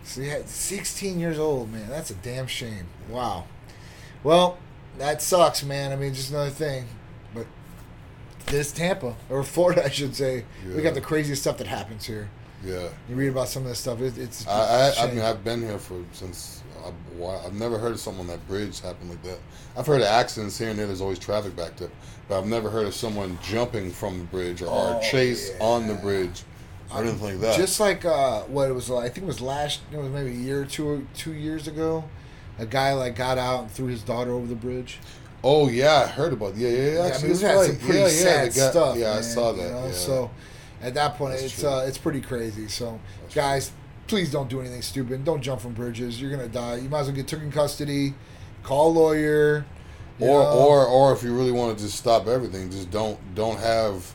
So 0.04 0.22
he 0.22 0.28
had 0.28 0.48
16 0.50 1.20
years 1.20 1.38
old, 1.40 1.72
man. 1.72 1.88
That's 1.90 2.10
a 2.10 2.16
damn 2.16 2.48
shame. 2.48 2.88
Wow. 3.10 3.46
Well, 4.24 4.58
that 5.00 5.22
sucks, 5.22 5.64
man. 5.64 5.92
I 5.92 5.96
mean, 5.96 6.14
just 6.14 6.30
another 6.30 6.50
thing. 6.52 6.86
But 7.34 7.48
this 8.48 8.72
Tampa, 8.72 9.16
or 9.30 9.44
Florida, 9.44 9.84
I 9.86 9.90
should 9.90 10.16
say, 10.16 10.46
we 10.76 10.82
got 10.82 10.94
the 10.94 11.02
craziest 11.02 11.42
stuff 11.42 11.58
that 11.58 11.68
happens 11.68 12.06
here. 12.06 12.30
Yeah. 12.64 12.90
You 13.08 13.16
read 13.16 13.30
about 13.30 13.48
some 13.48 13.64
of 13.64 13.70
this 13.70 13.80
stuff. 13.80 14.02
It, 14.02 14.18
it's. 14.18 14.46
I, 14.48 14.92
I, 14.92 15.04
I 15.04 15.12
mean. 15.12 15.20
I've 15.20 15.44
been 15.44 15.62
here 15.62 15.80
for 15.80 16.04
since 16.12 16.62
a 16.84 16.92
while. 17.18 17.42
I've 17.46 17.54
never 17.54 17.78
heard 17.78 17.94
of 17.94 18.00
someone 18.00 18.28
that 18.28 18.46
bridge 18.48 18.82
happened 18.82 19.10
like 19.10 19.24
that. 19.24 19.40
I've 19.78 19.88
heard 19.88 20.02
of 20.02 20.08
accidents 20.08 20.58
here 20.58 20.70
and 20.70 20.78
there. 20.78 20.86
There's 20.88 21.02
always 21.02 21.20
traffic 21.20 21.56
backed 21.56 21.82
up, 21.82 21.90
but 22.28 22.38
I've 22.38 22.48
never 22.48 22.70
heard 22.70 22.86
of 22.86 22.94
someone 22.94 23.40
jumping 23.42 23.92
from 23.92 24.20
the 24.20 24.26
bridge 24.26 24.62
or, 24.62 24.68
or 24.68 24.96
Oh, 24.96 25.00
a 25.00 25.02
chase 25.10 25.52
yeah. 25.52 25.64
on 25.66 25.88
the 25.88 25.94
bridge 25.96 26.44
or 26.94 27.02
anything 27.04 27.22
like 27.22 27.40
that. 27.40 27.58
Just 27.58 27.80
like 27.80 28.04
uh, 28.04 28.42
what 28.42 28.70
it 28.70 28.74
was, 28.74 28.92
I 28.92 29.08
think 29.08 29.20
it 29.24 29.28
was 29.28 29.40
last, 29.42 29.80
it 29.94 29.98
was 29.98 30.10
maybe 30.10 30.32
a 30.32 30.34
year 30.34 30.62
or 30.64 30.66
two, 30.66 31.08
two 31.16 31.34
years 31.34 31.68
ago. 31.68 32.04
A 32.60 32.66
guy 32.66 32.94
like 32.94 33.16
got 33.16 33.38
out 33.38 33.62
and 33.64 33.72
threw 33.72 33.88
his 33.88 34.04
daughter 34.04 34.32
over 34.32 34.46
the 34.48 34.56
bridge. 34.56 35.00
oh 35.44 35.70
yeah, 35.70 36.04
I 36.04 36.08
heard 36.08 36.34
about. 36.34 36.56
Yeah, 36.56 36.70
yeah. 36.70 36.78
yeah 36.78 36.94
Yeah, 36.94 37.00
I 37.18 37.22
mean, 37.24 37.32
right. 37.32 37.66
some 37.68 37.76
pretty 37.78 37.94
yeah, 38.00 38.06
yeah, 38.06 38.08
sad 38.10 38.46
guy- 38.48 38.70
stuff. 38.72 38.98
Yeah, 38.98 39.12
I 39.12 39.14
man, 39.16 39.24
saw 39.24 39.52
you 39.52 39.58
that. 39.62 39.72
know? 39.72 39.86
yeah. 39.88 39.92
So 39.94 40.32
at 40.82 40.94
that 40.94 41.16
point, 41.16 41.32
That's 41.34 41.44
it's 41.46 41.64
uh, 41.64 41.86
it's 41.88 41.98
pretty 41.98 42.22
crazy. 42.22 42.68
So 42.68 43.00
guys, 43.34 43.72
please 44.08 44.32
don't 44.32 44.50
do 44.50 44.60
anything 44.60 44.82
stupid. 44.82 45.24
Don't 45.24 45.42
jump 45.42 45.62
from 45.62 45.74
bridges. 45.74 46.22
You're 46.22 46.32
gonna 46.32 46.48
die. 46.50 46.76
You 46.78 46.90
might 46.90 47.02
as 47.02 47.08
well 47.08 47.16
get 47.16 47.28
took 47.28 47.42
in 47.42 47.52
custody. 47.52 48.14
Call 48.64 48.92
a 48.92 48.94
lawyer. 48.94 49.66
or 50.20 50.44
know. 50.44 50.50
or 50.52 50.86
or 50.86 51.14
if 51.14 51.24
you 51.24 51.34
really 51.36 51.52
want 51.54 51.78
to 51.78 51.84
just 51.84 51.98
stop 51.98 52.28
everything, 52.28 52.70
just 52.70 52.92
don't 52.92 53.18
don't 53.36 53.58
have 53.60 54.14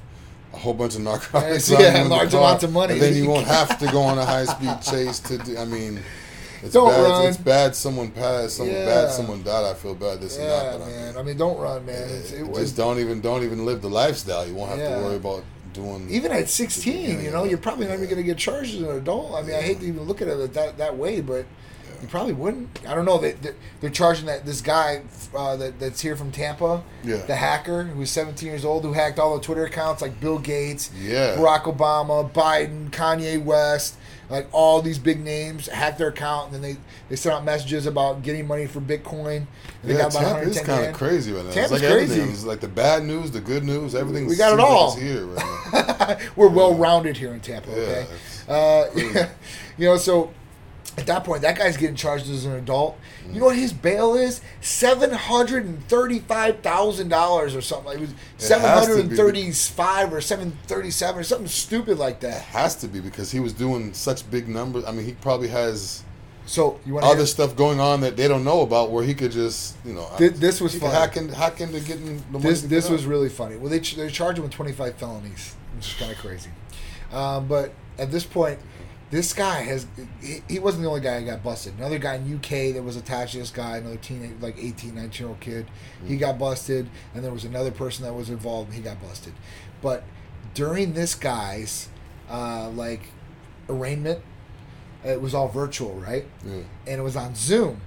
a 0.52 0.58
whole 0.58 0.74
bunch 0.74 0.94
of 0.96 1.00
narcotics. 1.00 1.70
Yeah, 1.70 1.76
on 1.78 1.82
you 1.82 1.88
in 2.02 2.02
the 2.04 2.08
large 2.10 2.34
amounts 2.34 2.62
of 2.64 2.72
money. 2.72 2.92
and 2.92 3.02
then 3.02 3.14
you 3.16 3.28
won't 3.28 3.46
have 3.58 3.78
to 3.78 3.86
go 3.90 4.02
on 4.02 4.18
a 4.18 4.24
high 4.24 4.44
speed 4.44 4.82
chase. 4.82 5.18
To 5.20 5.38
do, 5.38 5.56
I 5.56 5.64
mean, 5.64 6.00
it's 6.64 6.72
Don't 6.74 6.88
bad. 6.90 7.02
run. 7.02 7.26
It's 7.26 7.36
bad. 7.36 7.76
Someone 7.76 8.10
passed. 8.10 8.56
Someone 8.56 8.74
Yeah. 8.76 8.84
bad. 8.86 9.10
Someone 9.12 9.42
died. 9.42 9.64
I 9.70 9.74
feel 9.74 9.94
bad. 9.94 10.20
This 10.20 10.36
and 10.38 10.48
that. 10.48 10.80
Man. 10.80 10.88
I 10.90 11.10
I 11.10 11.16
mean, 11.18 11.26
mean, 11.26 11.36
don't 11.36 11.58
run, 11.58 11.84
man. 11.86 11.94
It's, 12.10 12.32
it 12.32 12.38
just 12.40 12.50
was 12.50 12.72
don't 12.72 12.98
even 12.98 13.20
don't 13.20 13.42
even 13.44 13.64
live 13.66 13.82
the 13.82 13.90
lifestyle. 13.90 14.46
You 14.46 14.54
won't 14.54 14.70
have 14.70 14.78
Yeah. 14.78 14.96
to 14.98 15.02
worry 15.04 15.16
about 15.16 15.44
doing. 15.72 16.08
even 16.10 16.30
at 16.32 16.48
16. 16.48 17.22
You 17.22 17.30
know, 17.30 17.44
you're 17.44 17.58
probably 17.58 17.86
not 17.86 17.94
even 17.94 18.08
gonna 18.08 18.22
get 18.22 18.38
charged 18.38 18.74
as 18.76 18.80
an 18.82 18.90
adult. 18.96 19.34
I 19.34 19.42
mean, 19.42 19.56
I 19.56 19.60
hate 19.62 19.80
to 19.80 19.86
even 19.86 20.04
look 20.04 20.22
at 20.22 20.28
it 20.28 20.52
that 20.54 20.78
that 20.78 20.96
way, 20.96 21.20
but. 21.20 21.44
Yeah. 21.86 22.00
You 22.02 22.08
probably 22.08 22.32
wouldn't. 22.34 22.80
I 22.86 22.94
don't 22.94 23.06
know. 23.06 23.16
They, 23.18 23.32
they 23.32 23.52
they're 23.80 23.88
charging 23.88 24.26
that 24.26 24.44
this 24.44 24.60
guy 24.60 25.02
uh, 25.34 25.56
that 25.56 25.78
that's 25.80 26.00
here 26.02 26.16
from 26.16 26.32
Tampa, 26.32 26.82
Yeah. 27.02 27.16
the 27.18 27.36
hacker 27.36 27.84
who's 27.84 28.10
17 28.10 28.46
years 28.46 28.64
old, 28.64 28.82
who 28.84 28.92
hacked 28.92 29.18
all 29.18 29.34
the 29.38 29.42
Twitter 29.42 29.64
accounts 29.64 30.02
like 30.02 30.20
Bill 30.20 30.38
Gates, 30.38 30.90
Yeah. 31.00 31.36
Barack 31.36 31.62
Obama, 31.62 32.30
Biden, 32.30 32.90
Kanye 32.90 33.42
West, 33.42 33.94
like 34.30 34.48
all 34.52 34.80
these 34.82 34.98
big 34.98 35.20
names 35.22 35.66
hacked 35.68 35.98
their 35.98 36.08
account, 36.08 36.46
and 36.46 36.54
then 36.54 36.62
they 36.62 36.80
they 37.08 37.16
sent 37.16 37.34
out 37.34 37.44
messages 37.44 37.86
about 37.86 38.22
getting 38.22 38.46
money 38.46 38.66
for 38.66 38.80
Bitcoin. 38.80 39.36
And 39.36 39.46
they 39.84 39.94
Yeah, 39.94 40.02
got 40.02 40.12
Tampa 40.12 40.40
is 40.48 40.60
kind 40.60 40.86
of 40.86 40.94
crazy 40.94 41.32
right 41.32 41.44
now. 41.44 41.50
Tampa's 41.52 41.72
it's 41.72 41.82
like 41.82 41.90
everything. 41.90 42.16
crazy. 42.18 42.32
It's 42.32 42.44
like 42.44 42.60
the 42.60 42.68
bad 42.68 43.04
news, 43.04 43.30
the 43.30 43.40
good 43.40 43.64
news, 43.64 43.94
everything. 43.94 44.26
We 44.26 44.36
got 44.36 44.52
it 44.54 44.60
all. 44.60 44.96
here 44.96 45.24
right. 45.26 46.18
We're 46.36 46.48
well 46.48 46.74
rounded 46.74 47.16
here 47.16 47.32
in 47.34 47.40
Tampa. 47.40 47.70
Okay, 47.70 48.06
it's 48.14 48.48
uh, 48.48 48.90
you 49.78 49.86
know, 49.86 49.96
so 49.96 50.32
at 50.96 51.06
that 51.06 51.24
point, 51.24 51.42
that 51.42 51.58
guy's 51.58 51.76
getting 51.76 51.96
charged 51.96 52.30
as 52.30 52.44
an 52.44 52.52
adult. 52.52 52.96
You 53.32 53.40
know 53.40 53.46
what 53.46 53.56
his 53.56 53.72
bail 53.72 54.14
is? 54.14 54.40
Seven 54.60 55.10
hundred 55.10 55.64
and 55.64 55.82
thirty-five 55.88 56.60
thousand 56.60 57.08
dollars 57.08 57.54
or 57.56 57.60
something. 57.62 57.86
Like 57.86 57.96
it 57.98 58.00
was 58.02 58.14
seven 58.38 58.68
hundred 58.68 59.00
and 59.06 59.16
thirty-five 59.16 60.12
or 60.12 60.20
seven 60.20 60.56
thirty-seven 60.66 61.20
or 61.20 61.24
something 61.24 61.48
stupid 61.48 61.98
like 61.98 62.16
It 62.16 62.20
that. 62.22 62.42
has 62.42 62.76
to 62.76 62.88
be 62.88 63.00
because 63.00 63.30
he 63.32 63.40
was 63.40 63.52
doing 63.52 63.92
such 63.92 64.28
big 64.30 64.48
numbers. 64.48 64.84
I 64.84 64.92
mean, 64.92 65.04
he 65.04 65.12
probably 65.14 65.48
has 65.48 66.04
So 66.46 66.78
you 66.86 66.94
want 66.94 67.06
other 67.06 67.22
to? 67.22 67.26
stuff 67.26 67.56
going 67.56 67.80
on 67.80 68.00
that 68.02 68.16
they 68.16 68.28
don't 68.28 68.44
know 68.44 68.60
about, 68.60 68.90
where 68.90 69.02
he 69.02 69.14
could 69.14 69.32
just, 69.32 69.76
you 69.84 69.94
know, 69.94 70.04
Thi- 70.18 70.28
this 70.28 70.60
was 70.60 70.78
funny. 70.78 70.92
hack, 70.92 71.16
in, 71.16 71.28
hack 71.30 71.60
into 71.60 71.80
getting 71.80 72.18
the 72.30 72.38
money. 72.38 72.44
This 72.44 72.62
this 72.62 72.88
was 72.90 73.02
out. 73.04 73.08
really 73.08 73.30
funny. 73.30 73.56
Well, 73.56 73.70
they 73.70 73.80
ch- 73.80 73.96
they 73.96 74.08
charged 74.10 74.38
him 74.38 74.44
with 74.44 74.52
twenty-five 74.52 74.94
felonies, 74.96 75.56
which 75.76 75.88
is 75.88 75.94
kind 75.98 76.12
of 76.12 76.18
crazy. 76.18 76.50
Um, 77.12 77.46
but 77.48 77.72
at 77.98 78.10
this 78.12 78.24
point, 78.24 78.58
this 79.14 79.32
guy 79.32 79.60
has 79.60 79.86
he, 80.20 80.42
he 80.48 80.58
wasn't 80.58 80.82
the 80.82 80.88
only 80.88 81.00
guy 81.00 81.20
who 81.20 81.26
got 81.26 81.40
busted. 81.40 81.72
Another 81.78 81.98
guy 81.98 82.16
in 82.16 82.34
UK 82.34 82.74
that 82.74 82.82
was 82.82 82.96
attached 82.96 83.34
to 83.34 83.38
this 83.38 83.50
guy, 83.50 83.76
another 83.76 83.96
teenage 83.96 84.32
like 84.40 84.58
18, 84.58 84.92
19 84.92 85.20
year 85.20 85.28
old 85.28 85.38
kid, 85.38 85.66
he 86.04 86.16
got 86.16 86.36
busted, 86.36 86.88
and 87.14 87.22
there 87.22 87.30
was 87.30 87.44
another 87.44 87.70
person 87.70 88.04
that 88.04 88.12
was 88.12 88.28
involved, 88.28 88.70
and 88.70 88.76
he 88.76 88.82
got 88.82 89.00
busted. 89.00 89.32
But 89.80 90.02
during 90.52 90.94
this 90.94 91.14
guy's 91.14 91.88
uh, 92.28 92.70
like 92.70 93.02
arraignment, 93.68 94.18
it 95.04 95.22
was 95.22 95.32
all 95.32 95.46
virtual, 95.46 95.94
right? 95.94 96.24
Yeah. 96.44 96.62
and 96.88 96.98
it 96.98 97.04
was 97.04 97.14
on 97.14 97.36
Zoom. 97.36 97.82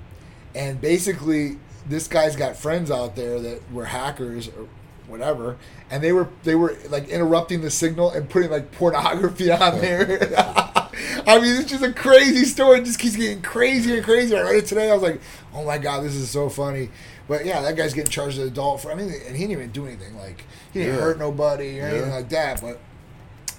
And 0.56 0.80
basically, 0.80 1.58
this 1.86 2.08
guy's 2.08 2.38
got 2.38 2.56
friends 2.56 2.90
out 2.90 3.18
there 3.18 3.38
that 3.42 3.70
were 3.74 3.84
hackers 3.84 4.48
or 4.48 4.70
whatever, 5.08 5.58
and 5.92 6.02
they 6.02 6.14
were 6.14 6.30
they 6.44 6.56
were 6.56 6.78
like 6.88 7.10
interrupting 7.10 7.60
the 7.60 7.70
signal 7.70 8.12
and 8.12 8.30
putting 8.30 8.50
like 8.50 8.72
pornography 8.72 9.52
on 9.52 9.82
there. 9.82 10.74
I 11.28 11.40
mean, 11.40 11.56
it's 11.62 11.70
just 11.70 11.84
a 11.84 11.94
crazy 11.94 12.46
story. 12.46 12.80
It 12.80 12.86
just 12.86 13.00
keeps 13.00 13.16
getting 13.16 13.42
crazier 13.42 13.96
and 13.96 14.04
crazier. 14.04 14.38
I 14.38 14.42
read 14.42 14.56
it 14.64 14.66
today. 14.66 14.90
I 14.90 14.94
was 14.94 15.04
like, 15.04 15.22
oh 15.54 15.64
my 15.66 15.78
god, 15.78 16.04
this 16.04 16.16
is 16.16 16.30
so 16.30 16.50
funny. 16.50 16.90
But 17.28 17.46
yeah, 17.46 17.62
that 17.62 17.76
guy's 17.76 17.94
getting 17.94 18.10
charged 18.12 18.38
as 18.38 18.44
an 18.44 18.48
adult 18.48 18.82
for. 18.82 18.92
I 18.92 18.96
mean, 18.96 19.10
and 19.10 19.36
he 19.36 19.44
didn't 19.44 19.52
even 19.52 19.72
do 19.72 19.86
anything. 19.86 20.18
Like 20.18 20.44
he 20.74 20.80
didn't 20.80 20.96
Yeah. 20.96 21.02
hurt 21.02 21.20
nobody 21.20 21.80
or 21.82 21.88
anything 21.88 22.12
like 22.12 22.30
that. 22.30 22.62
But 22.62 22.80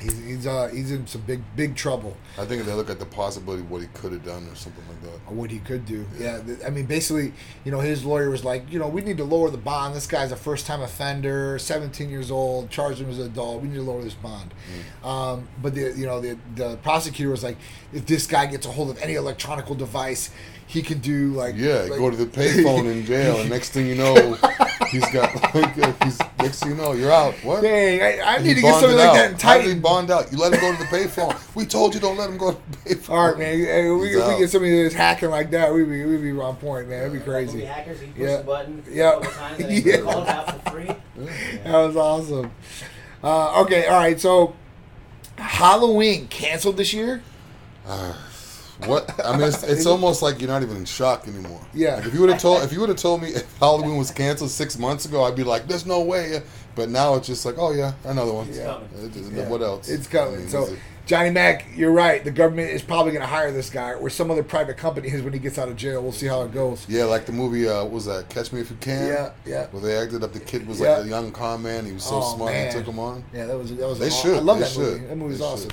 he's 0.00 0.18
he's 0.24 0.46
uh, 0.46 0.68
he's 0.72 0.90
in 0.92 1.06
some 1.06 1.20
big 1.22 1.40
big 1.56 1.74
trouble. 1.76 2.16
I 2.38 2.44
think 2.44 2.60
if 2.60 2.66
they 2.66 2.72
look 2.74 2.90
at 2.90 2.98
the 2.98 3.04
possibility 3.06 3.62
of 3.62 3.70
what 3.70 3.80
he 3.82 3.88
could 3.94 4.12
have 4.12 4.24
done 4.24 4.46
or 4.50 4.54
something 4.54 4.84
like 4.88 5.02
that. 5.02 5.20
or 5.30 5.34
what 5.34 5.50
he 5.50 5.58
could 5.58 5.84
do. 5.86 6.06
Yeah, 6.18 6.40
th- 6.42 6.58
I 6.66 6.70
mean, 6.70 6.86
basically, 6.86 7.32
you 7.64 7.72
know, 7.72 7.80
his 7.80 8.04
lawyer 8.04 8.30
was 8.30 8.44
like, 8.44 8.70
you 8.72 8.78
know, 8.78 8.88
we 8.88 9.00
need 9.00 9.16
to 9.18 9.24
lower 9.24 9.50
the 9.50 9.58
bond. 9.58 9.94
This 9.94 10.06
guy's 10.06 10.30
a 10.32 10.36
first-time 10.36 10.82
offender, 10.82 11.58
17 11.58 12.08
years 12.10 12.30
old, 12.30 12.70
charged 12.70 13.00
him 13.00 13.10
as 13.10 13.18
an 13.18 13.26
adult. 13.26 13.62
We 13.62 13.68
need 13.68 13.74
to 13.76 13.82
lower 13.82 14.02
this 14.02 14.14
bond. 14.14 14.52
Um, 15.04 15.48
but 15.62 15.74
the, 15.74 15.92
you 15.96 16.06
know, 16.06 16.20
the 16.20 16.38
the 16.54 16.76
prosecutor 16.78 17.30
was 17.30 17.42
like, 17.42 17.56
if 17.92 18.06
this 18.06 18.26
guy 18.26 18.46
gets 18.46 18.66
a 18.66 18.70
hold 18.70 18.90
of 18.90 18.98
any 19.02 19.14
electronical 19.14 19.74
device, 19.74 20.30
he 20.66 20.82
can 20.82 20.98
do 20.98 21.32
like 21.32 21.54
Yeah, 21.56 21.86
like- 21.88 21.98
go 21.98 22.10
to 22.10 22.16
the 22.16 22.26
payphone 22.26 22.90
in 22.90 23.04
jail, 23.06 23.38
and 23.40 23.48
next 23.50 23.70
thing 23.70 23.86
you 23.86 23.94
know, 23.94 24.14
he's 24.90 25.10
got 25.10 25.34
like 25.54 26.02
he's 26.04 26.18
next 26.38 26.60
thing 26.60 26.70
you 26.72 26.76
know, 26.76 26.92
you're 26.92 27.10
out. 27.12 27.34
What? 27.42 27.62
Dang, 27.62 28.00
I, 28.20 28.36
I 28.36 28.38
need 28.42 28.54
to 28.54 28.60
get 28.60 28.74
something 28.80 28.96
like 28.98 29.08
out. 29.08 29.14
that 29.14 29.30
in 29.32 29.38
Titan. 29.38 29.80
Bond 29.88 30.10
out? 30.10 30.30
You 30.32 30.38
let 30.38 30.52
him 30.52 30.60
go 30.60 30.72
to 30.72 30.78
the 30.78 30.84
payphone. 30.84 31.54
we 31.54 31.64
told 31.66 31.94
you 31.94 32.00
don't 32.00 32.16
let 32.16 32.30
him 32.30 32.36
go 32.38 32.52
to 32.52 32.58
the 32.70 32.76
payphone. 32.94 33.10
All 33.10 33.28
right, 33.28 33.38
man. 33.38 33.56
Hey, 33.58 33.90
we, 33.90 34.08
if 34.16 34.28
we 34.28 34.38
get 34.38 34.50
somebody 34.50 34.82
that's 34.82 34.94
hacking 34.94 35.30
like 35.30 35.50
that, 35.50 35.72
we'd 35.72 35.84
be 35.88 36.04
we'd 36.04 36.22
be 36.22 36.30
on 36.40 36.56
point, 36.56 36.88
man. 36.88 37.00
It'd 37.06 37.12
be 37.12 37.20
crazy. 37.20 37.64
hackers, 37.64 38.00
he 38.00 38.06
pushed 38.08 38.18
Yeah. 38.20 38.36
the 38.38 38.42
button 38.44 38.82
Yeah. 38.90 39.08
a 39.10 39.12
couple 39.20 39.30
times 39.30 39.60
Yeah. 39.86 39.96
he 39.96 40.02
called 40.02 40.28
out 40.28 40.64
for 40.64 40.70
free. 40.70 40.90
That 41.64 41.72
was 41.86 41.96
awesome. 41.96 42.50
Uh, 43.22 43.62
okay, 43.62 43.86
all 43.86 43.98
right. 43.98 44.20
So 44.20 44.54
Halloween 45.36 46.28
canceled 46.28 46.76
this 46.76 46.92
year. 46.92 47.22
What? 48.86 49.10
I 49.24 49.32
mean, 49.36 49.48
it's, 49.48 49.64
it's 49.64 49.86
almost 49.86 50.22
like 50.22 50.40
you're 50.40 50.48
not 50.48 50.62
even 50.62 50.76
in 50.76 50.84
shock 50.84 51.26
anymore. 51.26 51.60
Yeah. 51.74 51.96
Like 51.96 52.06
if 52.06 52.14
you 52.14 52.20
would 52.20 52.30
have 52.30 52.40
told, 52.40 52.62
if 52.62 52.72
you 52.72 52.78
would 52.78 52.88
have 52.88 52.98
told 52.98 53.20
me 53.22 53.30
if 53.30 53.58
Halloween 53.58 53.96
was 53.96 54.12
canceled 54.12 54.50
six 54.50 54.78
months 54.78 55.04
ago, 55.04 55.24
I'd 55.24 55.34
be 55.34 55.42
like, 55.42 55.66
"There's 55.66 55.84
no 55.84 56.00
way." 56.00 56.42
But 56.78 56.90
now 56.90 57.16
it's 57.16 57.26
just 57.26 57.44
like, 57.44 57.56
"Oh 57.58 57.72
yeah, 57.72 57.92
another 58.04 58.32
one." 58.32 58.48
It's 58.48 58.58
coming. 58.60 58.88
It 59.04 59.16
is- 59.16 59.30
Yeah. 59.30 59.48
What 59.48 59.60
else? 59.62 59.88
It's 59.88 60.06
coming. 60.06 60.34
I 60.34 60.38
mean, 60.38 60.48
so 60.48 60.62
it- 60.64 60.78
Johnny 61.06 61.30
Mac, 61.30 61.64
you're 61.74 61.90
right. 61.90 62.22
The 62.22 62.30
government 62.30 62.70
is 62.70 62.82
probably 62.82 63.12
going 63.12 63.22
to 63.22 63.26
hire 63.26 63.50
this 63.50 63.68
guy 63.70 63.94
or 63.94 64.10
some 64.10 64.30
other 64.30 64.42
private 64.44 64.76
company 64.76 65.08
is 65.08 65.22
when 65.22 65.32
he 65.32 65.38
gets 65.38 65.58
out 65.58 65.68
of 65.68 65.74
jail. 65.76 66.02
We'll 66.02 66.12
see 66.12 66.26
how 66.26 66.42
it 66.42 66.52
goes. 66.52 66.84
yeah, 66.88 67.04
like 67.04 67.24
the 67.26 67.32
movie. 67.32 67.66
Uh, 67.68 67.82
what 67.84 67.90
was 67.92 68.04
that 68.04 68.28
Catch 68.28 68.52
Me 68.52 68.60
If 68.60 68.70
You 68.70 68.76
Can? 68.80 69.06
Yeah, 69.08 69.30
yeah. 69.46 69.66
Where 69.72 69.82
they 69.82 69.96
acted 69.96 70.22
up 70.22 70.32
the 70.34 70.38
kid 70.40 70.68
was 70.68 70.78
Yeah. 70.80 70.98
like 70.98 71.06
a 71.06 71.08
young 71.08 71.32
con 71.32 71.62
man. 71.62 71.84
He 71.86 71.92
was 71.92 72.04
so 72.04 72.20
Oh, 72.22 72.36
smart. 72.36 72.52
man. 72.52 72.66
and 72.68 72.76
took 72.76 72.86
him 72.86 72.98
on. 73.00 73.24
Yeah, 73.34 73.46
that 73.46 73.58
was 73.58 73.74
that 73.74 73.88
was. 73.88 73.98
They 73.98 74.06
aw- 74.08 74.22
should. 74.22 74.36
I 74.36 74.40
love 74.40 74.58
They 74.60 74.64
that 74.66 74.78
movie. 74.78 75.06
That 75.06 75.16
movie's 75.16 75.38
They 75.40 75.44
awesome. 75.44 75.70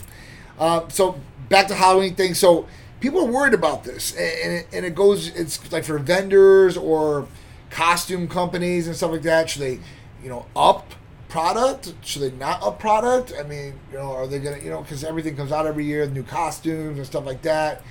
Uh, 0.58 0.82
so 0.88 1.16
back 1.50 1.68
to 1.68 1.76
Halloween 1.76 2.16
thing. 2.16 2.34
So 2.34 2.66
people 3.02 3.20
are 3.22 3.32
worried 3.32 3.54
about 3.54 3.84
this, 3.84 4.14
and 4.16 4.32
and 4.44 4.54
it, 4.54 4.68
and 4.74 4.86
it 4.86 4.96
goes. 4.96 5.28
It's 5.36 5.60
like 5.72 5.84
for 5.84 6.00
vendors 6.00 6.78
or 6.78 7.28
costume 7.70 8.28
companies 8.30 8.88
and 8.88 8.96
stuff 8.96 9.12
like 9.12 9.24
that. 9.24 9.50
Should 9.50 9.62
they, 9.64 9.80
you 10.26 10.32
know, 10.32 10.48
up 10.56 10.92
product? 11.30 11.94
Should 12.02 12.24
they 12.24 12.32
not 12.32 12.64
up 12.64 12.80
product? 12.80 13.32
I 13.40 13.44
mean, 13.44 13.76
you 13.92 13.98
know, 14.00 14.12
are 14.12 14.26
they 14.26 14.40
gonna, 14.40 14.58
you 14.58 14.72
know, 14.72 14.82
because 14.82 15.04
everything 15.04 15.38
comes 15.38 15.52
out 15.52 15.68
every 15.68 15.86
year, 15.86 16.08
new 16.08 16.24
costumes 16.24 16.98
and 16.98 17.06
stuff 17.06 17.26
like 17.28 17.44
that. 17.44 17.84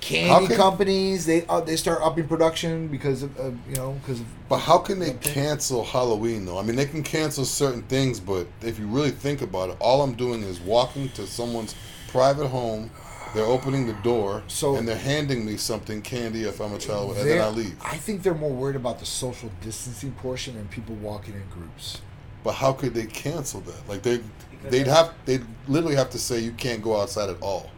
Candy 0.00 0.46
can- 0.46 0.56
companies 0.56 1.26
they 1.26 1.44
uh, 1.46 1.60
they 1.60 1.74
start 1.74 2.00
upping 2.02 2.28
production 2.28 2.86
because 2.86 3.24
of, 3.24 3.36
you 3.68 3.74
know 3.74 3.92
because 4.00 4.22
But 4.48 4.58
how 4.58 4.78
can 4.78 5.00
they 5.00 5.14
cancel 5.14 5.82
Halloween 5.82 6.46
though? 6.46 6.58
I 6.58 6.62
mean, 6.62 6.76
they 6.76 6.84
can 6.86 7.02
cancel 7.02 7.44
certain 7.44 7.82
things, 7.82 8.20
but 8.20 8.46
if 8.62 8.78
you 8.78 8.86
really 8.86 9.10
think 9.10 9.42
about 9.42 9.70
it, 9.70 9.76
all 9.80 10.02
I'm 10.02 10.14
doing 10.14 10.42
is 10.44 10.60
walking 10.60 11.08
to 11.10 11.26
someone's 11.26 11.74
private 12.08 12.46
home. 12.46 12.90
They're 13.34 13.44
opening 13.44 13.86
the 13.86 13.92
door, 13.94 14.42
So- 14.46 14.76
and 14.76 14.86
they're 14.88 14.96
handing 14.96 15.44
me 15.44 15.56
something, 15.56 16.00
candy 16.02 16.44
if 16.44 16.60
I'm 16.60 16.72
a 16.72 16.78
child, 16.78 17.16
and 17.16 17.28
then 17.28 17.42
I 17.42 17.48
leave. 17.48 17.76
I 17.82 17.96
think 17.96 18.22
they're 18.22 18.34
more 18.34 18.50
worried 18.52 18.76
about 18.76 18.98
the 18.98 19.06
social 19.06 19.50
distancing 19.60 20.12
portion 20.12 20.56
and 20.56 20.70
people 20.70 20.94
walking 20.96 21.34
in 21.34 21.42
groups. 21.52 21.98
But 22.44 22.52
how 22.52 22.72
could 22.72 22.94
they 22.94 23.06
cancel 23.06 23.60
that? 23.62 23.88
Like 23.88 24.02
they, 24.02 24.18
Because 24.50 24.70
they'd 24.70 24.86
have, 24.86 25.12
they'd 25.24 25.44
literally 25.68 25.96
have 25.96 26.10
to 26.10 26.18
say 26.18 26.38
you 26.38 26.52
can't 26.52 26.82
go 26.82 27.00
outside 27.00 27.28
at 27.28 27.36
all. 27.42 27.70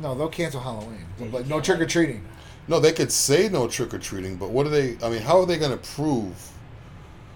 No, 0.00 0.14
they'll 0.14 0.28
cancel 0.28 0.60
Halloween. 0.60 1.04
Yeah, 1.18 1.26
But 1.30 1.48
no 1.48 1.60
trick 1.60 1.80
or 1.80 1.86
treating. 1.86 2.24
No, 2.68 2.78
they 2.78 2.92
could 2.92 3.10
say 3.12 3.48
no 3.48 3.66
trick 3.68 3.92
or 3.92 3.98
treating, 3.98 4.36
but 4.36 4.50
what 4.50 4.64
are 4.66 4.70
they? 4.70 4.96
I 5.02 5.10
mean, 5.10 5.20
how 5.20 5.40
are 5.40 5.46
they 5.46 5.58
going 5.58 5.72
to 5.72 5.90
prove 5.94 6.52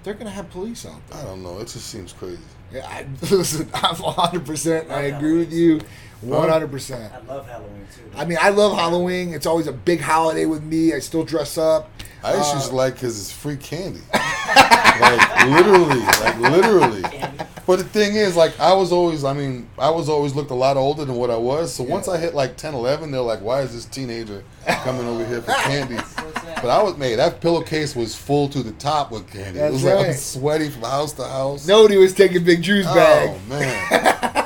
they're 0.06 0.14
gonna 0.14 0.30
have 0.30 0.48
police 0.50 0.86
out 0.86 1.04
there. 1.08 1.20
I 1.20 1.24
don't 1.24 1.42
know. 1.42 1.58
It 1.58 1.64
just 1.66 1.88
seems 1.88 2.12
crazy. 2.12 2.38
Yeah, 2.72 2.86
I, 2.88 3.06
listen, 3.34 3.68
I'm 3.74 3.96
100. 3.96 4.46
percent 4.46 4.88
I 4.88 5.00
agree 5.02 5.36
with 5.36 5.52
you, 5.52 5.80
100. 6.22 6.70
percent 6.70 7.12
I 7.12 7.18
love 7.32 7.46
Halloween 7.46 7.86
too. 7.94 8.02
I 8.16 8.24
mean, 8.24 8.38
I 8.40 8.48
love 8.50 8.76
Halloween. 8.76 9.34
It's 9.34 9.46
always 9.46 9.66
a 9.66 9.72
big 9.72 10.00
holiday 10.00 10.46
with 10.46 10.62
me. 10.64 10.92
I 10.94 10.98
still 11.00 11.24
dress 11.24 11.58
up. 11.58 11.90
I 12.24 12.32
just 12.32 12.52
Uh, 12.52 12.56
used 12.58 12.70
to 12.70 12.74
like 12.76 12.94
because 12.94 13.18
it's 13.20 13.30
free 13.30 13.56
candy. 13.56 14.00
like 14.14 15.46
literally, 15.46 16.00
like 16.00 16.38
literally. 16.38 17.02
But 17.66 17.78
the 17.80 17.84
thing 17.84 18.14
is, 18.14 18.36
like, 18.36 18.58
I 18.60 18.72
was 18.74 18.92
always, 18.92 19.24
I 19.24 19.32
mean, 19.32 19.68
I 19.76 19.90
was 19.90 20.08
always 20.08 20.34
looked 20.36 20.52
a 20.52 20.54
lot 20.54 20.76
older 20.76 21.04
than 21.04 21.16
what 21.16 21.30
I 21.32 21.36
was. 21.36 21.74
So 21.74 21.82
once 21.82 22.06
I 22.06 22.16
hit 22.16 22.32
like 22.32 22.56
10, 22.56 22.74
11, 22.74 23.10
they're 23.10 23.20
like, 23.20 23.40
why 23.40 23.62
is 23.62 23.72
this 23.74 23.84
teenager 23.86 24.44
coming 24.84 25.04
over 25.04 25.26
here 25.26 25.42
for 25.42 25.50
candy? 25.64 25.96
But 26.62 26.66
I 26.70 26.80
was, 26.80 26.96
made 26.96 27.16
that 27.16 27.40
pillowcase 27.40 27.96
was 27.96 28.14
full 28.14 28.48
to 28.50 28.62
the 28.62 28.70
top 28.72 29.10
with 29.10 29.28
candy. 29.30 29.58
That's 29.58 29.70
it 29.70 29.72
was 29.72 29.82
like 29.84 29.92
I 29.94 29.96
right. 29.96 30.06
was 30.08 30.24
sweaty 30.24 30.70
from 30.70 30.82
house 30.82 31.12
to 31.14 31.24
house. 31.24 31.66
Nobody 31.66 31.96
was 31.96 32.14
taking 32.14 32.44
Big 32.44 32.62
Drew's 32.62 32.86
bag. 32.86 33.30
Oh, 33.30 33.48
man. 33.48 34.42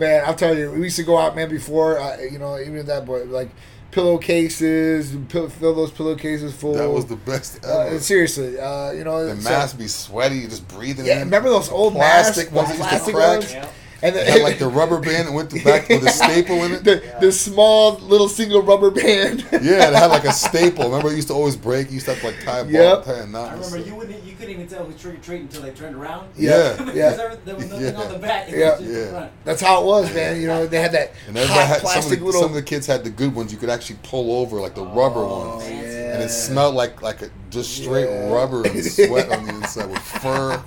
man, 0.00 0.24
I'll 0.26 0.34
tell 0.34 0.56
you, 0.56 0.72
we 0.72 0.82
used 0.84 0.96
to 0.96 1.02
go 1.04 1.16
out, 1.18 1.36
man, 1.36 1.48
before, 1.48 1.98
uh, 2.00 2.18
you 2.20 2.38
know, 2.38 2.58
even 2.58 2.86
that, 2.86 3.06
but 3.06 3.28
like 3.28 3.50
pillowcases, 3.92 5.14
pill, 5.28 5.48
fill 5.48 5.74
those 5.74 5.90
pillowcases 5.90 6.54
full. 6.54 6.74
That 6.74 6.88
was 6.90 7.06
the 7.06 7.16
best 7.16 7.64
Uh, 7.64 7.80
ever. 7.80 8.00
seriously, 8.00 8.58
uh, 8.58 8.92
you 8.92 9.04
know, 9.04 9.24
the 9.34 9.40
so- 9.40 9.50
mask 9.50 9.78
be 9.78 9.86
sweaty, 9.88 10.46
just 10.46 10.66
breathing 10.68 11.06
Yeah, 11.06 11.16
in. 11.18 11.24
remember 11.24 11.50
those 11.50 11.68
old 11.70 11.94
Plastic 11.94 12.52
masks, 12.52 12.52
ones 12.52 12.68
that 12.68 12.78
used 12.78 13.06
to 13.06 13.12
plastic 13.12 13.14
crack? 13.14 13.38
ones? 13.38 13.52
Yeah. 13.52 13.66
And 14.02 14.14
the, 14.14 14.20
It 14.22 14.28
had 14.28 14.42
like 14.42 14.58
the 14.58 14.68
rubber 14.68 14.98
band 14.98 15.28
that 15.28 15.32
went 15.32 15.50
to 15.50 15.62
back 15.64 15.88
with 15.88 16.04
a 16.06 16.10
staple 16.10 16.64
in 16.64 16.72
it. 16.72 16.84
the, 16.84 17.02
the 17.20 17.30
small 17.32 17.96
little 17.98 18.28
single 18.28 18.62
rubber 18.62 18.90
band. 18.90 19.46
Yeah, 19.52 19.88
it 19.88 19.94
had 19.94 20.06
like 20.06 20.24
a 20.24 20.32
staple. 20.46 20.84
Remember, 20.84 21.10
it 21.10 21.16
used 21.16 21.28
to 21.28 21.34
always 21.34 21.56
break. 21.56 21.88
You 21.88 21.94
used 21.94 22.06
to 22.06 22.14
have 22.14 22.20
to 22.22 22.26
like 22.28 22.44
tie 22.44 22.58
a 22.60 22.64
ball, 22.64 22.72
Yep. 22.72 23.04
tie 23.04 23.12
a 23.18 23.26
knot. 23.26 23.48
I 23.48 23.52
remember 23.54 23.64
stuff. 23.66 23.86
you 23.86 23.94
wouldn't 23.94 24.24
you 24.24 24.32
couldn't 24.36 24.54
even 24.54 24.66
tell 24.68 24.84
who 24.84 24.92
trick 24.94 25.14
or 25.14 25.18
treat 25.22 25.40
until 25.42 25.62
they 25.62 25.70
turned 25.70 25.96
around. 25.96 26.28
Yeah. 26.36 26.72
because 26.78 26.94
Yeah. 26.94 27.10
there, 27.14 27.36
there 27.44 27.56
was 27.56 27.68
nothing 27.70 27.86
Yeah. 27.94 28.00
on 28.00 28.12
the 28.12 28.18
back. 28.18 28.50
Yeah. 28.50 28.78
Yeah. 28.80 29.10
front. 29.10 29.32
That's 29.44 29.60
how 29.60 29.82
it 29.82 29.86
was, 29.86 30.14
man. 30.14 30.40
You 30.40 30.46
know, 30.46 30.66
they 30.66 30.80
had 30.80 30.92
that 30.92 31.12
And 31.28 31.36
hot 31.38 31.46
had 31.48 31.66
some 31.66 31.74
of, 31.76 31.82
plastic 31.82 32.18
the, 32.20 32.24
little. 32.24 32.40
some 32.40 32.50
of 32.50 32.54
the 32.56 32.62
kids 32.62 32.86
had 32.86 33.04
the 33.04 33.10
good 33.10 33.34
ones. 33.34 33.52
You 33.52 33.58
could 33.58 33.70
actually 33.70 33.98
pull 34.02 34.32
over, 34.40 34.60
like 34.60 34.74
the 34.74 34.82
oh, 34.84 34.94
rubber 34.94 35.20
Oh, 35.20 35.56
ones, 35.56 35.68
yeah. 35.70 36.14
and 36.14 36.22
it 36.22 36.30
smelled 36.30 36.74
like 36.74 37.02
like 37.02 37.22
a 37.22 37.30
just 37.50 37.76
straight 37.76 38.08
Yeah. 38.08 38.30
rubber 38.32 38.62
and 38.66 38.84
sweat 38.84 39.30
on 39.30 39.44
the 39.46 39.54
inside 39.56 39.90
with 39.90 39.98
fur. 40.00 40.62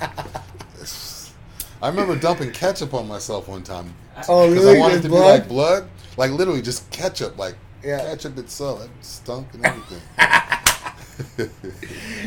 I 1.84 1.90
remember 1.90 2.16
dumping 2.16 2.52
ketchup 2.52 2.94
on 2.94 3.10
myself 3.10 3.50
one 3.50 3.62
time 3.62 3.94
oh, 4.30 4.50
because 4.50 4.64
really? 4.66 4.78
I 4.78 4.80
wanted 4.80 5.00
it 5.00 5.02
to 5.02 5.10
blood? 5.10 5.22
be 5.22 5.40
like 5.40 5.48
blood, 5.50 5.90
like 6.16 6.32
literally 6.32 6.62
just 6.62 6.90
ketchup, 6.92 7.38
like 7.38 7.56
Yeah. 7.84 8.00
ketchup 8.00 8.38
itself. 8.38 8.86
It 8.86 8.90
stunk 9.02 9.48
and 9.54 9.66
everything. 9.66 10.00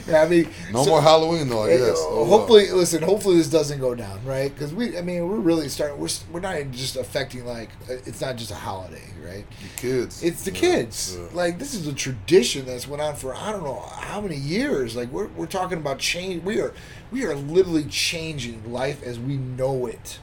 Yeah, 0.06 0.22
I 0.22 0.28
mean, 0.28 0.48
No 0.72 0.84
so- 0.84 0.90
more 0.90 1.02
Halloween 1.02 1.48
though. 1.48 1.64
I 1.64 1.76
guess. 1.76 1.96
Oh, 1.98 2.16
well. 2.16 2.26
hopefully, 2.38 2.70
listen. 2.70 3.02
Hopefully, 3.02 3.36
this 3.38 3.48
doesn't 3.50 3.80
go 3.80 3.94
down, 3.94 4.24
right? 4.24 4.52
Because 4.52 4.72
we, 4.74 4.96
I 4.96 5.02
mean, 5.02 5.28
we're 5.28 5.36
really 5.36 5.68
starting. 5.68 5.98
We're 5.98 6.08
we're 6.30 6.40
not 6.40 6.56
just 6.70 6.96
affecting 6.96 7.44
like 7.44 7.70
uh, 7.90 7.94
it's 8.04 8.20
not 8.20 8.36
just 8.36 8.50
a 8.50 8.54
holiday, 8.54 9.02
right? 9.24 9.44
the 9.50 9.80
kids. 9.80 10.22
It's 10.22 10.44
the 10.44 10.52
Yeah, 10.52 10.60
kids. 10.60 11.16
yeah. 11.18 11.26
Like 11.32 11.58
this 11.58 11.74
is 11.74 11.86
a 11.86 11.92
tradition 11.92 12.66
that's 12.66 12.86
went 12.86 13.02
on 13.02 13.16
for 13.16 13.34
I 13.34 13.50
don't 13.52 13.64
know 13.64 13.80
how 13.80 14.20
many 14.20 14.36
years. 14.36 14.94
Like 14.94 15.10
we're 15.10 15.28
we're 15.28 15.46
talking 15.46 15.78
about 15.78 15.98
change. 15.98 16.42
We 16.44 16.60
are 16.60 16.72
we 17.10 17.24
are 17.24 17.34
literally 17.34 17.84
changing 17.84 18.70
life 18.72 19.02
as 19.02 19.18
we 19.18 19.36
know 19.36 19.86
it. 19.86 20.18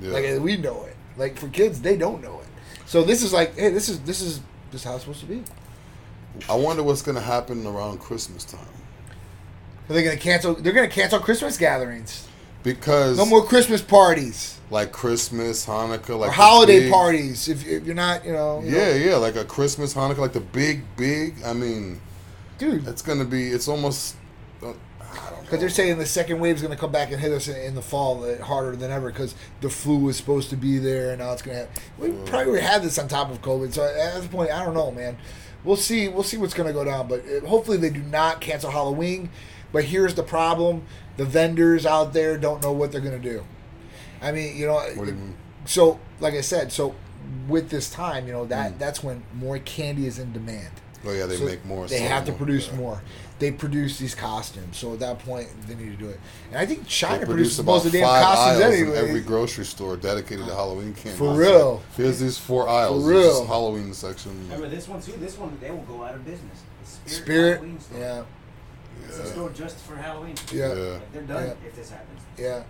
Yeah. 0.00 0.12
Like 0.12 0.24
as 0.24 0.40
we 0.40 0.56
know 0.56 0.84
it. 0.84 0.96
Like 1.16 1.36
for 1.36 1.48
kids, 1.48 1.80
they 1.80 1.96
don't 1.96 2.22
know 2.22 2.40
it. 2.40 2.46
So 2.86 3.02
this 3.02 3.22
is 3.22 3.32
like, 3.32 3.56
hey, 3.56 3.70
this 3.70 3.88
is 3.88 4.00
this 4.02 4.20
is 4.22 4.40
this 4.70 4.80
is 4.82 4.84
how 4.84 4.94
it's 4.94 5.02
supposed 5.04 5.20
to 5.20 5.26
be. 5.26 5.42
I 6.48 6.54
wonder 6.54 6.82
what's 6.82 7.02
gonna 7.02 7.20
happen 7.20 7.66
around 7.66 7.98
Christmas 8.00 8.44
time 8.44 8.60
Are 9.88 9.94
they 9.94 10.02
gonna 10.04 10.16
cancel? 10.16 10.54
They're 10.54 10.72
gonna 10.72 10.88
cancel 10.88 11.18
Christmas 11.18 11.56
gatherings. 11.56 12.26
because 12.62 13.16
No 13.16 13.26
more 13.26 13.44
Christmas 13.44 13.82
parties. 13.82 14.58
like 14.70 14.92
Christmas, 14.92 15.66
Hanukkah, 15.66 16.18
like 16.18 16.28
or 16.30 16.32
holiday 16.32 16.80
big- 16.80 16.92
parties. 16.92 17.48
If, 17.48 17.66
if 17.66 17.84
you're 17.84 17.94
not, 17.94 18.24
you 18.24 18.32
know, 18.32 18.60
you 18.62 18.70
Yeah, 18.76 18.88
know, 18.90 18.94
yeah, 18.94 19.16
like 19.16 19.36
a 19.36 19.44
Christmas, 19.44 19.94
Hanukkah, 19.94 20.18
like 20.18 20.32
the 20.34 20.40
big, 20.40 20.82
big. 20.96 21.36
I 21.44 21.52
mean, 21.54 22.00
dude. 22.58 22.86
it's 22.86 23.02
gonna 23.02 23.24
be. 23.24 23.48
It's 23.48 23.66
almost. 23.68 24.16
Uh, 24.62 24.66
I 25.00 25.30
don't 25.30 25.36
know. 25.36 25.40
Because 25.42 25.60
they're 25.60 25.68
saying 25.70 25.96
the 25.98 26.04
second 26.06 26.38
wave 26.40 26.56
is 26.56 26.60
going 26.62 26.74
to 26.74 26.78
come 26.78 26.92
back 26.92 27.10
and 27.10 27.18
hit 27.18 27.32
us 27.32 27.48
in, 27.48 27.56
in 27.56 27.74
the 27.74 27.80
fall 27.80 28.22
uh, 28.24 28.44
harder 28.44 28.76
than 28.76 28.90
ever 28.90 29.10
because 29.10 29.34
the 29.62 29.70
flu 29.70 29.96
was 29.96 30.18
supposed 30.18 30.50
to 30.50 30.56
be 30.56 30.76
there 30.76 31.10
and 31.12 31.20
now 31.20 31.32
it's 31.32 31.40
going 31.40 31.56
to. 31.56 31.60
have... 31.64 31.70
We 31.98 32.10
probably 32.28 32.48
already 32.52 32.66
had 32.66 32.82
this 32.82 32.98
on 32.98 33.08
top 33.08 33.30
of 33.30 33.40
COVID, 33.40 33.72
so 33.72 33.82
at 33.84 34.20
this 34.20 34.26
point, 34.26 34.50
I 34.50 34.62
don't 34.66 34.74
know, 34.74 34.90
man. 34.90 35.16
We'll 35.68 35.76
see. 35.76 36.08
We'll 36.08 36.22
see 36.22 36.38
what's 36.38 36.54
going 36.54 36.66
to 36.66 36.72
go 36.72 36.82
down, 36.82 37.08
but 37.08 37.20
uh, 37.20 37.46
hopefully 37.46 37.76
they 37.76 37.90
do 37.90 38.00
not 38.02 38.40
cancel 38.40 38.70
Halloween. 38.70 39.28
But 39.70 39.84
here's 39.84 40.14
the 40.14 40.22
problem: 40.22 40.84
the 41.18 41.26
vendors 41.26 41.84
out 41.84 42.14
there 42.14 42.38
don't 42.38 42.62
know 42.62 42.72
what 42.72 42.90
they're 42.90 43.02
going 43.02 43.20
to 43.20 43.30
do. 43.30 43.44
I 44.22 44.32
mean, 44.32 44.56
you 44.56 44.66
know, 44.66 44.82
you 44.86 45.34
so 45.66 46.00
like 46.20 46.32
I 46.32 46.40
said, 46.40 46.72
so 46.72 46.94
with 47.46 47.68
this 47.68 47.90
time, 47.90 48.26
you 48.26 48.32
know 48.32 48.46
that 48.46 48.72
Mm. 48.72 48.78
that's 48.78 49.04
when 49.04 49.24
more 49.34 49.58
candy 49.58 50.06
is 50.06 50.18
in 50.18 50.32
demand. 50.32 50.70
Oh 51.06 51.12
yeah, 51.12 51.26
they 51.26 51.36
So 51.36 51.44
make 51.44 51.64
more. 51.64 51.86
They 51.86 52.00
have 52.00 52.24
to 52.26 52.32
produce 52.32 52.68
yeah. 52.68 52.76
more. 52.76 53.02
They 53.38 53.52
produce 53.52 53.98
these 54.00 54.16
costumes, 54.16 54.76
so 54.76 54.94
at 54.94 54.98
that 54.98 55.20
point 55.20 55.48
they 55.68 55.76
need 55.76 55.90
to 55.90 55.96
do 55.96 56.08
it. 56.08 56.18
And 56.50 56.58
I 56.58 56.66
think 56.66 56.88
China 56.88 57.18
produce 57.18 57.56
produces 57.56 57.58
about 57.60 57.72
most 57.72 57.86
of 57.86 57.92
the 57.92 57.98
damn 58.00 58.08
costumes 58.08 58.60
aisles 58.62 58.74
in 58.74 58.80
anyway. 58.88 58.98
every 58.98 59.20
grocery 59.20 59.64
store 59.64 59.96
dedicated 59.96 60.46
to 60.46 60.52
Halloween 60.54 60.92
candy. 60.94 61.16
For 61.16 61.32
real. 61.34 61.74
like, 61.76 61.82
here's 61.96 62.18
these 62.18 62.36
four 62.36 62.68
aisles. 62.68 63.04
For 63.04 63.12
This 63.12 63.24
real. 63.26 63.46
Halloween 63.46 63.94
section. 63.94 64.32
Remember 64.44 64.68
this 64.68 64.88
one 64.88 65.00
too? 65.00 65.12
This 65.12 65.38
one 65.38 65.56
they 65.60 65.70
will 65.70 65.78
go 65.82 66.02
out 66.02 66.14
of 66.16 66.24
business. 66.24 66.62
The 67.04 67.10
Spirit, 67.10 67.22
Spirit, 67.22 67.54
Halloween 67.58 67.80
store. 67.80 67.98
yeah, 68.00 68.22
It's 69.06 69.18
a 69.18 69.26
store 69.26 69.50
just 69.50 69.76
for 69.78 69.94
Halloween. 69.94 70.34
yeah, 70.52 70.74
Yeah. 70.74 70.82
Like, 70.94 71.12
they're 71.12 71.22
done 71.22 71.44
Yeah. 71.46 71.68
if 71.68 71.76
this 71.76 71.90
happens. 71.90 72.20
yeah. 72.36 72.44
They're. 72.44 72.64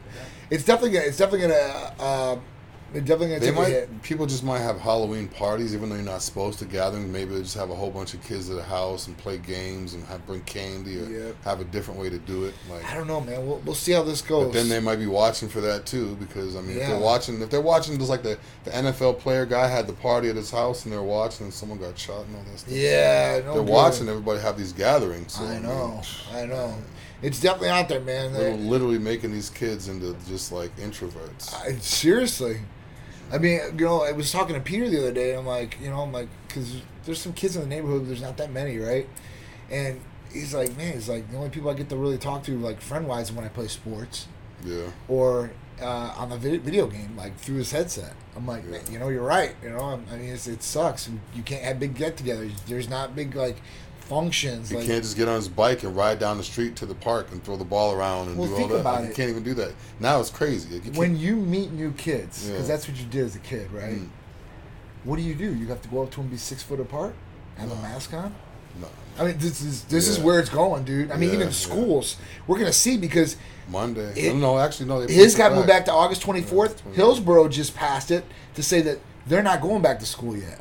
It's 0.50 0.64
definitely 0.64 0.90
gonna. 0.98 1.06
It's 1.06 1.16
definitely 1.16 1.48
gonna. 1.48 1.92
Uh, 1.98 2.36
it's 2.94 3.06
definitely 3.06 3.28
gonna 3.36 3.40
They 3.40 3.50
might. 3.50 3.66
hit. 3.68 4.02
People 4.02 4.26
just 4.26 4.42
might 4.42 4.60
have 4.60 4.80
Halloween 4.80 5.28
parties, 5.28 5.74
even 5.74 5.88
though 5.90 5.96
you're 5.96 6.04
not 6.04 6.22
supposed 6.22 6.58
to 6.60 6.64
gathering. 6.64 7.10
Maybe 7.12 7.34
they 7.34 7.42
just 7.42 7.56
have 7.56 7.70
a 7.70 7.74
whole 7.74 7.90
bunch 7.90 8.14
of 8.14 8.22
kids 8.24 8.48
at 8.48 8.56
the 8.56 8.62
house 8.62 9.06
and 9.06 9.16
play 9.18 9.38
games 9.38 9.94
and 9.94 10.04
have 10.06 10.26
bring 10.26 10.40
candy 10.42 10.98
or 11.00 11.04
Yep. 11.04 11.36
have 11.44 11.60
a 11.60 11.64
different 11.64 12.00
way 12.00 12.08
to 12.10 12.18
do 12.18 12.44
it. 12.44 12.54
Like 12.70 12.84
I 12.90 12.94
don't 12.94 13.06
know, 13.06 13.20
man. 13.20 13.46
We'll, 13.46 13.58
we'll 13.64 13.74
see 13.74 13.92
how 13.92 14.02
this 14.02 14.22
goes. 14.22 14.46
But 14.46 14.52
then 14.54 14.68
they 14.68 14.80
might 14.80 14.96
be 14.96 15.06
watching 15.06 15.48
for 15.48 15.60
that 15.60 15.84
too, 15.86 16.16
because 16.16 16.56
I 16.56 16.60
mean, 16.60 16.78
if 16.78 16.86
they're 16.86 16.98
watching, 16.98 17.40
if 17.42 17.50
they're 17.50 17.60
watching, 17.60 17.98
just 17.98 18.10
like 18.10 18.22
the, 18.22 18.38
the 18.64 18.70
NFL 18.70 19.18
player 19.18 19.44
guy 19.46 19.66
had 19.66 19.86
the 19.86 19.92
party 19.92 20.28
at 20.30 20.36
his 20.36 20.50
house 20.50 20.84
and 20.84 20.92
they're 20.92 21.02
watching, 21.02 21.44
and 21.46 21.54
someone 21.54 21.78
got 21.78 21.98
shot 21.98 22.24
and 22.26 22.36
all 22.36 22.42
that 22.50 22.58
stuff. 22.58 22.72
yeah, 22.72 23.40
no 23.44 23.54
they're 23.54 23.62
good. 23.64 23.72
watching 23.72 24.08
everybody 24.08 24.40
have 24.40 24.56
these 24.56 24.72
gatherings. 24.72 25.34
So, 25.34 25.44
I 25.44 25.58
know, 25.58 26.02
I 26.32 26.46
know. 26.46 26.74
It's 27.20 27.40
definitely 27.40 27.70
out 27.70 27.88
there, 27.88 28.00
man. 28.00 28.32
They're 28.32 28.56
They- 28.56 28.62
literally 28.62 28.98
making 28.98 29.32
these 29.32 29.50
kids 29.50 29.88
into 29.88 30.14
just 30.28 30.52
like 30.52 30.74
introverts. 30.76 31.52
I, 31.54 31.76
seriously. 31.80 32.60
I 33.30 33.38
mean, 33.38 33.60
you 33.78 33.84
know, 33.84 34.02
I 34.02 34.12
was 34.12 34.32
talking 34.32 34.54
to 34.54 34.60
Peter 34.60 34.88
the 34.88 34.98
other 34.98 35.12
day. 35.12 35.34
I'm 35.36 35.46
like, 35.46 35.78
you 35.82 35.90
know, 35.90 36.00
I'm 36.00 36.12
like, 36.12 36.28
because 36.46 36.80
there's 37.04 37.20
some 37.20 37.32
kids 37.32 37.56
in 37.56 37.62
the 37.62 37.68
neighborhood. 37.68 38.06
There's 38.08 38.22
not 38.22 38.36
that 38.38 38.50
many, 38.50 38.78
right? 38.78 39.08
And 39.70 40.00
he's 40.32 40.54
like, 40.54 40.76
man, 40.78 40.94
he's 40.94 41.08
like, 41.08 41.30
the 41.30 41.36
only 41.36 41.50
people 41.50 41.70
I 41.70 41.74
get 41.74 41.88
to 41.90 41.96
really 41.96 42.18
talk 42.18 42.42
to, 42.44 42.58
like 42.58 42.80
friend 42.80 43.06
wise, 43.06 43.30
when 43.32 43.44
I 43.44 43.48
play 43.48 43.68
sports 43.68 44.28
Yeah, 44.64 44.90
or 45.08 45.50
uh, 45.80 46.14
on 46.16 46.30
the 46.30 46.36
vid- 46.38 46.62
video 46.62 46.86
game, 46.86 47.16
like 47.16 47.36
through 47.38 47.56
his 47.56 47.70
headset. 47.70 48.14
I'm 48.34 48.46
like, 48.46 48.64
Yeah. 48.64 48.70
man, 48.78 48.92
you 48.92 48.98
know, 48.98 49.08
you're 49.10 49.22
right. 49.22 49.54
You 49.62 49.70
know, 49.70 50.00
I 50.10 50.16
mean, 50.16 50.30
it's, 50.30 50.46
it 50.46 50.62
sucks. 50.62 51.08
You 51.34 51.42
can't 51.42 51.62
have 51.62 51.78
big 51.78 51.94
get-togethers. 51.94 52.52
There's 52.66 52.88
not 52.88 53.14
big 53.14 53.34
like 53.36 53.56
functions. 54.08 54.70
you 54.70 54.78
like, 54.78 54.86
can't 54.86 55.02
just 55.02 55.16
get 55.16 55.28
on 55.28 55.36
his 55.36 55.48
bike 55.48 55.82
and 55.82 55.94
ride 55.94 56.18
down 56.18 56.38
the 56.38 56.44
street 56.44 56.74
to 56.76 56.86
the 56.86 56.94
park 56.94 57.30
and 57.30 57.42
throw 57.44 57.56
the 57.56 57.64
ball 57.64 57.92
around 57.94 58.28
and 58.28 58.38
Well, 58.38 58.48
do 58.48 58.62
all 58.62 58.68
that. 58.68 58.84
Like, 58.84 59.08
you 59.08 59.14
can't 59.14 59.30
even 59.30 59.42
do 59.42 59.54
that 59.54 59.72
now. 60.00 60.18
It's 60.20 60.30
crazy. 60.30 60.80
You 60.84 60.92
when 60.92 61.16
you 61.18 61.36
meet 61.36 61.72
new 61.72 61.92
kids, 61.92 62.46
because 62.46 62.62
Yeah. 62.62 62.66
that's 62.74 62.88
what 62.88 62.96
you 62.98 63.04
did 63.06 63.24
as 63.26 63.36
a 63.36 63.40
kid, 63.40 63.70
right? 63.72 63.96
Mm. 63.96 64.08
What 65.04 65.16
do 65.16 65.22
you 65.22 65.34
do? 65.34 65.54
You 65.54 65.66
have 65.68 65.82
to 65.82 65.88
go 65.88 66.02
up 66.02 66.10
to 66.10 66.16
them, 66.16 66.22
and 66.24 66.30
be 66.32 66.36
six 66.38 66.62
foot 66.62 66.80
apart, 66.80 67.14
have 67.56 67.70
a 67.70 67.76
mask 67.76 68.12
on. 68.14 68.34
no, 68.80 68.88
I 69.18 69.24
mean, 69.26 69.38
this 69.38 69.60
is 69.62 69.84
this 69.84 70.08
is 70.08 70.18
where 70.18 70.38
it's 70.40 70.50
going, 70.50 70.84
dude. 70.84 71.10
I 71.10 71.16
mean, 71.16 71.28
Yeah, 71.30 71.34
even 71.36 71.48
yeah. 71.48 71.52
schools, 71.54 72.16
we're 72.46 72.58
gonna 72.58 72.72
see 72.72 72.96
because 72.96 73.36
Monday. 73.68 74.12
It- 74.16 74.34
no, 74.34 74.58
actually, 74.58 74.86
no. 74.86 75.00
His 75.00 75.34
got 75.34 75.52
moved 75.54 75.66
back 75.68 75.84
to 75.86 75.92
August 75.92 76.22
twenty 76.22 76.42
fourth. 76.42 76.82
Yeah, 76.86 76.92
24th. 76.92 76.96
Hillsborough 76.96 77.48
just 77.48 77.74
passed 77.74 78.10
it 78.10 78.24
to 78.54 78.62
say 78.62 78.80
that 78.82 78.98
they're 79.26 79.42
not 79.42 79.60
going 79.60 79.82
back 79.82 79.98
to 80.00 80.06
school 80.06 80.36
yet. 80.36 80.60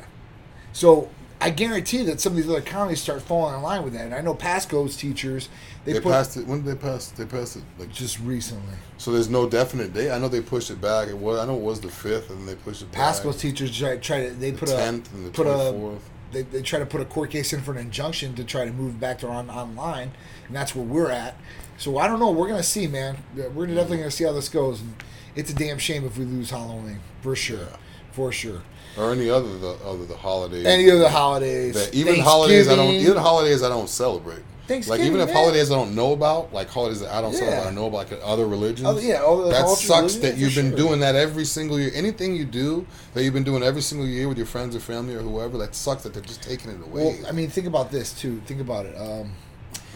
So 0.72 1.08
I 1.40 1.50
guarantee 1.50 2.02
that 2.04 2.20
some 2.20 2.32
of 2.32 2.36
these 2.36 2.48
other 2.48 2.60
counties 2.60 3.00
start 3.00 3.22
falling 3.22 3.54
in 3.54 3.62
line 3.62 3.84
with 3.84 3.92
that. 3.92 4.06
And 4.06 4.14
I 4.14 4.20
know 4.20 4.34
Pasco's 4.34 4.96
teachers 4.96 5.48
they, 5.84 5.92
They, 5.92 6.00
put 6.00 6.10
passed 6.12 6.36
it. 6.36 6.46
When 6.46 6.62
did 6.64 6.76
they 6.76 6.80
pass? 6.80 7.08
They 7.10 7.24
passed 7.24 7.56
it 7.56 7.62
like 7.78 7.90
just 7.92 8.18
recently. 8.20 8.74
So 8.98 9.12
there's 9.12 9.28
no 9.30 9.48
definite 9.48 9.92
date. 9.94 10.10
I 10.10 10.18
know 10.18 10.28
they 10.28 10.40
pushed 10.40 10.70
it 10.70 10.80
back. 10.80 11.08
It 11.08 11.16
was 11.16 11.38
I 11.38 11.46
know 11.46 11.56
it 11.56 11.62
was 11.62 11.80
the 11.80 11.88
fifth, 11.90 12.30
and 12.30 12.46
they 12.48 12.56
pushed 12.56 12.82
it 12.82 12.90
back. 12.90 13.00
Pasco's 13.00 13.36
teachers 13.40 13.76
try, 13.76 13.96
try 13.98 14.26
to 14.28 14.34
they 14.34 14.50
the 14.50 14.58
put 14.58 14.68
tenth 14.68 15.12
a 15.12 15.16
and 15.16 15.26
the 15.26 15.30
put 15.30 15.44
twenty 15.44 15.60
a 15.68 15.72
fourth. 15.72 16.10
they, 16.32 16.42
they 16.42 16.62
try 16.62 16.80
to 16.80 16.86
put 16.86 17.00
a 17.00 17.04
court 17.04 17.30
case 17.30 17.52
in 17.52 17.60
for 17.62 17.70
an 17.72 17.78
injunction 17.78 18.34
to 18.34 18.42
try 18.44 18.64
to 18.64 18.72
move 18.72 18.98
back 18.98 19.18
to 19.20 19.28
on 19.28 19.48
online, 19.48 20.10
and 20.48 20.56
that's 20.56 20.74
where 20.74 20.84
we're 20.84 21.10
at. 21.10 21.36
So 21.78 21.98
I 21.98 22.08
don't 22.08 22.18
know. 22.18 22.32
We're 22.32 22.48
gonna 22.48 22.62
see, 22.64 22.88
man. 22.88 23.16
We're 23.36 23.66
definitely 23.68 23.98
gonna 23.98 24.10
see 24.10 24.24
how 24.24 24.32
this 24.32 24.48
goes. 24.48 24.80
And 24.80 24.96
it's 25.36 25.52
a 25.52 25.54
damn 25.54 25.78
shame 25.78 26.04
if 26.04 26.18
we 26.18 26.24
lose 26.24 26.50
Halloween 26.50 26.98
for 27.22 27.36
sure, 27.36 27.58
Yeah. 27.60 27.76
for 28.10 28.32
sure. 28.32 28.62
Or 28.96 29.12
any 29.12 29.30
other 29.30 29.58
the 29.58 29.70
other 29.84 30.06
the 30.06 30.16
holidays. 30.16 30.66
Any 30.66 30.88
of 30.88 30.98
the 30.98 31.08
holidays, 31.08 31.74
That 31.74 31.94
even 31.94 32.20
holidays 32.20 32.68
I 32.68 32.76
don't 32.76 32.94
even 32.94 33.16
holidays 33.16 33.62
I 33.62 33.68
don't 33.68 33.88
celebrate. 33.88 34.42
Like 34.68 35.00
even 35.00 35.20
if 35.20 35.32
holidays 35.32 35.70
I 35.70 35.76
don't 35.76 35.94
know 35.94 36.12
about, 36.12 36.52
like 36.52 36.68
holidays 36.68 37.00
that 37.00 37.10
I 37.10 37.22
don't 37.22 37.32
celebrate, 37.32 37.66
I 37.66 37.70
know 37.70 37.86
about 37.86 38.10
like 38.10 38.20
other 38.22 38.46
religions. 38.46 38.86
Oh, 38.86 38.98
yeah, 38.98 39.20
the 39.20 39.50
that 39.50 39.68
sucks 39.68 40.16
yeah, 40.16 40.22
that 40.22 40.36
you've 40.36 40.54
been 40.54 40.68
sure. 40.68 40.76
doing 40.76 41.00
that 41.00 41.14
every 41.14 41.46
single 41.46 41.80
year. 41.80 41.90
Anything 41.94 42.36
you 42.36 42.44
do 42.44 42.86
that 43.14 43.24
you've 43.24 43.32
been 43.32 43.44
doing 43.44 43.62
every 43.62 43.80
single 43.80 44.06
year 44.06 44.28
with 44.28 44.36
your 44.36 44.46
friends 44.46 44.76
or 44.76 44.80
family 44.80 45.14
or 45.14 45.20
whoever, 45.20 45.56
that 45.58 45.74
sucks 45.74 46.02
that 46.02 46.12
they're 46.12 46.22
just 46.22 46.42
taking 46.42 46.70
it 46.70 46.82
away. 46.82 47.04
Well, 47.04 47.26
I 47.26 47.32
mean, 47.32 47.48
think 47.48 47.66
about 47.66 47.90
this 47.90 48.12
too. 48.12 48.42
Think 48.44 48.60
about 48.60 48.84
it. 48.84 48.94
Um, 49.00 49.32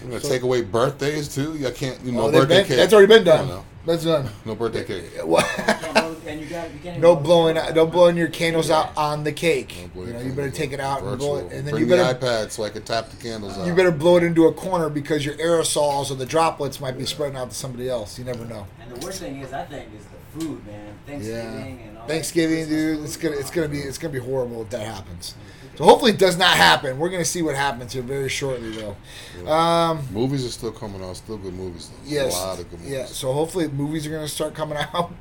I'm 0.03 0.09
gonna 0.11 0.21
so- 0.21 0.29
take 0.29 0.43
away 0.43 0.63
birthdays 0.63 1.35
too. 1.35 1.59
I 1.67 1.71
can't, 1.71 1.99
you 2.05 2.13
know, 2.13 2.23
oh, 2.23 2.33
birthday 2.33 2.59
been- 2.59 2.67
cake. 2.67 2.77
That's 2.77 2.93
already 2.93 3.09
been 3.09 3.25
done. 3.25 3.49
no, 3.49 3.65
That's 3.87 4.05
done. 4.05 4.29
no 4.45 4.55
birthday 4.55 4.85
cake. 4.85 5.05
What? 5.25 5.45
Can't 5.47 5.95
blow- 5.95 6.09
and 6.25 6.41
you 6.41 6.47
got, 6.47 6.65
you 6.73 6.79
can't 6.79 6.87
even 6.87 7.01
No 7.01 7.17
blowing, 7.17 7.57
candles. 7.57 7.75
no 7.77 7.87
blowing 7.87 8.17
your 8.17 8.29
candles 8.29 8.71
out 8.71 8.97
on 8.97 9.25
the 9.25 9.33
cake. 9.33 9.75
No 9.95 10.05
you 10.05 10.13
know, 10.13 10.21
you 10.21 10.33
better 10.33 10.51
take 10.51 10.73
it 10.73 10.79
out 10.81 11.03
and 11.03 11.19
blow 11.19 11.39
it, 11.39 11.53
and 11.53 11.67
then 11.67 11.71
Bring 11.73 11.85
you 11.85 11.89
better 11.89 12.17
the 12.19 12.27
iPad 12.27 12.51
so 12.53 12.63
I 12.63 12.71
can 12.71 12.83
tap 12.83 13.11
the 13.11 13.17
candles 13.17 13.59
out. 13.59 13.67
you 13.67 13.75
better 13.75 13.91
blow 13.91 14.17
it 14.19 14.23
into 14.23 14.47
a 14.47 14.53
corner 14.53 14.89
because 14.89 15.27
your 15.27 15.35
aerosols 15.37 16.11
or 16.11 16.15
the 16.15 16.27
droplets 16.27 16.81
might 16.81 16.97
be 16.97 17.05
spreading 17.07 17.37
out 17.37 17.51
to 17.51 17.57
somebody 17.57 17.89
else. 17.89 18.19
You 18.19 18.25
never 18.25 18.45
know. 18.45 18.67
And 18.81 18.95
the 18.95 19.05
worst 19.05 19.21
thing 19.21 19.39
is, 19.41 19.53
I 19.53 19.65
think, 19.65 19.89
is 19.99 20.05
the 20.05 20.41
food, 20.41 20.65
man. 20.67 20.95
Thanksgiving 21.07 21.79
Yeah, 21.81 21.89
and 21.89 21.99
all 21.99 22.07
Thanksgiving, 22.07 22.69
dude. 22.69 23.03
It's 23.05 23.17
gonna 23.17 23.37
it's 23.37 23.51
gonna 23.51 23.69
be 23.69 23.81
it's 23.81 23.99
gonna 23.99 24.13
be 24.13 24.21
horrible 24.21 24.63
if 24.63 24.71
that 24.71 24.87
happens. 24.87 25.35
So 25.77 25.85
hopefully 25.85 26.13
it 26.13 26.19
does 26.19 26.37
not 26.37 26.57
happen. 26.57 26.99
We're 26.99 27.09
gonna 27.09 27.25
see 27.25 27.41
what 27.43 27.55
happens 27.57 27.93
here 27.95 28.03
very 28.03 28.29
shortly, 28.29 28.71
though. 28.73 29.51
Um, 29.51 30.07
Movies 30.13 30.45
are 30.45 30.51
still 30.51 30.73
coming 30.73 31.03
out. 31.03 31.17
Still 31.17 31.39
good 31.39 31.55
movies. 31.55 31.89
Though. 31.89 32.11
yes, 32.11 32.35
a 32.35 32.47
lot 32.47 32.59
of 32.61 32.71
good 32.71 32.81
movies. 32.81 32.93
yeah. 32.93 33.07
So 33.07 33.33
hopefully 33.33 33.69
movies 33.69 34.07
are 34.07 34.11
gonna 34.11 34.29
start 34.29 34.55
coming 34.55 34.77
out. 34.95 35.13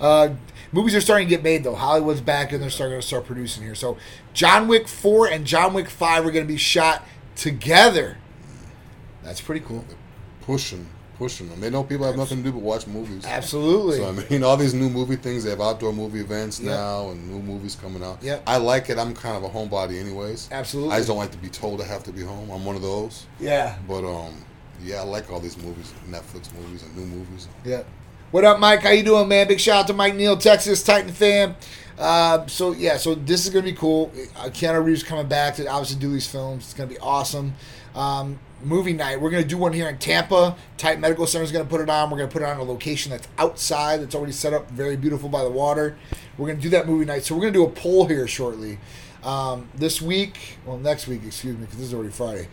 uh, 0.00 0.30
movies 0.72 0.94
are 0.94 1.00
starting 1.00 1.26
to 1.28 1.30
get 1.30 1.42
made 1.42 1.64
though. 1.64 1.74
Hollywood's 1.74 2.20
back 2.22 2.52
and 2.52 2.62
they're 2.62 2.70
starting 2.70 2.98
to 2.98 3.06
start 3.06 3.26
producing 3.26 3.62
here. 3.62 3.74
So 3.74 3.98
John 4.32 4.68
Wick 4.68 4.88
four 4.88 5.28
and 5.28 5.44
John 5.46 5.74
Wick 5.74 5.88
five 5.90 6.24
are 6.26 6.30
gonna 6.30 6.44
be 6.46 6.56
shot 6.56 7.04
together. 7.36 8.16
That's 9.22 9.40
pretty 9.40 9.60
cool. 9.64 9.84
pushing, 10.40 10.86
pushing 11.20 11.50
them. 11.50 11.60
They 11.60 11.68
know 11.68 11.84
people 11.84 12.06
have 12.06 12.16
nothing 12.16 12.38
to 12.38 12.44
do 12.44 12.52
but 12.52 12.62
watch 12.62 12.86
movies. 12.86 13.26
Absolutely. 13.26 13.98
So 13.98 14.08
I 14.08 14.12
mean, 14.30 14.42
all 14.42 14.56
these 14.56 14.72
new 14.72 14.88
movie 14.88 15.16
things. 15.16 15.44
They 15.44 15.50
have 15.50 15.60
outdoor 15.60 15.92
movie 15.92 16.20
events 16.20 16.58
Yep. 16.60 16.68
now 16.70 17.10
and 17.10 17.30
new 17.30 17.40
movies 17.42 17.76
coming 17.76 18.02
out. 18.02 18.22
Yeah. 18.22 18.40
I 18.46 18.56
like 18.56 18.88
it. 18.88 18.98
I'm 18.98 19.12
kind 19.14 19.36
of 19.36 19.44
a 19.44 19.48
homebody, 19.50 20.00
anyways. 20.00 20.48
Absolutely. 20.50 20.94
I 20.94 20.96
just 20.96 21.08
don't 21.08 21.18
like 21.18 21.30
to 21.32 21.38
be 21.38 21.50
told 21.50 21.82
I 21.82 21.84
have 21.84 22.02
to 22.04 22.12
be 22.12 22.22
home. 22.22 22.50
I'm 22.50 22.64
one 22.64 22.74
of 22.74 22.80
those. 22.82 23.26
yeah. 23.38 23.76
But 23.86 24.04
um, 24.04 24.34
yeah, 24.82 25.00
I 25.00 25.04
like 25.04 25.30
all 25.30 25.40
these 25.40 25.58
movies, 25.58 25.92
Netflix 26.08 26.52
movies 26.54 26.82
and 26.84 26.96
new 26.96 27.04
movies. 27.04 27.48
Yeah. 27.66 27.82
What 28.30 28.44
up, 28.44 28.58
Mike? 28.58 28.80
How 28.80 28.90
you 28.90 29.02
doing, 29.02 29.28
man? 29.28 29.46
Big 29.46 29.60
shout 29.60 29.80
out 29.82 29.86
to 29.88 29.92
Mike 29.92 30.14
Neal, 30.14 30.36
Texas 30.38 30.82
Titan 30.82 31.12
fan. 31.12 31.54
Uh, 31.98 32.46
so 32.46 32.72
yeah, 32.72 32.96
so 32.96 33.14
this 33.14 33.44
is 33.44 33.52
gonna 33.52 33.64
be 33.64 33.74
cool. 33.74 34.10
Uh, 34.36 34.44
Keanu 34.44 34.82
Reeves 34.82 35.02
coming 35.02 35.28
back 35.28 35.56
to 35.56 35.66
obviously 35.66 36.00
do 36.00 36.10
these 36.10 36.26
films. 36.26 36.64
It's 36.64 36.72
gonna 36.74 36.88
be 36.88 36.98
awesome. 36.98 37.52
Um, 37.94 38.38
movie 38.62 38.92
night. 38.92 39.20
We're 39.20 39.30
gonna 39.30 39.44
do 39.44 39.58
one 39.58 39.72
here 39.72 39.88
in 39.88 39.98
Tampa. 39.98 40.56
Titan 40.76 41.00
Medical 41.00 41.26
Center 41.26 41.44
is 41.44 41.52
gonna 41.52 41.64
put 41.64 41.80
it 41.80 41.90
on. 41.90 42.10
We're 42.10 42.18
gonna 42.18 42.30
put 42.30 42.42
it 42.42 42.48
on 42.48 42.58
a 42.58 42.62
location 42.62 43.10
that's 43.10 43.28
outside. 43.38 44.00
That's 44.00 44.14
already 44.14 44.32
set 44.32 44.52
up, 44.52 44.70
very 44.70 44.96
beautiful 44.96 45.28
by 45.28 45.42
the 45.42 45.50
water. 45.50 45.96
We're 46.38 46.48
gonna 46.48 46.60
do 46.60 46.70
that 46.70 46.86
movie 46.86 47.04
night. 47.04 47.24
So 47.24 47.34
we're 47.34 47.42
gonna 47.42 47.52
do 47.52 47.64
a 47.64 47.70
poll 47.70 48.06
here 48.06 48.26
shortly. 48.26 48.78
Um, 49.22 49.68
this 49.74 50.00
week, 50.00 50.58
well, 50.64 50.78
next 50.78 51.06
week, 51.06 51.22
excuse 51.26 51.56
me, 51.56 51.62
because 51.62 51.78
this 51.78 51.88
is 51.88 51.94
already 51.94 52.10
Friday. 52.10 52.48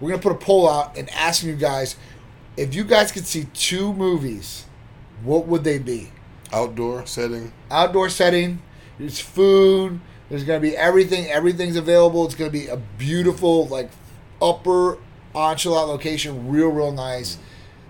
We're 0.00 0.10
gonna 0.10 0.22
put 0.22 0.32
a 0.32 0.36
poll 0.36 0.68
out 0.68 0.96
and 0.96 1.08
asking 1.10 1.50
you 1.50 1.56
guys 1.56 1.96
if 2.58 2.74
you 2.74 2.82
guys 2.82 3.12
could 3.12 3.26
see 3.26 3.46
two 3.54 3.94
movies, 3.94 4.64
what 5.22 5.46
would 5.46 5.62
they 5.62 5.78
be? 5.78 6.10
Outdoor 6.52 7.06
setting. 7.06 7.52
Outdoor 7.70 8.08
setting, 8.08 8.60
there's 8.98 9.20
food, 9.20 10.00
there's 10.28 10.42
gonna 10.42 10.58
be 10.58 10.76
everything, 10.76 11.26
everything's 11.26 11.76
available. 11.76 12.24
It's 12.24 12.34
gonna 12.34 12.50
be 12.50 12.66
a 12.66 12.76
beautiful, 12.76 13.68
like 13.68 13.90
upper 14.42 14.98
enchilada 15.34 15.88
location, 15.88 16.48
real, 16.48 16.68
real 16.68 16.92
nice, 16.92 17.38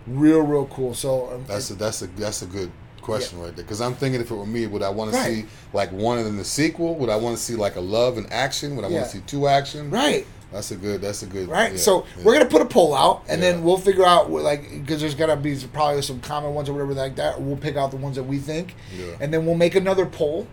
real, 0.06 0.40
real 0.40 0.66
cool. 0.66 0.94
So 0.94 1.30
um, 1.32 1.44
That's 1.46 1.70
a 1.70 1.74
that's 1.74 2.02
a 2.02 2.06
that's 2.08 2.42
a 2.42 2.46
good 2.46 2.70
question 3.00 3.40
right 3.40 3.54
there. 3.56 3.64
Because 3.64 3.80
I'm 3.80 3.94
thinking 3.94 4.20
if 4.20 4.30
it 4.30 4.34
were 4.34 4.44
me, 4.46 4.66
would 4.66 4.82
I 4.82 4.90
want 4.90 5.12
to 5.12 5.22
see 5.22 5.46
like 5.72 5.90
one 5.92 6.18
of 6.18 6.24
them 6.24 6.36
the 6.36 6.44
sequel? 6.44 6.94
Would 6.96 7.08
I 7.10 7.16
want 7.16 7.36
to 7.36 7.42
see 7.42 7.54
like 7.56 7.76
a 7.76 7.80
love 7.80 8.18
and 8.18 8.30
action? 8.32 8.76
Would 8.76 8.84
I 8.84 8.88
Yeah. 8.88 8.98
want 9.00 9.10
to 9.10 9.16
see 9.18 9.22
two 9.26 9.48
action? 9.48 9.90
right. 9.90 10.26
That's 10.50 10.70
a 10.70 10.76
good. 10.76 11.02
That's 11.02 11.22
a 11.22 11.26
good. 11.26 11.46
Right, 11.46 11.72
yeah, 11.72 11.76
so 11.78 12.06
yeah. 12.16 12.24
we're 12.24 12.32
gonna 12.32 12.46
put 12.48 12.62
a 12.62 12.64
poll 12.64 12.94
out, 12.94 13.22
and 13.28 13.42
Yeah. 13.42 13.52
then 13.52 13.64
we'll 13.64 13.76
figure 13.76 14.06
out 14.06 14.30
what, 14.30 14.44
like 14.44 14.70
because 14.70 14.98
there's 15.02 15.14
gotta 15.14 15.36
be 15.36 15.54
probably 15.74 16.00
some 16.00 16.20
common 16.20 16.54
ones 16.54 16.70
or 16.70 16.72
whatever 16.72 16.94
like 16.94 17.16
that. 17.16 17.38
We'll 17.42 17.58
pick 17.58 17.76
out 17.76 17.90
the 17.90 17.98
ones 17.98 18.16
that 18.16 18.22
we 18.22 18.38
think, 18.38 18.74
Yeah. 18.98 19.08
and 19.20 19.30
then 19.30 19.44
we'll 19.44 19.56
make 19.56 19.74
another 19.74 20.06
poll, 20.06 20.46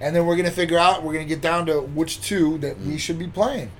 and 0.00 0.16
then 0.16 0.24
we're 0.24 0.36
gonna 0.36 0.50
figure 0.50 0.78
out 0.78 1.02
we're 1.04 1.12
gonna 1.12 1.26
get 1.26 1.42
down 1.42 1.66
to 1.66 1.82
which 1.82 2.22
two 2.22 2.56
that 2.58 2.80
we 2.80 2.96
should 2.96 3.18
be 3.18 3.26
playing. 3.26 3.70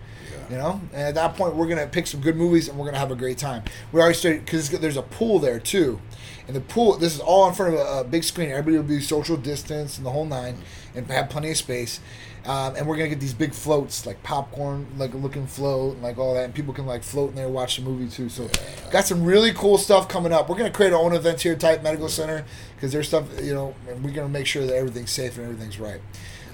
You 0.51 0.57
know, 0.57 0.81
and 0.93 1.03
at 1.09 1.15
that 1.15 1.37
point 1.37 1.55
we're 1.57 1.67
gonna 1.69 1.87
pick 1.87 2.07
some 2.07 2.21
good 2.21 2.37
movies 2.37 2.69
and 2.69 2.79
we're 2.79 2.87
gonna 2.87 2.99
have 2.99 3.11
a 3.11 3.17
great 3.17 3.39
time. 3.39 3.63
We 3.93 4.01
already 4.01 4.15
started 4.15 4.45
because 4.45 4.69
there's 4.71 4.97
a 4.97 5.03
pool 5.03 5.39
there 5.39 5.59
too, 5.61 6.01
and 6.47 6.55
the 6.57 6.61
pool. 6.61 6.97
This 6.99 7.15
is 7.15 7.21
all 7.21 7.49
in 7.49 7.55
front 7.55 7.75
of 7.75 7.81
a, 7.81 8.01
a 8.01 8.05
big 8.05 8.25
screen. 8.25 8.51
Everybody 8.51 8.77
will 8.77 8.85
be 8.85 9.01
social 9.01 9.37
distance 9.37 9.97
and 9.97 10.07
the 10.07 10.11
whole 10.11 10.27
nine, 10.27 10.57
and 10.95 11.07
have 11.11 11.31
plenty 11.31 11.51
of 11.51 11.57
space. 11.57 12.01
Um, 12.45 12.75
and 12.75 12.89
we're 12.89 12.97
gonna 12.97 13.09
get 13.09 13.21
these 13.21 13.35
big 13.35 13.55
floats, 13.55 14.05
like 14.05 14.21
popcorn, 14.25 14.89
like 14.99 15.15
a 15.15 15.17
looking 15.17 15.47
float, 15.47 15.95
and 15.95 16.03
like 16.03 16.19
all 16.19 16.35
that, 16.35 16.45
and 16.45 16.53
people 16.55 16.75
can 16.75 16.87
like 16.87 17.05
float 17.05 17.31
in 17.31 17.37
there, 17.37 17.49
watch 17.49 17.77
the 17.77 17.83
movie 17.83 18.09
too. 18.09 18.29
So, 18.29 18.51
got 18.91 19.05
some 19.07 19.23
really 19.23 19.53
cool 19.53 19.79
stuff 19.79 20.09
coming 20.09 20.33
up. 20.33 20.49
We're 20.49 20.57
gonna 20.59 20.71
create 20.73 20.93
our 20.93 21.01
own 21.01 21.13
events 21.15 21.43
here, 21.45 21.53
at 21.53 21.61
Titan 21.61 21.85
Medical 21.85 22.09
Center, 22.09 22.45
because 22.75 22.91
there's 22.91 23.07
stuff, 23.07 23.27
you 23.41 23.55
know, 23.55 23.75
and 23.89 24.03
we're 24.05 24.11
gonna 24.11 24.29
make 24.29 24.47
sure 24.47 24.67
that 24.67 24.75
everything's 24.75 25.13
safe 25.13 25.37
and 25.39 25.47
everything's 25.47 25.79
right, 25.79 26.01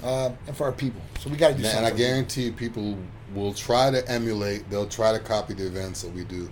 um, 0.04 0.36
and 0.46 0.54
for 0.54 0.64
our 0.64 0.72
people. 0.72 1.00
So 1.20 1.30
we 1.30 1.38
got 1.38 1.48
to 1.48 1.54
do 1.54 1.60
And, 1.60 1.66
something. 1.72 1.86
and 1.86 1.94
I 1.94 1.96
guarantee 1.96 2.50
people 2.50 2.98
will 3.34 3.52
try 3.52 3.90
to 3.90 4.06
emulate. 4.10 4.68
They'll 4.70 4.86
try 4.86 5.12
to 5.12 5.18
copy 5.18 5.54
the 5.54 5.66
events 5.66 6.02
that 6.02 6.12
we 6.12 6.24
do, 6.24 6.48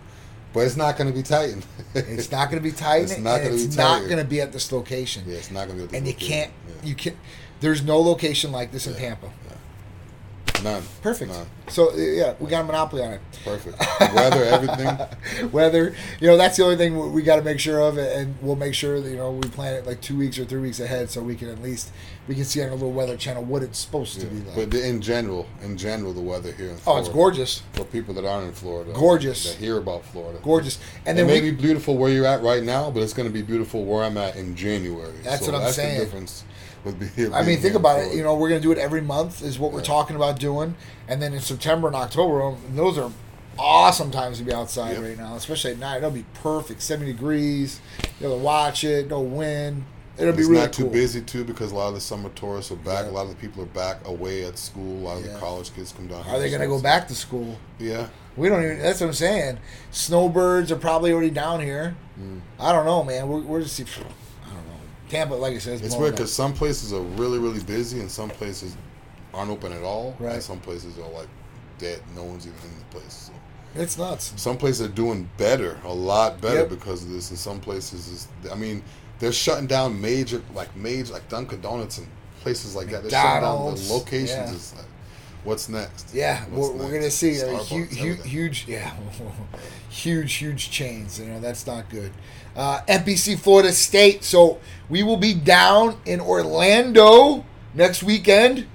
but 0.53 0.61
it's 0.61 0.77
not 0.77 0.97
going 0.97 1.09
to 1.11 1.15
be 1.17 1.23
Titan. 1.23 1.63
It's 1.95 2.31
not 2.31 2.51
going 2.51 2.63
to 2.63 2.69
be 2.69 2.75
tight. 2.77 3.03
It's 3.05 3.19
not 3.19 3.39
gonna 3.39 3.51
be. 3.51 3.63
it's 3.63 3.77
not 3.77 4.03
going 4.03 4.19
to 4.19 4.25
be 4.25 4.41
at 4.41 4.53
this 4.53 4.71
location. 4.73 5.25
yeah, 5.27 5.37
it's 5.37 5.51
not 5.51 5.67
going 5.69 5.81
to 5.81 5.87
be. 5.87 5.97
and 5.97 6.07
you 6.07 6.15
can't. 6.15 6.53
Yeah. 6.69 6.75
You 6.89 6.95
can't. 6.95 7.17
There's 7.61 7.83
no 7.83 8.01
location 8.01 8.53
like 8.53 8.71
this 8.73 8.87
in 8.87 8.93
Yeah. 8.95 8.99
Tampa. 9.01 9.31
None. 10.63 10.83
Perfect. 11.03 11.33
None. 11.33 11.47
So 11.69 11.91
uh, 11.93 11.97
yeah, 11.97 12.35
we 12.39 12.49
got 12.49 12.63
a 12.63 12.65
monopoly 12.65 13.03
on 13.03 13.13
it. 13.13 13.21
Perfect. 13.45 13.79
Weather, 14.15 14.45
everything. 14.45 15.51
Weather, 15.51 15.95
you 16.21 16.29
know, 16.29 16.37
that's 16.37 16.57
the 16.57 16.65
only 16.65 16.77
thing 16.77 17.13
we 17.13 17.23
got 17.23 17.37
to 17.37 17.43
make 17.43 17.61
sure 17.61 17.81
of, 17.81 17.99
and 17.99 18.35
we'll 18.41 18.57
make 18.57 18.75
sure 18.75 19.01
that 19.01 19.09
you 19.09 19.17
know 19.17 19.33
we 19.33 19.49
plan 19.49 19.75
it 19.75 19.87
like 19.87 20.01
two 20.01 20.17
weeks 20.17 20.39
or 20.39 20.45
three 20.45 20.61
weeks 20.61 20.81
ahead, 20.81 21.11
so 21.11 21.23
we 21.23 21.35
can 21.35 21.49
at 21.49 21.63
least 21.63 21.91
we 22.29 22.35
can 22.35 22.45
see 22.45 22.63
on 22.63 22.69
a 22.69 22.75
little 22.75 22.93
weather 22.93 23.17
channel 23.17 23.43
what 23.45 23.63
it's 23.63 23.79
supposed 23.79 24.21
to 24.21 24.27
be 24.27 24.45
like. 24.45 24.71
But 24.71 24.75
in 24.79 25.01
general, 25.01 25.47
in 25.63 25.77
general, 25.77 26.13
the 26.13 26.21
weather 26.21 26.53
here 26.53 26.71
in 26.71 26.79
oh, 26.87 26.99
it's 26.99 27.09
gorgeous, 27.09 27.63
For 27.73 27.85
people 27.85 28.15
that 28.15 28.25
aren't 28.25 28.49
in 28.49 28.53
Florida. 28.53 28.93
Gorgeous. 28.93 29.53
That 29.55 29.59
hear 29.59 29.79
about 29.79 30.05
Florida. 30.05 30.39
gorgeous, 30.43 30.79
and 31.05 31.19
it 31.19 31.23
then 31.23 31.27
may 31.27 31.41
we, 31.41 31.51
be 31.51 31.57
beautiful 31.57 31.97
where 31.97 32.11
you're 32.11 32.27
at 32.27 32.43
right 32.43 32.63
now, 32.63 32.91
but 32.91 33.03
it's 33.03 33.15
going 33.15 33.29
to 33.29 33.33
be 33.33 33.43
beautiful 33.43 33.85
where 33.85 34.05
I'm 34.05 34.17
at 34.17 34.37
in 34.37 34.57
January. 34.57 35.15
That's 35.23 35.45
so 35.45 35.53
what 35.53 35.59
I'm 35.59 35.65
that's 35.65 35.77
saying. 35.77 35.99
the 35.99 36.05
difference 36.05 36.45
being. 36.93 37.33
I 37.35 37.43
mean, 37.43 37.59
think 37.59 37.75
about 37.75 38.01
it. 38.01 38.15
You 38.15 38.23
know, 38.23 38.35
we're 38.37 38.49
gonna 38.49 38.61
do 38.61 38.73
it 38.73 38.79
every 38.79 39.01
month. 39.01 39.43
Is 39.43 39.59
what 39.59 39.73
we're 39.73 39.83
talking 39.83 40.17
about 40.17 40.39
doing, 40.39 40.75
and 41.09 41.21
then 41.21 41.33
in 41.35 41.41
September 41.41 41.87
and 41.89 41.97
October, 41.97 42.43
um, 42.43 42.57
those 42.75 42.99
are 42.99 43.11
awesome 43.59 44.11
times 44.11 44.39
to 44.39 44.45
be 44.45 44.53
outside 44.53 44.93
Yep. 44.93 45.03
right 45.03 45.19
now, 45.19 45.35
especially 45.35 45.73
at 45.73 45.79
night. 45.79 45.99
It'll 45.99 46.11
be 46.11 46.27
perfect, 46.43 46.83
seventy 46.83 47.13
degrees. 47.13 47.81
You'll 48.21 48.37
be 48.39 48.43
watch 48.43 48.85
it. 48.85 49.09
No 49.09 49.21
wind. 49.21 49.85
It'll 50.19 50.33
be 50.33 50.41
it's 50.41 50.49
really 50.49 50.63
not 50.63 50.73
too 50.73 50.85
cool. 50.85 50.93
busy 50.93 51.21
too 51.21 51.45
because 51.45 51.73
a 51.73 51.75
lot 51.75 51.89
of 51.89 51.95
the 51.95 52.01
summer 52.01 52.31
tourists 52.31 52.73
are 52.73 52.77
back. 52.77 53.05
Yeah. 53.05 53.11
A 53.11 53.13
lot 53.13 53.25
of 53.25 53.29
the 53.31 53.35
people 53.37 53.63
are 53.63 53.67
back 53.67 54.07
away 54.07 54.45
at 54.45 54.57
school. 54.59 55.01
A 55.01 55.05
lot 55.07 55.19
of 55.19 55.27
Yeah. 55.27 55.35
the 55.35 55.39
college 55.39 55.75
kids 55.75 55.93
come 55.93 56.07
down. 56.07 56.25
Are 56.27 56.39
they 56.39 56.51
gonna 56.51 56.67
go 56.67 56.81
back 56.81 57.07
to 57.09 57.15
school? 57.15 57.59
Yeah. 57.79 58.07
We 58.35 58.49
don't 58.49 58.63
even. 58.63 58.79
That's 58.79 59.01
what 59.01 59.09
I'm 59.09 59.13
saying. 59.13 59.59
Snowbirds 59.91 60.71
are 60.73 60.77
probably 60.77 61.13
already 61.13 61.31
down 61.31 61.61
here. 61.61 61.97
Mm. 62.21 62.41
I 62.61 62.73
don't 62.73 62.85
know, 62.87 63.03
man. 63.05 63.29
We're, 63.29 63.41
we're 63.41 63.63
just. 63.63 63.81
I 65.09 65.11
don't 65.13 65.29
know. 65.29 65.29
Tampa, 65.31 65.35
like 65.43 65.55
I 65.55 65.59
said, 65.59 65.75
it's, 65.75 65.83
It's 65.87 65.97
weird 65.97 66.13
because 66.15 66.33
some 66.33 66.53
places 66.53 66.93
are 66.93 67.01
really, 67.01 67.39
really 67.39 67.63
busy, 67.63 68.01
and 68.01 68.11
some 68.11 68.31
places 68.31 68.77
aren't 69.35 69.51
open 69.51 69.73
at 69.73 69.83
all, 69.83 70.17
Right. 70.19 70.35
and 70.35 70.43
some 70.43 70.61
places 70.61 70.99
are 70.99 71.09
like 71.11 71.29
dead. 71.79 72.01
No 72.15 72.25
one's 72.25 72.47
even 72.47 72.59
in 72.65 72.79
the 72.79 72.99
place. 73.01 73.31
So 73.31 73.33
it's 73.83 73.99
nuts. 73.99 74.33
some 74.37 74.57
places 74.57 74.87
are 74.87 74.91
doing 74.93 75.29
better, 75.37 75.79
a 75.85 75.93
lot 75.93 76.41
better 76.41 76.61
Yep. 76.61 76.71
because 76.71 77.03
of 77.05 77.11
this, 77.11 77.31
and 77.31 77.39
some 77.39 77.61
places 77.61 78.09
is. 78.09 78.29
I 78.51 78.55
mean, 78.55 78.83
they're 79.19 79.33
shutting 79.33 79.67
down 79.67 80.01
major, 80.01 80.43
like 80.55 80.75
major, 80.77 81.13
like 81.13 81.29
Dunkin' 81.29 81.61
Donuts 81.61 81.99
and 81.99 82.07
places 82.41 82.75
like 82.75 82.89
that. 82.91 83.03
They're 83.03 83.11
shutting 83.11 83.43
down 83.43 83.75
the 83.75 83.93
locations. 83.93 84.31
yeah. 84.31 84.53
It's 84.53 84.75
like, 84.75 84.85
what's 85.45 85.69
next? 85.69 86.15
Yeah, 86.15 86.45
What's 86.47 86.69
we're, 86.75 86.85
we're 86.87 86.93
gonna 86.93 87.11
see 87.11 87.39
a 87.39 87.45
Starbucks, 87.45 87.65
huge, 87.67 87.97
huge, 87.99 88.27
huge, 88.27 88.65
yeah, 88.69 88.95
huge, 89.91 90.33
huge 90.35 90.71
chains. 90.71 91.19
You 91.21 91.27
know 91.27 91.41
that's 91.41 91.67
not 91.67 91.89
good. 91.91 92.13
Uh, 92.57 92.81
NPC 92.89 93.39
Florida 93.39 93.73
State. 93.73 94.25
So 94.25 94.59
we 94.89 95.03
will 95.03 95.19
be 95.19 95.35
down 95.35 96.01
in 96.07 96.21
Orlando 96.21 97.45
next 97.75 98.03
weekend. 98.03 98.67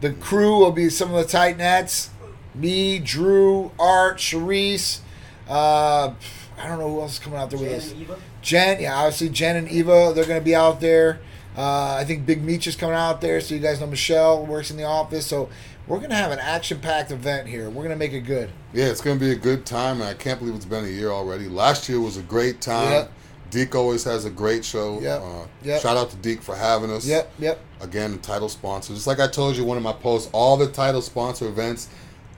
The 0.00 0.12
crew 0.12 0.58
will 0.58 0.72
be 0.72 0.90
some 0.90 1.14
of 1.14 1.16
the 1.16 1.30
tight 1.30 1.58
Titanettes. 1.58 2.08
Me, 2.54 2.98
Drew, 2.98 3.72
Art, 3.78 4.18
Sharice. 4.18 5.00
Uh, 5.48 6.12
I 6.58 6.68
don't 6.68 6.78
know 6.78 6.90
who 6.90 7.00
else 7.00 7.14
is 7.14 7.18
coming 7.18 7.38
out 7.38 7.50
there 7.50 7.58
with 7.58 7.68
Jen 7.68 7.78
us. 7.78 7.92
and 7.92 8.00
Eva? 8.02 8.18
Jen, 8.42 8.80
yeah, 8.80 8.94
obviously 8.96 9.28
Jen 9.30 9.56
and 9.56 9.68
Eva, 9.68 10.12
they're 10.14 10.26
going 10.26 10.40
to 10.40 10.44
be 10.44 10.54
out 10.54 10.80
there. 10.80 11.20
Uh, 11.56 11.96
I 11.98 12.04
think 12.04 12.24
Big 12.24 12.42
Meech 12.42 12.66
is 12.66 12.76
coming 12.76 12.94
out 12.96 13.20
there, 13.20 13.40
so 13.40 13.54
you 13.54 13.60
guys 13.60 13.80
know 13.80 13.86
Michelle 13.86 14.46
works 14.46 14.70
in 14.70 14.76
the 14.76 14.84
office. 14.84 15.26
So 15.26 15.50
we're 15.86 16.00
gonna 16.00 16.14
have 16.14 16.32
an 16.32 16.38
action-packed 16.38 17.10
event 17.10 17.46
here. 17.46 17.68
We're 17.68 17.82
gonna 17.82 17.96
make 17.96 18.12
it 18.14 18.20
good. 18.22 18.50
Yeah, 18.72 18.86
it's 18.86 19.02
going 19.02 19.18
to 19.18 19.24
be 19.24 19.32
a 19.32 19.36
good 19.36 19.66
time. 19.66 20.00
and 20.00 20.04
I 20.04 20.14
can't 20.14 20.38
believe 20.38 20.54
it's 20.54 20.64
been 20.64 20.84
a 20.84 20.88
year 20.88 21.10
already. 21.10 21.48
Last 21.48 21.88
year 21.90 22.00
was 22.00 22.16
a 22.16 22.22
great 22.22 22.62
time. 22.62 22.90
Yep. 22.90 23.12
Deke 23.52 23.74
always 23.74 24.02
has 24.04 24.24
a 24.24 24.30
great 24.30 24.64
show. 24.64 24.98
Yep. 25.00 25.22
Uh, 25.22 25.46
Yep. 25.62 25.80
Shout 25.80 25.96
out 25.96 26.10
to 26.10 26.16
Deke 26.16 26.42
for 26.42 26.56
having 26.56 26.90
us. 26.90 27.06
Yep, 27.06 27.32
yep. 27.38 27.60
Again, 27.80 28.18
title 28.18 28.48
sponsor. 28.48 28.94
Just 28.94 29.06
like 29.06 29.20
I 29.20 29.28
told 29.28 29.56
you 29.56 29.64
one 29.64 29.76
of 29.76 29.82
my 29.84 29.92
posts, 29.92 30.28
all 30.32 30.56
the 30.56 30.66
title 30.66 31.02
sponsor 31.02 31.46
events 31.46 31.88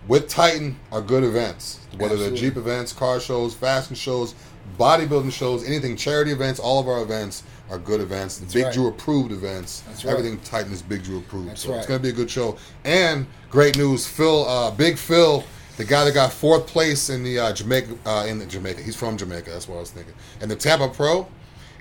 with 0.09 0.29
Titan 0.29 0.77
are 0.93 1.01
good 1.01 1.25
events. 1.25 1.79
Whether 1.93 2.15
Absolutely. 2.15 2.29
they're 2.41 2.51
Jeep 2.51 2.57
events, 2.59 2.93
car 2.93 3.21
shows, 3.21 3.55
fashion 3.55 3.97
shows, 3.97 4.35
bodybuilding 4.79 5.33
shows, 5.33 5.65
anything, 5.65 5.97
charity 5.97 6.33
events, 6.33 6.61
all 6.61 6.81
of 6.81 6.89
our 6.89 7.03
events 7.03 7.45
are 7.71 7.79
good 7.79 8.01
events. 8.01 8.41
Big 8.53 8.65
right. 8.65 8.75
Drew 8.75 8.89
approved 8.89 9.33
events. 9.33 9.81
That's 9.87 10.05
right. 10.05 10.13
Everything 10.13 10.39
Titan 10.41 10.73
is 10.73 10.83
Big 10.83 11.05
Drew 11.05 11.19
approved. 11.19 11.51
That's 11.51 11.63
so 11.63 11.75
it's 11.75 11.87
going 11.87 11.99
to 11.99 12.03
be 12.03 12.11
a 12.11 12.13
good 12.13 12.31
show. 12.31 12.59
And 12.85 13.27
great 13.49 13.79
news, 13.79 14.07
Phil, 14.07 14.47
uh, 14.47 14.71
Big 14.73 14.99
Phil, 14.99 15.43
the 15.77 15.85
guy 15.85 16.05
that 16.05 16.15
got 16.15 16.33
fourth 16.33 16.67
place 16.67 17.11
in 17.11 17.23
the 17.23 17.39
uh, 17.39 17.53
Jamaica, 17.53 17.97
uh, 18.07 18.27
in 18.29 18.39
the 18.39 18.47
Jamaica. 18.47 18.83
He's 18.83 18.97
from 18.97 19.17
Jamaica. 19.17 19.51
That's 19.51 19.69
what 19.69 19.77
I 19.77 19.81
was 19.81 19.91
thinking. 19.91 20.15
And 20.41 20.51
the 20.51 20.57
Tampa 20.57 20.89
Pro, 20.89 21.27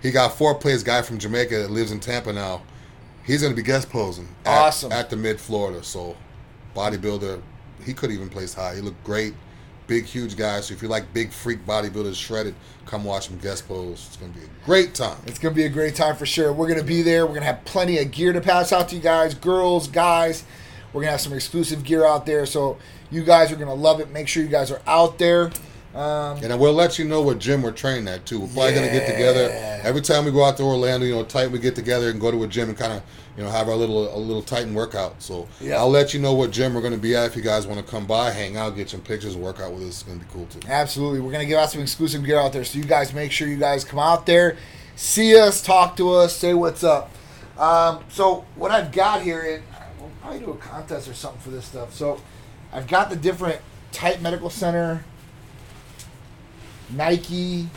he 0.01 0.11
got 0.11 0.37
fourth 0.37 0.59
place 0.59 0.83
guy 0.83 1.01
from 1.01 1.19
Jamaica 1.19 1.59
that 1.59 1.71
lives 1.71 1.91
in 1.91 1.99
Tampa 1.99 2.33
now. 2.33 2.61
He's 3.23 3.41
going 3.41 3.53
to 3.53 3.55
be 3.55 3.63
guest 3.63 3.89
posing. 3.89 4.27
At, 4.45 4.67
Awesome. 4.67 4.91
At 4.91 5.09
the 5.09 5.15
Mid 5.15 5.39
Florida. 5.39 5.83
So, 5.83 6.17
bodybuilder, 6.75 7.41
he 7.85 7.93
could 7.93 8.11
even 8.11 8.29
place 8.29 8.53
high. 8.53 8.75
He 8.75 8.81
looked 8.81 9.03
great. 9.03 9.33
Big, 9.85 10.05
huge 10.05 10.37
guy. 10.37 10.61
So 10.61 10.73
if 10.73 10.81
you 10.81 10.87
like 10.87 11.13
big 11.13 11.31
freak 11.31 11.65
bodybuilders 11.65 12.15
shredded, 12.15 12.55
come 12.85 13.03
watch 13.03 13.27
him 13.27 13.37
guest 13.39 13.67
pose. 13.67 14.05
It's 14.07 14.17
going 14.17 14.31
to 14.33 14.39
be 14.39 14.45
a 14.45 14.65
great 14.65 14.93
time. 14.93 15.17
It's 15.27 15.37
gonna 15.37 15.53
be 15.53 15.65
a 15.65 15.69
great 15.69 15.93
time 15.93 16.15
for 16.15 16.25
sure. 16.25 16.53
We're 16.53 16.69
gonna 16.69 16.83
be 16.83 17.01
there. 17.01 17.25
We're 17.25 17.33
gonna 17.33 17.47
have 17.47 17.65
plenty 17.65 17.99
of 17.99 18.09
gear 18.09 18.31
to 18.31 18.39
pass 18.39 18.71
out 18.71 18.87
to 18.89 18.95
you 18.95 19.01
guys, 19.01 19.33
girls, 19.33 19.89
guys. 19.89 20.45
We're 20.93 21.01
gonna 21.01 21.11
have 21.11 21.21
some 21.21 21.33
exclusive 21.33 21.83
gear 21.83 22.05
out 22.05 22.25
there, 22.25 22.45
so 22.45 22.77
you 23.13 23.23
guys 23.23 23.51
are 23.51 23.55
gonna 23.55 23.73
love 23.73 23.99
it. 23.99 24.11
Make 24.11 24.27
sure 24.27 24.43
you 24.43 24.49
guys 24.49 24.71
are 24.71 24.81
out 24.87 25.17
there. 25.19 25.51
Um, 25.95 26.39
And 26.43 26.59
we'll 26.59 26.73
let 26.73 26.97
you 26.97 27.05
know 27.05 27.21
what 27.21 27.37
gym 27.37 27.61
we're 27.61 27.71
training 27.71 28.07
at 28.07 28.25
too. 28.25 28.39
We're 28.39 28.47
probably 28.47 28.73
gonna 28.73 28.87
get 28.91 29.05
together 29.05 29.51
every 29.83 30.01
time 30.01 30.25
we 30.25 30.31
go 30.31 30.43
out 30.43 30.57
to 30.57 30.63
Orlando. 30.63 31.05
You 31.05 31.13
know, 31.15 31.23
Titan 31.23 31.51
we 31.51 31.59
get 31.59 31.75
together 31.75 32.09
and 32.09 32.19
go 32.19 32.31
to 32.31 32.43
a 32.43 32.47
gym 32.47 32.69
and 32.69 32.77
kind 32.77 32.93
of 32.93 33.03
you 33.37 33.43
know 33.43 33.49
have 33.51 33.69
our 33.69 33.75
little 33.75 34.15
a 34.15 34.17
little 34.17 34.41
Titan 34.41 34.73
workout. 34.73 35.21
So 35.21 35.47
Yeah. 35.61 35.77
I'll 35.77 35.91
let 35.91 36.11
you 36.15 36.19
know 36.19 36.33
what 36.33 36.49
gym 36.49 36.73
we're 36.73 36.81
gonna 36.81 36.97
be 36.97 37.15
at 37.15 37.25
if 37.27 37.35
you 37.35 37.43
guys 37.43 37.67
want 37.67 37.79
to 37.79 37.85
come 37.85 38.07
by, 38.07 38.31
hang 38.31 38.57
out, 38.57 38.75
get 38.75 38.89
some 38.89 39.01
pictures, 39.01 39.37
work 39.37 39.59
out 39.59 39.71
with 39.71 39.83
us. 39.83 39.89
It's 39.89 40.03
gonna 40.03 40.17
be 40.17 40.25
cool 40.33 40.47
too. 40.47 40.59
Absolutely. 40.67 41.19
We're 41.19 41.31
going 41.31 41.43
to 41.45 41.47
give 41.47 41.59
out 41.59 41.69
some 41.69 41.81
exclusive 41.81 42.23
gear 42.25 42.39
out 42.39 42.53
there. 42.53 42.63
So 42.63 42.79
you 42.79 42.85
guys 42.85 43.13
make 43.13 43.31
sure 43.31 43.47
you 43.47 43.57
guys 43.57 43.83
come 43.83 43.99
out 43.99 44.25
there, 44.25 44.57
see 44.95 45.37
us, 45.39 45.61
talk 45.61 45.95
to 45.97 46.11
us, 46.11 46.35
say 46.35 46.55
what's 46.55 46.83
up. 46.83 47.11
Um, 47.57 47.99
so 48.09 48.45
what 48.55 48.71
I've 48.71 48.91
got 48.91 49.21
here, 49.21 49.41
and 49.41 49.63
we'll 49.99 50.09
probably 50.21 50.39
do 50.39 50.51
a 50.51 50.57
contest 50.57 51.07
or 51.07 51.13
something 51.13 51.39
for 51.41 51.51
this 51.51 51.65
stuff. 51.65 51.93
So 51.93 52.19
I've 52.73 52.87
got 52.87 53.09
the 53.09 53.15
different 53.15 53.61
Titan 53.91 54.23
Medical 54.23 54.49
Center, 54.49 55.03
Nike 56.89 57.67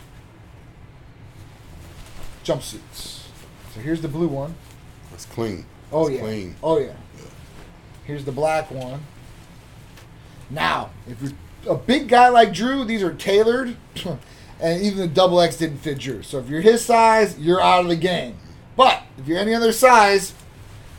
jumpsuits. 2.44 3.24
So 3.74 3.80
here's 3.80 4.00
the 4.00 4.08
blue 4.08 4.28
one. 4.28 4.54
It's 5.12 5.26
clean. 5.26 5.66
Oh 5.92 6.06
It's 6.06 6.16
yeah. 6.16 6.20
clean. 6.22 6.56
Oh 6.62 6.78
yeah. 6.78 6.94
Here's 8.04 8.24
the 8.24 8.32
black 8.32 8.70
one. 8.70 9.00
Now, 10.48 10.90
if 11.08 11.20
you're 11.20 11.32
a 11.68 11.74
big 11.76 12.08
guy 12.08 12.28
like 12.28 12.52
Drew, 12.52 12.84
these 12.84 13.02
are 13.02 13.12
tailored, 13.12 13.76
and 14.60 14.82
even 14.82 14.98
the 15.00 15.08
double 15.08 15.40
X 15.40 15.56
didn't 15.56 15.78
fit 15.78 15.98
Drew. 15.98 16.22
So 16.22 16.38
if 16.38 16.48
you're 16.48 16.60
his 16.60 16.84
size, 16.84 17.38
you're 17.38 17.60
out 17.60 17.80
of 17.80 17.88
the 17.88 17.96
game. 17.96 18.36
But 18.76 19.02
if 19.18 19.26
you're 19.26 19.38
any 19.38 19.54
other 19.54 19.72
size, 19.72 20.34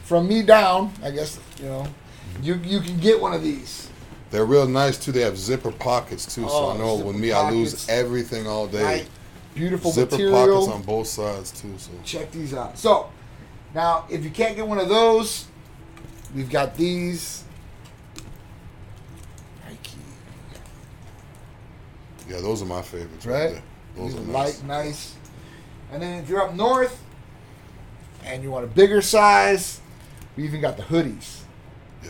from 0.03 0.27
me 0.27 0.41
down, 0.41 0.93
I 1.03 1.11
guess 1.11 1.39
you 1.59 1.65
know, 1.65 1.87
you 2.41 2.55
you 2.63 2.79
can 2.81 2.99
get 2.99 3.19
one 3.21 3.33
of 3.33 3.41
these. 3.41 3.86
They're 4.29 4.45
real 4.45 4.67
nice 4.67 4.97
too. 4.97 5.11
They 5.11 5.21
have 5.21 5.37
zipper 5.37 5.71
pockets 5.71 6.25
too. 6.25 6.41
so 6.43 6.49
Oh, 6.49 6.71
I 6.71 6.77
know 6.77 6.95
with 6.97 7.15
me, 7.15 7.31
I 7.31 7.49
lose 7.49 7.87
everything 7.87 8.45
all 8.47 8.67
day. 8.67 8.83
Right? 8.83 9.09
Beautiful 9.55 9.91
Zipper 9.91 10.11
material. 10.17 10.65
pockets 10.65 10.73
on 10.75 10.81
both 10.83 11.07
sides 11.07 11.51
too. 11.51 11.73
So 11.77 11.91
check 12.03 12.31
these 12.31 12.53
out. 12.53 12.77
So, 12.77 13.09
now 13.73 14.05
if 14.09 14.23
you 14.23 14.29
can't 14.29 14.55
get 14.55 14.67
one 14.67 14.77
of 14.79 14.89
those, 14.89 15.47
we've 16.35 16.49
got 16.49 16.75
these. 16.75 17.43
Nike. 19.65 19.91
yeah, 22.29 22.39
those 22.41 22.61
are 22.61 22.65
my 22.65 22.81
favorites. 22.81 23.25
Right. 23.25 23.33
right? 23.45 23.51
there. 23.53 23.63
Those 23.95 24.13
These 24.13 24.21
are 24.21 24.23
are 24.23 24.33
nice. 24.33 24.59
light, 24.61 24.67
nice. 24.85 25.15
And 25.91 26.01
then 26.03 26.21
if 26.21 26.29
you're 26.29 26.41
up 26.43 26.53
north 26.53 27.01
and 28.25 28.43
you 28.43 28.51
want 28.51 28.65
a 28.65 28.67
bigger 28.67 29.01
size, 29.01 29.79
we 30.35 30.43
even 30.43 30.59
got 30.61 30.75
the 30.77 30.83
hoodies. 30.83 31.39
Yeah. 32.03 32.09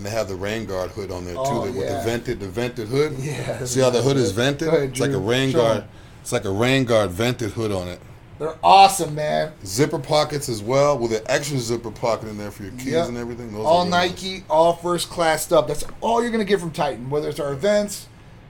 And 0.00 0.06
they 0.06 0.10
have 0.12 0.28
the 0.28 0.34
rain 0.34 0.64
guard 0.64 0.92
hood 0.92 1.10
on 1.10 1.26
there 1.26 1.34
too. 1.34 1.40
Oh, 1.44 1.66
the- 1.66 1.72
with 1.78 1.86
the 1.86 2.00
vented, 2.10 2.40
the 2.40 2.48
vented 2.48 2.88
hood. 2.88 3.12
Yeah, 3.18 3.62
See 3.66 3.80
how 3.80 3.90
the 3.90 4.00
hood 4.00 4.16
is 4.16 4.30
vented? 4.32 4.68
ahead, 4.68 4.82
it's 4.88 4.98
like 5.00 5.10
a 5.10 5.18
rain 5.18 5.50
Show 5.50 5.58
guard. 5.58 5.84
It's 6.22 6.32
like 6.32 6.46
a 6.46 6.50
rain 6.50 6.84
guard 6.86 7.10
vented 7.10 7.50
hood 7.50 7.70
on 7.70 7.86
it. 7.86 8.00
They're 8.38 8.56
awesome, 8.64 9.14
man. 9.14 9.52
Zipper 9.62 9.98
pockets 9.98 10.48
as 10.48 10.62
well, 10.62 10.98
with 10.98 11.12
an 11.12 11.20
extra 11.26 11.58
zipper 11.58 11.90
pocket 11.90 12.28
in 12.30 12.38
there 12.38 12.50
for 12.50 12.62
your 12.62 12.72
keys 12.72 12.86
Yep. 12.86 13.08
and 13.08 13.18
everything. 13.18 13.52
Those 13.52 13.66
all 13.66 13.84
Nike, 13.84 14.44
all 14.48 14.72
first 14.72 15.10
class 15.10 15.42
stuff. 15.42 15.66
That's 15.68 15.84
all 16.00 16.22
you're 16.22 16.30
gonna 16.32 16.46
get 16.46 16.60
from 16.60 16.70
Titan, 16.70 17.10
whether 17.10 17.28
it's 17.28 17.38
our 17.38 17.52
events, 17.52 18.06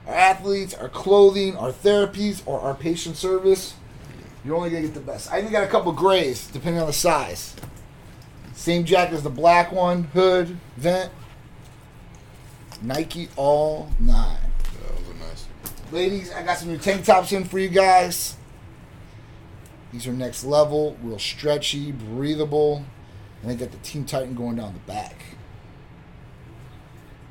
our 0.07 0.13
athletes, 0.15 0.73
our 0.73 0.87
clothing, 0.87 1.57
our 1.57 1.73
therapies, 1.73 2.41
or 2.45 2.61
our 2.61 2.73
patient 2.73 3.17
service. 3.17 3.73
You're 4.45 4.55
only 4.55 4.69
gonna 4.69 4.83
get 4.83 4.93
the 4.93 5.01
best. 5.01 5.29
I 5.33 5.39
even 5.39 5.51
got 5.51 5.65
a 5.65 5.67
couple 5.67 5.91
grays, 5.91 6.47
depending 6.47 6.79
on 6.79 6.87
the 6.87 6.93
size. 6.93 7.53
Same 8.53 8.85
jacket 8.85 9.15
as 9.15 9.23
the 9.23 9.29
black 9.29 9.73
one, 9.73 10.03
hood, 10.13 10.57
vent. 10.77 11.11
Nike 12.81 13.29
all 13.35 13.89
nine. 13.99 14.37
Yeah, 14.73 14.87
those 14.89 15.09
are 15.09 15.19
nice. 15.19 15.47
Ladies, 15.91 16.33
I 16.33 16.43
got 16.43 16.57
some 16.57 16.69
new 16.69 16.77
tank 16.77 17.05
tops 17.05 17.31
in 17.31 17.43
for 17.43 17.59
you 17.59 17.69
guys. 17.69 18.35
These 19.91 20.07
are 20.07 20.13
next 20.13 20.43
level, 20.43 20.97
real 21.03 21.19
stretchy, 21.19 21.91
breathable, 21.91 22.85
and 23.41 23.51
they 23.51 23.55
got 23.55 23.71
the 23.71 23.77
Team 23.79 24.05
Titan 24.05 24.35
going 24.35 24.55
down 24.55 24.73
the 24.73 24.79
back. 24.91 25.15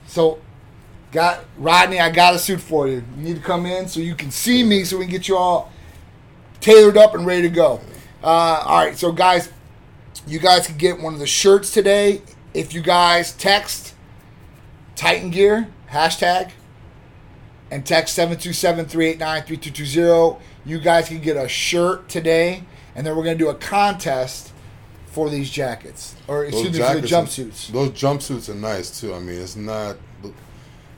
So, 0.06 0.40
got 1.10 1.44
Rodney, 1.56 2.00
I 2.00 2.10
got 2.10 2.34
a 2.34 2.38
suit 2.38 2.60
for 2.60 2.86
you. 2.86 3.02
You 3.16 3.22
need 3.22 3.36
to 3.36 3.42
come 3.42 3.64
in 3.64 3.88
so 3.88 4.00
you 4.00 4.14
can 4.14 4.30
see 4.30 4.62
me, 4.62 4.84
so 4.84 4.98
we 4.98 5.04
can 5.04 5.12
get 5.12 5.26
you 5.26 5.36
all 5.36 5.72
tailored 6.60 6.98
up 6.98 7.14
and 7.14 7.24
ready 7.24 7.42
to 7.42 7.48
go. 7.48 7.80
Uh, 8.22 8.62
all 8.66 8.84
right, 8.84 8.96
so 8.96 9.10
guys, 9.10 9.50
you 10.26 10.38
guys 10.38 10.66
can 10.66 10.76
get 10.76 11.00
one 11.00 11.14
of 11.14 11.18
the 11.20 11.26
shirts 11.26 11.72
today 11.72 12.20
if 12.52 12.74
you 12.74 12.82
guys 12.82 13.32
text 13.32 13.94
Titan 15.00 15.30
Gear 15.30 15.68
hashtag 15.90 16.50
and 17.70 17.86
text 17.86 18.18
727-389-3220. 18.18 20.38
You 20.66 20.78
guys 20.78 21.08
can 21.08 21.20
get 21.20 21.38
a 21.38 21.48
shirt 21.48 22.10
today, 22.10 22.64
and 22.94 23.06
then 23.06 23.16
we're 23.16 23.24
going 23.24 23.38
to 23.38 23.44
do 23.44 23.48
a 23.48 23.54
contest 23.54 24.52
for 25.06 25.30
these 25.30 25.48
jackets. 25.48 26.16
Or, 26.28 26.44
excuse 26.44 26.78
me, 26.78 26.84
for 26.84 27.00
the 27.00 27.08
jumpsuits. 27.08 27.68
those 27.68 27.92
jumpsuits 27.92 28.50
are 28.50 28.54
nice 28.54 29.00
too. 29.00 29.14
I 29.14 29.20
mean, 29.20 29.40
it's 29.40 29.56
not. 29.56 29.96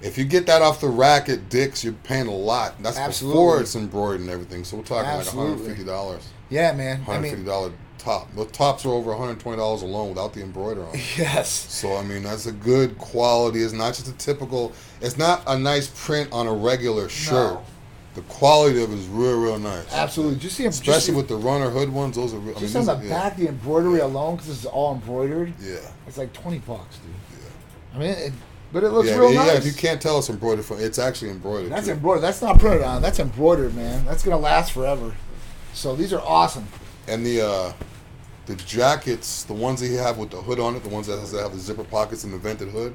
If 0.00 0.18
you 0.18 0.24
get 0.24 0.46
that 0.46 0.62
off 0.62 0.80
the 0.80 0.88
rack 0.88 1.28
at 1.28 1.48
Dick's, 1.48 1.84
you're 1.84 1.92
paying 1.92 2.26
a 2.26 2.34
lot. 2.34 2.82
That's 2.82 2.98
Absolutely. 2.98 3.36
before 3.36 3.60
it's 3.60 3.76
embroidered 3.76 4.22
and 4.22 4.30
everything. 4.30 4.64
So 4.64 4.78
we're 4.78 4.82
talking 4.82 5.08
Absolutely. 5.08 5.68
like 5.68 5.78
$150. 5.78 6.24
Yeah, 6.50 6.72
man. 6.72 7.04
$150 7.04 7.22
mean, 7.22 7.44
top. 8.02 8.34
The 8.34 8.44
tops 8.46 8.84
are 8.84 8.90
over 8.90 9.10
$120 9.12 9.82
alone 9.82 10.08
without 10.10 10.32
the 10.34 10.42
embroidery 10.42 10.84
on. 10.84 10.94
it. 10.94 11.00
yes. 11.18 11.48
So 11.50 11.96
I 11.96 12.02
mean, 12.02 12.22
that's 12.22 12.46
a 12.46 12.52
good 12.52 12.98
quality. 12.98 13.62
It's 13.62 13.72
not 13.72 13.94
just 13.94 14.08
a 14.08 14.12
typical. 14.12 14.72
It's 15.00 15.16
not 15.18 15.42
a 15.46 15.58
nice 15.58 15.88
print 15.94 16.30
on 16.32 16.46
a 16.46 16.52
regular 16.52 17.08
shirt. 17.08 17.54
No. 17.54 17.64
The 18.14 18.20
quality 18.22 18.82
of 18.82 18.92
it 18.92 18.98
is 18.98 19.06
real, 19.06 19.40
real 19.40 19.58
nice. 19.58 19.90
Absolutely. 19.90 20.38
Just 20.38 20.56
see, 20.56 20.66
Especially 20.66 20.92
just, 20.92 21.16
with 21.16 21.28
the 21.28 21.36
runner 21.36 21.70
hood 21.70 21.90
ones, 21.90 22.16
those 22.16 22.34
are. 22.34 22.38
Real, 22.38 22.56
I 22.56 22.60
mean, 22.60 22.70
just 22.70 22.88
on 22.88 23.02
the 23.02 23.08
back, 23.08 23.36
the 23.36 23.48
embroidery 23.48 24.00
alone, 24.00 24.36
because 24.36 24.50
it's 24.50 24.66
all 24.66 24.92
embroidered, 24.94 25.54
Yeah. 25.58 25.76
it's 26.06 26.18
like 26.18 26.32
20 26.34 26.58
bucks, 26.58 26.98
dude. 26.98 27.10
Yeah. 27.40 27.96
I 27.96 27.98
mean, 27.98 28.10
it, 28.10 28.32
but 28.70 28.84
it 28.84 28.90
looks 28.90 29.08
Yeah, 29.08 29.16
real 29.16 29.32
yeah, 29.32 29.38
nice. 29.38 29.46
Yeah, 29.52 29.58
if 29.58 29.64
you 29.66 29.72
can't 29.72 30.00
tell 30.00 30.18
it's 30.18 30.28
embroidered, 30.28 30.64
from, 30.66 30.80
it's 30.80 30.98
actually 30.98 31.30
embroidered. 31.30 31.72
That's 31.72 31.86
too. 31.86 31.92
embroidered. 31.92 32.22
That's 32.22 32.42
not 32.42 32.58
printed 32.58 32.82
on. 32.82 33.00
That's 33.00 33.18
embroidered, 33.18 33.74
man. 33.74 34.04
That's 34.04 34.22
gonna 34.22 34.36
last 34.38 34.72
forever. 34.72 35.14
So 35.72 35.96
these 35.96 36.12
are 36.12 36.20
awesome. 36.20 36.66
And 37.08 37.24
the 37.24 37.40
uh, 37.40 37.72
the 38.46 38.54
jackets, 38.56 39.44
the 39.44 39.52
ones 39.52 39.80
that 39.80 39.88
you 39.88 39.98
have 39.98 40.18
with 40.18 40.30
the 40.30 40.36
hood 40.38 40.58
on 40.58 40.74
it, 40.74 40.82
the 40.82 40.88
ones 40.88 41.06
that, 41.06 41.18
has, 41.18 41.32
that 41.32 41.42
have 41.42 41.52
the 41.52 41.58
zipper 41.58 41.84
pockets 41.84 42.24
and 42.24 42.32
the 42.32 42.38
vented 42.38 42.68
hood. 42.68 42.94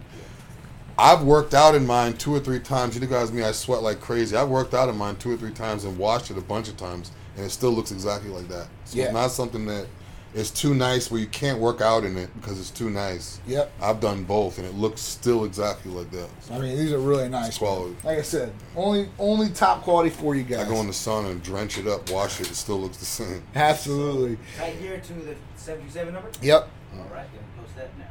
I've 0.99 1.21
worked 1.23 1.53
out 1.53 1.75
in 1.75 1.85
mine 1.85 2.13
two 2.13 2.33
or 2.33 2.39
three 2.39 2.59
times. 2.59 2.97
You 2.97 3.05
guys, 3.05 3.31
me, 3.31 3.43
I 3.43 3.51
sweat 3.51 3.83
like 3.83 4.01
crazy. 4.01 4.35
I've 4.35 4.49
worked 4.49 4.73
out 4.73 4.89
in 4.89 4.97
mine 4.97 5.15
two 5.17 5.31
or 5.31 5.37
three 5.37 5.51
times 5.51 5.83
and 5.85 5.97
washed 5.97 6.31
it 6.31 6.37
a 6.37 6.41
bunch 6.41 6.69
of 6.69 6.75
times, 6.77 7.11
and 7.35 7.45
it 7.45 7.49
still 7.51 7.71
looks 7.71 7.91
exactly 7.91 8.31
like 8.31 8.47
that. 8.47 8.67
So 8.85 8.97
Yeah. 8.97 9.05
it's 9.05 9.13
not 9.13 9.31
something 9.31 9.65
that 9.67 9.85
it's 10.33 10.51
too 10.51 10.73
nice 10.73 11.09
where 11.09 11.19
you 11.19 11.27
can't 11.27 11.59
work 11.59 11.81
out 11.81 12.03
in 12.03 12.17
it 12.17 12.29
because 12.39 12.59
it's 12.59 12.69
too 12.69 12.89
nice. 12.89 13.39
Yep. 13.47 13.71
I've 13.81 13.99
done 13.99 14.23
both, 14.23 14.57
and 14.57 14.67
it 14.67 14.75
looks 14.75 15.01
still 15.01 15.45
exactly 15.45 15.91
like 15.91 16.11
that. 16.11 16.29
I 16.51 16.59
mean, 16.59 16.77
these 16.77 16.91
are 16.91 16.99
really 16.99 17.29
nice. 17.29 17.57
quality. 17.57 17.95
Like 18.03 18.19
I 18.19 18.21
said, 18.21 18.53
only 18.75 19.09
only 19.17 19.49
top 19.49 19.83
quality 19.83 20.09
for 20.09 20.35
you 20.35 20.43
guys. 20.43 20.65
I 20.65 20.69
go 20.69 20.79
in 20.81 20.87
the 20.87 20.93
sun 20.93 21.25
and 21.25 21.41
drench 21.41 21.77
it 21.77 21.87
up, 21.87 22.09
wash 22.11 22.39
it, 22.41 22.51
it 22.51 22.55
still 22.55 22.79
looks 22.79 22.97
the 22.97 23.05
same. 23.05 23.43
Absolutely. 23.55 24.37
Right 24.59 24.75
here 24.75 24.99
to 24.99 25.13
the 25.13 25.35
77 25.55 26.13
number? 26.13 26.29
Yep. 26.41 26.69
All 26.93 26.99
right, 27.05 27.27
gonna 27.31 27.61
post 27.61 27.75
that 27.75 27.97
now. 27.97 28.05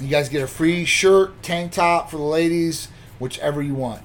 You 0.00 0.08
guys 0.08 0.28
get 0.28 0.42
a 0.42 0.46
free 0.46 0.84
shirt, 0.84 1.42
tank 1.42 1.72
top 1.72 2.10
for 2.10 2.16
the 2.16 2.22
ladies, 2.22 2.88
whichever 3.18 3.62
you 3.62 3.74
want. 3.74 4.02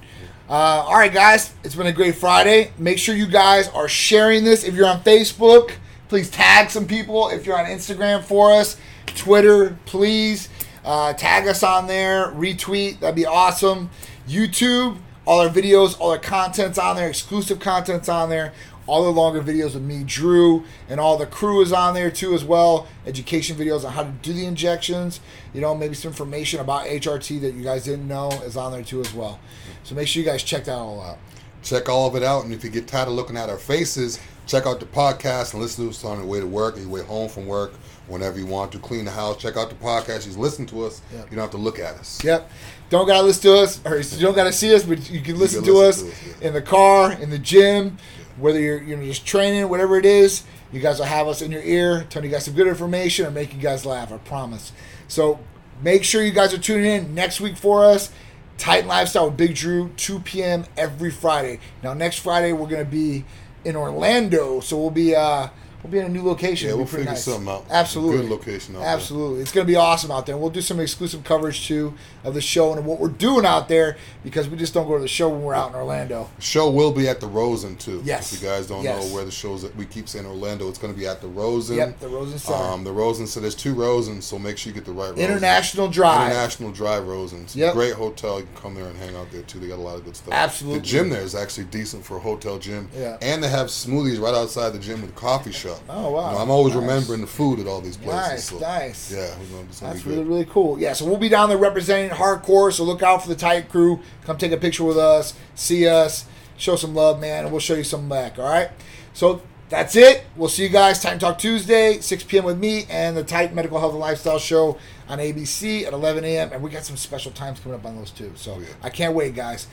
Uh, 0.48 0.82
all 0.86 0.96
right, 0.96 1.12
guys, 1.12 1.52
it's 1.62 1.74
been 1.74 1.86
a 1.86 1.92
great 1.92 2.14
Friday. 2.14 2.72
Make 2.78 2.98
sure 2.98 3.14
you 3.14 3.26
guys 3.26 3.68
are 3.68 3.86
sharing 3.86 4.44
this. 4.44 4.64
If 4.64 4.74
you're 4.74 4.86
on 4.86 5.02
Facebook, 5.02 5.72
please 6.08 6.30
tag 6.30 6.70
some 6.70 6.86
people. 6.86 7.28
If 7.28 7.46
you're 7.46 7.58
on 7.58 7.66
Instagram 7.66 8.22
for 8.22 8.52
us, 8.52 8.76
Twitter, 9.06 9.76
please 9.84 10.48
uh, 10.84 11.12
tag 11.12 11.46
us 11.46 11.62
on 11.62 11.86
there, 11.86 12.28
retweet. 12.32 13.00
That'd 13.00 13.16
be 13.16 13.26
awesome. 13.26 13.90
YouTube, 14.26 14.98
all 15.26 15.40
our 15.40 15.48
videos, 15.48 15.98
all 16.00 16.10
our 16.10 16.18
content's 16.18 16.78
on 16.78 16.96
there, 16.96 17.08
exclusive 17.08 17.60
content's 17.60 18.08
on 18.08 18.30
there. 18.30 18.52
All 18.86 19.04
the 19.04 19.10
longer 19.10 19.42
videos 19.42 19.74
with 19.74 19.82
me, 19.82 20.02
Drew, 20.02 20.64
and 20.88 20.98
all 20.98 21.18
the 21.18 21.26
crew 21.26 21.60
is 21.60 21.74
on 21.74 21.92
there 21.92 22.10
too 22.10 22.32
as 22.32 22.42
well. 22.42 22.88
Education 23.06 23.54
videos 23.54 23.84
on 23.84 23.92
how 23.92 24.04
to 24.04 24.10
do 24.22 24.32
the 24.32 24.46
injections. 24.46 25.20
You 25.52 25.60
know, 25.60 25.74
maybe 25.74 25.94
some 25.94 26.10
information 26.10 26.60
about 26.60 26.86
HRT 26.86 27.38
that 27.42 27.52
you 27.52 27.62
guys 27.62 27.84
didn't 27.84 28.08
know 28.08 28.30
is 28.46 28.56
on 28.56 28.72
there 28.72 28.82
too 28.82 29.02
as 29.02 29.12
well. 29.12 29.40
So 29.84 29.94
make 29.94 30.08
sure 30.08 30.22
you 30.22 30.26
guys 30.26 30.42
check 30.42 30.64
that 30.64 30.78
all 30.78 31.02
out. 31.02 31.18
Check 31.62 31.90
all 31.90 32.06
of 32.06 32.16
it 32.16 32.22
out, 32.22 32.44
and 32.44 32.54
if 32.54 32.64
you 32.64 32.70
get 32.70 32.86
tired 32.86 33.08
of 33.08 33.14
looking 33.14 33.36
at 33.36 33.50
our 33.50 33.58
faces, 33.58 34.20
check 34.48 34.66
out 34.66 34.80
the 34.80 34.86
podcast 34.86 35.52
and 35.52 35.62
listen 35.62 35.84
to 35.84 35.90
us 35.90 36.04
on 36.04 36.18
your 36.18 36.26
way 36.26 36.40
to 36.40 36.46
work, 36.46 36.76
or 36.76 36.80
your 36.80 36.88
way 36.88 37.02
home 37.02 37.28
from 37.28 37.46
work, 37.46 37.74
whenever 38.08 38.38
you 38.38 38.46
want 38.46 38.72
to. 38.72 38.78
Clean 38.78 39.04
the 39.04 39.10
house, 39.10 39.36
check 39.36 39.56
out 39.56 39.68
the 39.68 39.76
podcast. 39.76 40.26
You 40.26 40.36
listen 40.40 40.66
to 40.66 40.86
us. 40.86 41.02
Yep. 41.12 41.30
You 41.30 41.36
don't 41.36 41.42
have 41.42 41.50
to 41.52 41.58
look 41.58 41.78
at 41.78 41.94
us. 41.96 42.24
Yep. 42.24 42.50
Don't 42.90 43.06
gotta 43.06 43.22
listen 43.22 43.42
to 43.42 43.58
us, 43.58 43.80
or 43.84 43.98
you 43.98 44.22
don't 44.22 44.34
gotta 44.34 44.52
see 44.52 44.74
us, 44.74 44.82
but 44.82 45.08
you 45.10 45.20
can 45.20 45.38
listen, 45.38 45.62
can 45.62 45.72
to, 45.72 45.78
listen 45.78 46.08
us 46.08 46.14
to 46.14 46.30
us, 46.30 46.36
yeah. 46.40 46.48
in 46.48 46.54
the 46.54 46.62
car, 46.62 47.12
in 47.12 47.30
the 47.30 47.38
gym, 47.38 47.98
whether 48.38 48.58
you're 48.58 48.82
you 48.82 48.96
know 48.96 49.04
just 49.04 49.26
training, 49.26 49.68
whatever 49.68 49.98
it 49.98 50.06
is. 50.06 50.42
You 50.72 50.80
guys 50.80 50.98
will 50.98 51.06
have 51.06 51.28
us 51.28 51.40
in 51.40 51.52
your 51.52 51.62
ear, 51.62 52.06
telling 52.10 52.28
you 52.28 52.34
guys 52.34 52.46
some 52.46 52.54
good 52.54 52.66
information, 52.66 53.26
and 53.26 53.34
make 53.34 53.54
you 53.54 53.60
guys 53.60 53.84
laugh. 53.84 54.10
I 54.10 54.16
promise. 54.18 54.72
So 55.06 55.38
make 55.82 56.04
sure 56.04 56.22
you 56.22 56.32
guys 56.32 56.54
are 56.54 56.58
tuning 56.58 56.86
in 56.86 57.14
next 57.14 57.40
week 57.40 57.56
for 57.56 57.84
us. 57.84 58.10
Titan 58.56 58.88
Lifestyle 58.88 59.26
with 59.26 59.36
Big 59.36 59.54
Drew, 59.54 59.90
2 59.96 60.18
p.m. 60.20 60.64
every 60.76 61.12
Friday. 61.12 61.60
Now 61.82 61.94
next 61.94 62.18
Friday 62.18 62.52
we're 62.52 62.66
gonna 62.66 62.84
be 62.84 63.24
in 63.64 63.76
Orlando, 63.76 64.60
so 64.60 64.78
we'll 64.78 64.90
be 64.90 65.14
uh 65.14 65.48
we'll 65.82 65.92
be 65.92 65.98
in 65.98 66.06
a 66.06 66.08
new 66.08 66.22
location. 66.22 66.68
Yeah, 66.68 66.74
we'll 66.74 66.86
figure 66.86 67.06
nice. 67.06 67.24
something 67.24 67.48
out. 67.48 67.66
Absolutely, 67.70 68.22
Good 68.22 68.30
location 68.30 68.76
out 68.76 68.80
there. 68.80 68.88
Absolutely, 68.88 69.42
it's 69.42 69.52
gonna 69.52 69.66
be 69.66 69.76
awesome 69.76 70.10
out 70.10 70.26
there. 70.26 70.36
We'll 70.36 70.50
do 70.50 70.60
some 70.60 70.80
exclusive 70.80 71.24
coverage 71.24 71.66
too 71.66 71.94
of 72.28 72.34
the 72.34 72.40
show 72.40 72.72
and 72.72 72.84
what 72.86 72.98
we're 73.00 73.08
doing 73.08 73.44
out 73.44 73.68
there 73.68 73.96
because 74.22 74.48
we 74.48 74.56
just 74.56 74.74
don't 74.74 74.86
go 74.86 74.94
to 74.96 75.00
the 75.02 75.08
show 75.08 75.28
when 75.28 75.42
we're 75.42 75.54
out 75.54 75.70
in 75.70 75.76
Orlando. 75.76 76.28
The 76.36 76.42
show 76.42 76.70
will 76.70 76.92
be 76.92 77.08
at 77.08 77.20
the 77.20 77.26
Rosen 77.26 77.76
too. 77.76 78.00
Yes. 78.04 78.32
If 78.32 78.42
you 78.42 78.48
guys 78.48 78.66
don't 78.66 78.82
Yes. 78.84 79.08
know 79.08 79.14
where 79.14 79.24
the 79.24 79.30
show's 79.30 79.64
at, 79.64 79.74
we 79.76 79.84
keep 79.86 80.08
saying 80.08 80.26
Orlando. 80.26 80.68
It's 80.68 80.78
going 80.78 80.92
to 80.92 80.98
be 80.98 81.06
at 81.06 81.20
the 81.20 81.28
Rosen. 81.28 81.76
Yep, 81.76 82.00
the 82.00 82.08
Rosen 82.08 82.38
Center. 82.38 82.62
Um, 82.62 82.84
the 82.84 82.92
Rosen. 82.92 83.26
So 83.26 83.40
there's 83.40 83.54
two 83.54 83.74
Rosens. 83.74 84.22
So 84.24 84.38
make 84.38 84.58
sure 84.58 84.70
you 84.70 84.74
get 84.74 84.84
the 84.84 84.92
right 84.92 85.10
Rosen. 85.10 85.24
International 85.24 85.88
Drive. 85.88 86.30
International 86.30 86.70
Drive 86.72 87.04
Rosens. 87.04 87.56
Yep. 87.56 87.74
Great 87.74 87.94
hotel. 87.94 88.38
You 88.40 88.46
can 88.46 88.62
come 88.62 88.74
there 88.74 88.86
and 88.86 88.96
hang 88.98 89.16
out 89.16 89.30
there 89.32 89.42
too. 89.42 89.58
They 89.58 89.68
got 89.68 89.78
a 89.78 89.82
lot 89.82 89.96
of 89.96 90.04
good 90.04 90.16
stuff. 90.16 90.34
Absolutely. 90.34 90.80
The 90.80 90.86
gym 90.86 91.08
there 91.10 91.22
is 91.22 91.34
actually 91.34 91.64
decent 91.64 92.04
for 92.04 92.16
a 92.18 92.20
hotel 92.20 92.58
gym. 92.58 92.88
Yeah. 92.96 93.16
And 93.22 93.42
they 93.42 93.48
have 93.48 93.68
smoothies 93.68 94.20
right 94.20 94.34
outside 94.34 94.70
the 94.70 94.78
gym 94.78 95.00
with 95.00 95.10
a 95.10 95.14
coffee 95.14 95.52
shop. 95.52 95.80
Oh, 95.88 96.10
wow. 96.10 96.30
You 96.30 96.36
know, 96.36 96.42
I'm 96.42 96.50
always 96.50 96.74
Nice. 96.74 96.82
remembering 96.82 97.20
the 97.22 97.26
food 97.26 97.60
at 97.60 97.66
all 97.66 97.80
these 97.80 97.96
places. 97.96 98.28
Nice, 98.30 98.44
so, 98.44 98.58
nice. 98.58 99.10
Yeah, 99.12 99.30
we're 99.38 99.46
gonna, 99.46 99.62
it's 99.68 99.80
gonna 99.80 99.92
That's 99.94 100.04
really 100.06 100.18
good. 100.18 100.28
really 100.28 100.44
cool. 100.46 100.78
Yeah, 100.78 100.92
so 100.92 101.04
we'll 101.06 101.16
be 101.16 101.28
down 101.28 101.48
there 101.48 101.58
representing 101.58 102.10
hardcore. 102.18 102.72
So 102.72 102.84
look 102.84 103.02
out 103.02 103.22
for 103.22 103.28
the 103.28 103.36
tight 103.36 103.68
crew. 103.68 104.00
Come 104.24 104.36
take 104.36 104.52
a 104.52 104.56
picture 104.56 104.84
with 104.84 104.98
us, 104.98 105.34
see 105.54 105.86
us, 105.86 106.26
show 106.56 106.76
some 106.76 106.94
love, 106.94 107.20
man, 107.20 107.44
and 107.44 107.52
we'll 107.52 107.60
show 107.60 107.74
you 107.74 107.84
some 107.84 108.08
back. 108.08 108.38
All 108.38 108.44
right. 108.44 108.70
So 109.12 109.42
that's 109.68 109.96
it. 109.96 110.24
We'll 110.36 110.48
see 110.48 110.64
you 110.64 110.68
guys. 110.68 111.02
Titan 111.02 111.18
Talk 111.18 111.38
Tuesday, 111.38 112.00
6 112.00 112.24
p.m. 112.24 112.44
with 112.44 112.58
me 112.58 112.86
and 112.88 113.16
the 113.16 113.24
Titan 113.24 113.54
Medical 113.54 113.78
Health 113.78 113.92
and 113.92 114.00
Lifestyle 114.00 114.38
Show 114.38 114.78
on 115.08 115.18
ABC 115.18 115.86
at 115.86 115.92
11 115.92 116.24
a.m. 116.24 116.52
And 116.52 116.62
we 116.62 116.70
got 116.70 116.84
some 116.84 116.96
special 116.96 117.32
times 117.32 117.60
coming 117.60 117.78
up 117.78 117.84
on 117.84 117.96
those 117.96 118.10
too. 118.10 118.32
So 118.34 118.58
yeah. 118.58 118.68
I 118.82 118.90
can't 118.90 119.14
wait, 119.14 119.34
guys. 119.34 119.66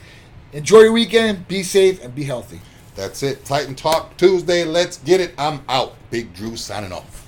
Enjoy 0.52 0.80
your 0.80 0.92
weekend. 0.92 1.48
Be 1.48 1.62
safe 1.62 2.02
and 2.04 2.14
be 2.14 2.24
healthy. 2.24 2.60
That's 2.94 3.22
it. 3.22 3.44
Titan 3.44 3.74
Talk 3.74 4.16
Tuesday. 4.16 4.64
Let's 4.64 4.98
get 4.98 5.20
it. 5.20 5.34
I'm 5.38 5.62
out. 5.68 5.96
Big 6.10 6.32
Drew 6.34 6.56
signing 6.56 6.92
off. 6.92 7.25